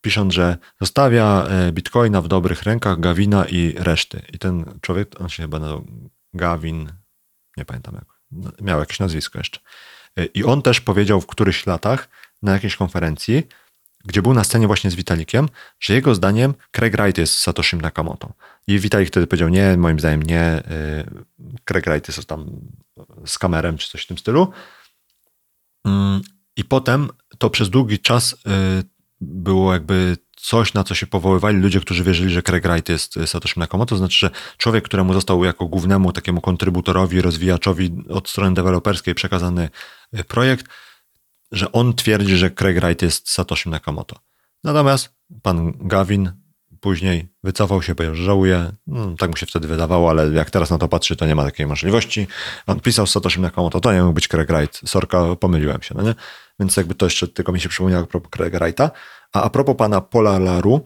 [0.02, 4.22] pisząc, że zostawia bitcoina w dobrych rękach Gawina i reszty.
[4.34, 5.86] I ten człowiek, on się chyba nazywał
[6.34, 6.92] Gawin,
[7.58, 8.06] nie pamiętam jak,
[8.62, 9.60] miał jakieś nazwisko jeszcze.
[10.34, 12.10] I on też powiedział w którychś latach
[12.42, 13.48] na jakiejś konferencji,
[14.06, 15.50] gdzie był na scenie właśnie z Vitalikiem,
[15.80, 18.34] że jego zdaniem Craig Wright jest Satoshim Nakamoto.
[18.68, 20.64] I Vitalik wtedy powiedział, nie, moim zdaniem nie,
[21.66, 22.46] Craig Wright jest tam
[23.26, 24.52] z kamerem czy coś w tym stylu.
[25.86, 26.22] Mm,
[26.58, 28.36] I potem to przez długi czas
[29.22, 33.60] było jakby coś, na co się powoływali ludzie, którzy wierzyli, że Craig Wright jest Satoshi
[33.60, 39.16] Nakamoto, to znaczy, że człowiek, któremu został jako głównemu takiemu kontrybutorowi, rozwijaczowi od strony deweloperskiej
[39.16, 39.70] przekazany
[40.20, 40.66] y, projekt,
[41.52, 44.20] że on twierdzi, że Craig Wright jest Satoshi Nakamoto.
[44.64, 45.10] Natomiast
[45.42, 46.32] pan Gavin
[46.84, 48.72] później wycofał się, powiedział, że żałuje.
[48.88, 51.44] No, tak mu się wtedy wydawało, ale jak teraz na to patrzy, to nie ma
[51.44, 52.28] takiej możliwości.
[52.68, 54.82] On pisał z Satoshi Nakamoto, to nie mógł być Craig Wright.
[54.86, 56.16] Sorka, pomyliłem się, no nie?
[56.60, 58.92] Więc jakby to jeszcze tylko mi się przypomniało a propos Craig Wrighta.
[59.34, 60.82] A a propos pana Paula Laru,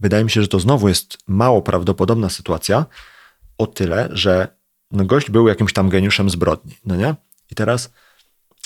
[0.00, 2.86] wydaje mi się, że to znowu jest mało prawdopodobna sytuacja,
[3.58, 4.48] o tyle, że
[4.90, 7.14] no gość był jakimś tam geniuszem zbrodni, no nie?
[7.50, 7.90] I teraz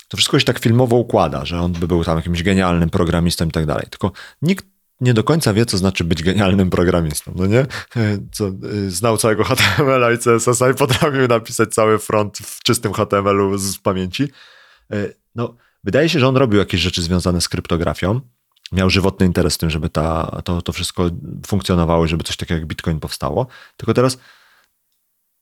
[0.07, 3.51] to wszystko się tak filmowo układa, że on by był tam jakimś genialnym programistą i
[3.51, 3.87] tak dalej.
[3.89, 4.65] Tylko nikt
[5.01, 7.65] nie do końca wie, co znaczy być genialnym programistą, no nie?
[8.31, 13.57] Co, y, znał całego HTML-a i CSS-a i potrafił napisać cały front w czystym HTML-u
[13.57, 14.23] z pamięci.
[14.93, 18.21] Y, no, wydaje się, że on robił jakieś rzeczy związane z kryptografią,
[18.71, 21.09] miał żywotny interes w tym, żeby ta, to, to wszystko
[21.47, 23.47] funkcjonowało, żeby coś takiego jak Bitcoin powstało.
[23.77, 24.17] Tylko teraz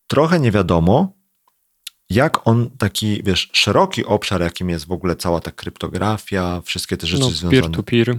[0.07, 1.13] trochę nie wiadomo,
[2.09, 7.07] jak on taki, wiesz, szeroki obszar, jakim jest w ogóle cała ta kryptografia, wszystkie te
[7.07, 7.61] rzeczy no, związane.
[7.61, 8.17] Peer-to-peer.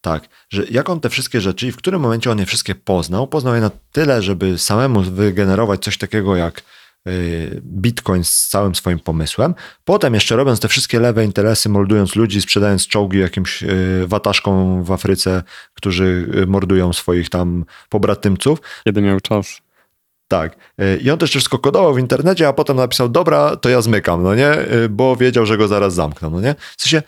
[0.00, 3.26] Tak, że jak on te wszystkie rzeczy i w którym momencie on je wszystkie poznał,
[3.26, 6.62] poznał je na tyle, żeby samemu wygenerować coś takiego jak
[7.08, 9.54] Y, Bitcoin z całym swoim pomysłem.
[9.84, 14.92] Potem jeszcze robiąc te wszystkie lewe interesy, moldując ludzi, sprzedając czołgi jakimś y, wataszkom w
[14.92, 15.42] Afryce,
[15.74, 18.58] którzy y, mordują swoich tam pobratymców.
[18.84, 19.60] Kiedy miał czas.
[20.28, 20.56] Tak.
[21.00, 24.34] I on też wszystko kodował w internecie, a potem napisał, dobra, to ja zmykam, no
[24.34, 24.56] nie?
[24.90, 26.54] Bo wiedział, że go zaraz zamkną, no nie?
[26.76, 27.02] W sensie,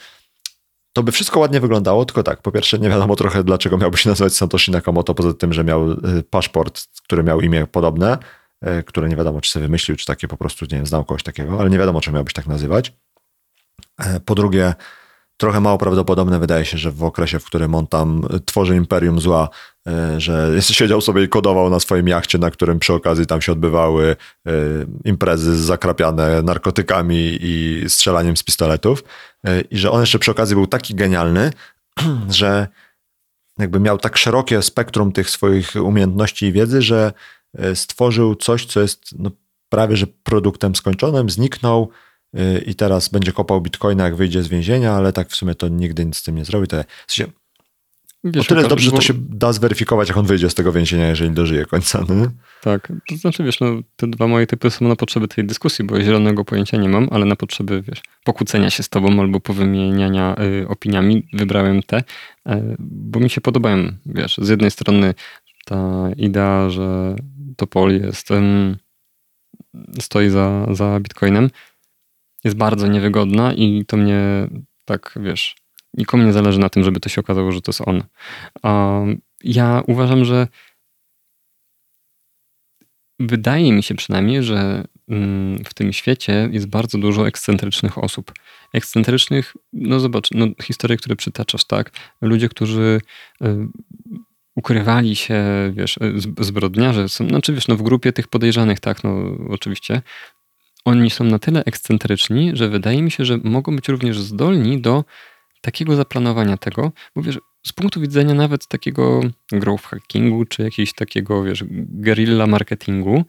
[0.93, 4.11] to by wszystko ładnie wyglądało, tylko tak, po pierwsze nie wiadomo trochę, dlaczego miałby się
[4.13, 5.87] nazywać Satoshi Nakamoto, poza tym, że miał
[6.31, 8.19] paszport, który miał imię podobne,
[8.63, 11.23] E, które nie wiadomo, czy sobie wymyślił, czy takie po prostu, nie wiem, znał kogoś
[11.23, 12.93] takiego, ale nie wiadomo, czy miałbyś tak nazywać.
[13.99, 14.75] E, po drugie,
[15.37, 19.49] trochę mało prawdopodobne wydaje się, że w okresie, w którym on tam tworzy imperium zła,
[20.17, 24.17] że siedział sobie i kodował na swoim jachcie, na którym przy okazji tam się odbywały
[25.05, 29.05] imprezy zakrapiane narkotykami i strzelaniem z pistoletów
[29.71, 31.51] i że on jeszcze przy okazji był taki genialny,
[32.31, 32.69] że
[33.59, 37.13] jakby miał tak szerokie spektrum tych swoich umiejętności i wiedzy, że
[37.59, 39.31] E, stworzył coś, co jest no,
[39.69, 41.91] prawie że produktem skończonym, zniknął
[42.35, 45.69] e, i teraz będzie kopał bitcoina, jak wyjdzie z więzienia, ale tak w sumie to
[45.69, 46.67] nigdy nic z tym nie zrobi.
[47.07, 47.33] W sensie,
[48.25, 50.73] Wiesz, o tyle jest dobrze, że to się da zweryfikować, jak on wyjdzie z tego
[50.73, 52.05] więzienia, jeżeli dożyje końca.
[52.09, 52.27] No?
[52.63, 53.67] Tak, to znaczy, wiesz, no,
[53.97, 57.27] te dwa moje typy są na potrzeby tej dyskusji, bo zielonego pojęcia nie mam, ale
[57.27, 62.03] na potrzeby, wiesz, pokłócenia się z tobą albo powymieniania y, opiniami wybrałem te, y,
[62.79, 65.15] bo mi się podobają, wiesz, z jednej strony
[65.65, 67.17] ta idea, że
[67.57, 68.29] Topol jest,
[70.01, 71.51] stoi za, za Bitcoinem,
[72.45, 74.49] jest bardzo niewygodna i to mnie
[74.85, 75.62] tak, wiesz,
[75.95, 78.05] nikomu nie zależy na tym, żeby to się okazało, że to jest on.
[79.45, 80.49] Ja uważam, że
[83.21, 88.33] wydaje mi się przynajmniej, że mm, w tym świecie jest bardzo dużo ekscentrycznych osób.
[88.73, 91.91] Ekscentrycznych, no zobacz, no, historie, które przytaczasz, tak?
[92.21, 93.01] Ludzie, którzy
[93.43, 93.47] y,
[94.55, 95.45] ukrywali się,
[95.75, 95.99] wiesz,
[96.41, 99.17] zbrodniarze, są, znaczy wiesz, no w grupie tych podejrzanych, tak, no
[99.51, 100.03] oczywiście,
[100.85, 105.05] oni są na tyle ekscentryczni, że wydaje mi się, że mogą być również zdolni do
[105.63, 109.21] takiego zaplanowania tego, bo wiesz, z punktu widzenia nawet takiego
[109.53, 113.25] growth hackingu, czy jakiegoś takiego, wiesz, guerrilla marketingu,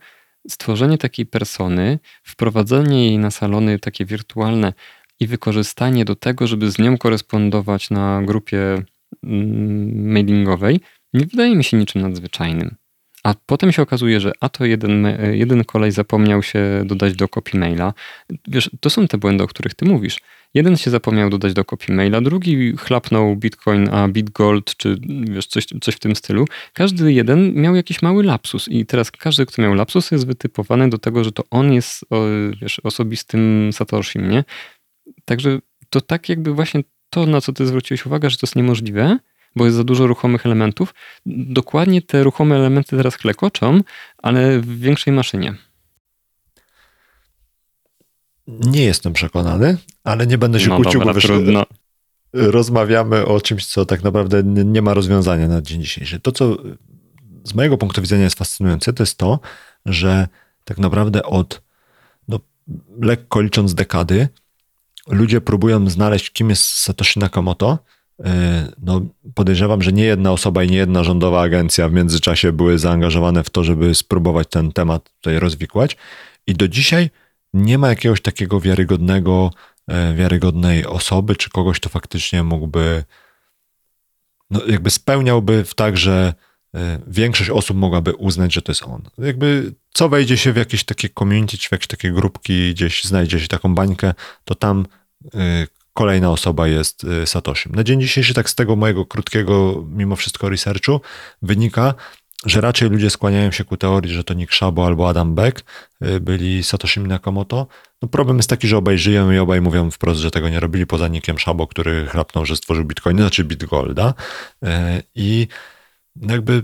[0.48, 4.72] stworzenie takiej persony, wprowadzenie jej na salony takie wirtualne
[5.20, 8.82] i wykorzystanie do tego, żeby z nią korespondować na grupie
[9.24, 10.80] mm, mailingowej,
[11.12, 12.76] nie wydaje mi się niczym nadzwyczajnym.
[13.24, 17.58] A potem się okazuje, że a to jeden, jeden kolej zapomniał się dodać do copy
[17.58, 17.92] maila.
[18.48, 20.18] Wiesz, to są te błędy, o których ty mówisz.
[20.54, 24.96] Jeden się zapomniał dodać do copy maila, drugi chlapnął bitcoin, a bitgold, czy
[25.30, 26.44] wiesz, coś, coś w tym stylu.
[26.72, 30.98] Każdy jeden miał jakiś mały lapsus i teraz każdy, kto miał lapsus jest wytypowany do
[30.98, 32.04] tego, że to on jest
[32.62, 34.44] wiesz, osobistym Satoshim, nie?
[35.24, 35.58] Także
[35.90, 39.18] to tak jakby właśnie to, na co ty zwróciłeś uwagę, że to jest niemożliwe,
[39.56, 40.94] bo jest za dużo ruchomych elementów.
[41.26, 43.80] Dokładnie te ruchome elementy teraz klekoczą,
[44.18, 45.54] ale w większej maszynie.
[48.46, 51.66] Nie jestem przekonany, ale nie będę się no kłócił, dobra, bo trudno.
[52.32, 56.20] rozmawiamy o czymś, co tak naprawdę nie ma rozwiązania na dzień dzisiejszy.
[56.20, 56.56] To, co
[57.44, 59.40] z mojego punktu widzenia jest fascynujące, to jest to,
[59.86, 60.28] że
[60.64, 61.62] tak naprawdę od
[62.28, 62.40] no,
[63.00, 64.28] lekko licząc dekady,
[65.06, 67.78] ludzie próbują znaleźć, kim jest Satoshi Nakamoto.
[68.82, 69.00] No,
[69.34, 73.50] podejrzewam, że nie jedna osoba i nie jedna rządowa agencja w międzyczasie były zaangażowane w
[73.50, 75.96] to, żeby spróbować ten temat tutaj rozwikłać.
[76.46, 77.10] I do dzisiaj
[77.54, 79.50] nie ma jakiegoś takiego wiarygodnego,
[80.14, 83.04] wiarygodnej osoby, czy kogoś, kto faktycznie mógłby,
[84.50, 86.34] no jakby spełniałby w tak, że
[87.06, 89.02] większość osób mogłaby uznać, że to jest on.
[89.18, 93.40] Jakby co wejdzie się w jakieś takie community, czy w jakieś takie grupki, gdzieś znajdzie
[93.40, 94.14] się taką bańkę,
[94.44, 94.86] to tam
[95.92, 97.70] kolejna osoba jest Satoshi.
[97.72, 101.00] Na dzień dzisiejszy, tak z tego mojego krótkiego, mimo wszystko researchu,
[101.42, 101.94] wynika,
[102.46, 105.64] że raczej ludzie skłaniają się ku teorii, że to Nick Szabo albo Adam Beck
[106.20, 107.66] byli Satoshi Nakamoto.
[108.02, 110.86] No problem jest taki, że obaj żyją i obaj mówią wprost, że tego nie robili,
[110.86, 114.14] poza Nickiem Szabo, który chrapnął, że stworzył Bitcoin, znaczy Bitgolda.
[115.14, 115.48] I
[116.16, 116.62] jakby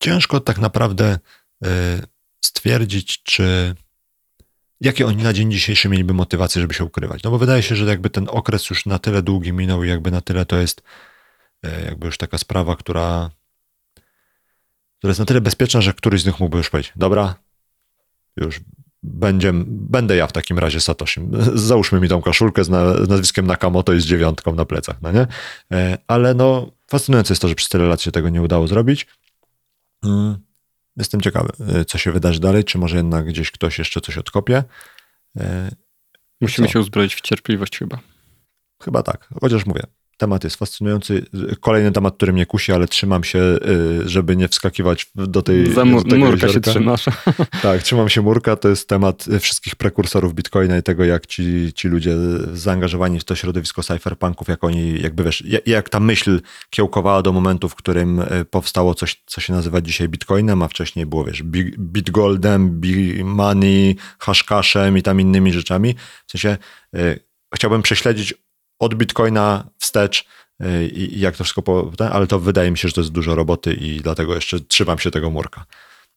[0.00, 1.18] ciężko tak naprawdę
[2.44, 3.74] stwierdzić, czy
[4.80, 7.22] jakie oni na dzień dzisiejszy mieliby motywację, żeby się ukrywać.
[7.22, 10.10] No bo wydaje się, że jakby ten okres już na tyle długi minął i jakby
[10.10, 10.82] na tyle to jest
[11.84, 13.30] jakby już taka sprawa, która,
[14.98, 17.34] która jest na tyle bezpieczna, że któryś z nich mógłby już powiedzieć, dobra,
[18.36, 18.60] już
[19.02, 21.20] będzie, będę ja w takim razie Satoshi.
[21.54, 25.12] Załóżmy mi tą koszulkę z, na, z nazwiskiem Nakamoto i z dziewiątką na plecach, no
[25.12, 25.26] nie?
[26.06, 29.06] Ale no, fascynujące jest to, że przez tyle lat się tego nie udało zrobić.
[30.96, 31.48] Jestem ciekawy,
[31.86, 34.64] co się wydarzy dalej, czy może jednak gdzieś ktoś jeszcze coś odkopie.
[36.40, 36.72] Musimy Co?
[36.72, 37.98] się uzbroić w cierpliwość chyba.
[38.82, 39.82] Chyba tak, chociaż mówię,
[40.18, 41.26] temat jest fascynujący.
[41.60, 43.40] Kolejny temat, który mnie kusi, ale trzymam się,
[44.04, 46.70] żeby nie wskakiwać do tej Za mur, do murka się jeziorka.
[46.70, 47.04] trzymasz.
[47.62, 48.56] Tak, trzymam się murka.
[48.56, 52.16] To jest temat wszystkich prekursorów Bitcoina i tego, jak ci, ci ludzie
[52.52, 56.40] zaangażowani w to środowisko cypherpunków, jak oni, jakby wiesz, jak, ta myśl
[56.70, 61.24] kiełkowała do momentu, w którym powstało coś, co się nazywa dzisiaj Bitcoinem, a wcześniej było,
[61.24, 62.80] wiesz, Bi- Bitgoldem,
[63.24, 65.94] Money, Hashcashem i tam innymi rzeczami.
[66.26, 66.56] W sensie
[66.96, 67.20] y,
[67.54, 68.34] chciałbym prześledzić
[68.78, 70.24] od Bitcoina wstecz
[70.92, 73.34] i, i jak to wszystko, po, ale to wydaje mi się, że to jest dużo
[73.34, 75.64] roboty i dlatego jeszcze trzymam się tego murka.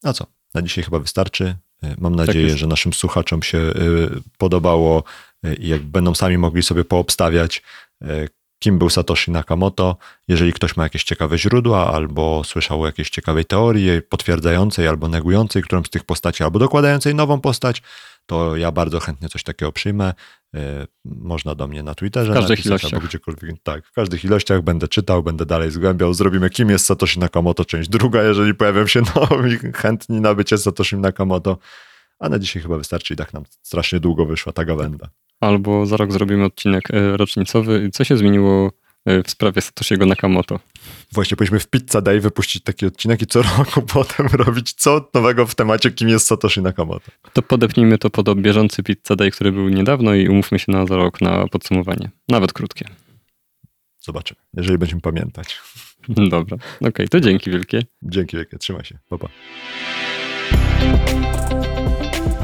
[0.03, 0.25] A co?
[0.53, 1.55] Na dzisiaj chyba wystarczy.
[1.97, 2.57] Mam nadzieję, jest.
[2.57, 5.03] że naszym słuchaczom się y, podobało
[5.45, 7.63] y, i jak będą sami mogli sobie poobstawiać,
[8.01, 8.29] y,
[8.59, 9.97] kim był Satoshi Nakamoto.
[10.27, 15.61] Jeżeli ktoś ma jakieś ciekawe źródła albo słyszał o jakiejś ciekawej teorii potwierdzającej albo negującej
[15.61, 17.81] którąś z tych postaci, albo dokładającej nową postać,
[18.31, 20.13] to ja bardzo chętnie coś takiego przyjmę.
[20.55, 20.59] Y,
[21.05, 22.93] Można do mnie na Twitterze W każdych napisać, ilościach.
[22.93, 23.55] albo gdziekolwiek.
[23.63, 26.13] Tak, w każdych ilościach będę czytał, będę dalej zgłębiał.
[26.13, 29.01] Zrobimy kim jest Satoshi Nakamoto, część druga, jeżeli pojawią się
[29.31, 31.57] nowi chętni na bycie Satoshi Nakamoto.
[32.19, 35.09] A na dzisiaj chyba wystarczy i tak nam strasznie długo wyszła ta gawenda.
[35.39, 37.89] Albo za rok zrobimy odcinek e, rocznicowy.
[37.93, 38.71] Co się zmieniło
[39.05, 40.59] e, w sprawie Satoshiego Nakamoto?
[41.13, 45.47] Właśnie powinniśmy w Pizza Day wypuścić taki odcinek i co roku potem robić co nowego
[45.47, 47.11] w temacie, kim jest Satoshi Nakamoto.
[47.33, 50.95] To podepnijmy to pod bieżący Pizza Day, który był niedawno i umówmy się na za
[50.95, 52.09] rok na podsumowanie.
[52.29, 52.89] Nawet krótkie.
[53.99, 55.59] Zobaczymy, jeżeli będziemy pamiętać.
[56.31, 57.83] Dobra, okej, to dzięki wielkie.
[58.03, 58.97] Dzięki wielkie, trzymaj się.
[59.09, 59.29] Pa, pa.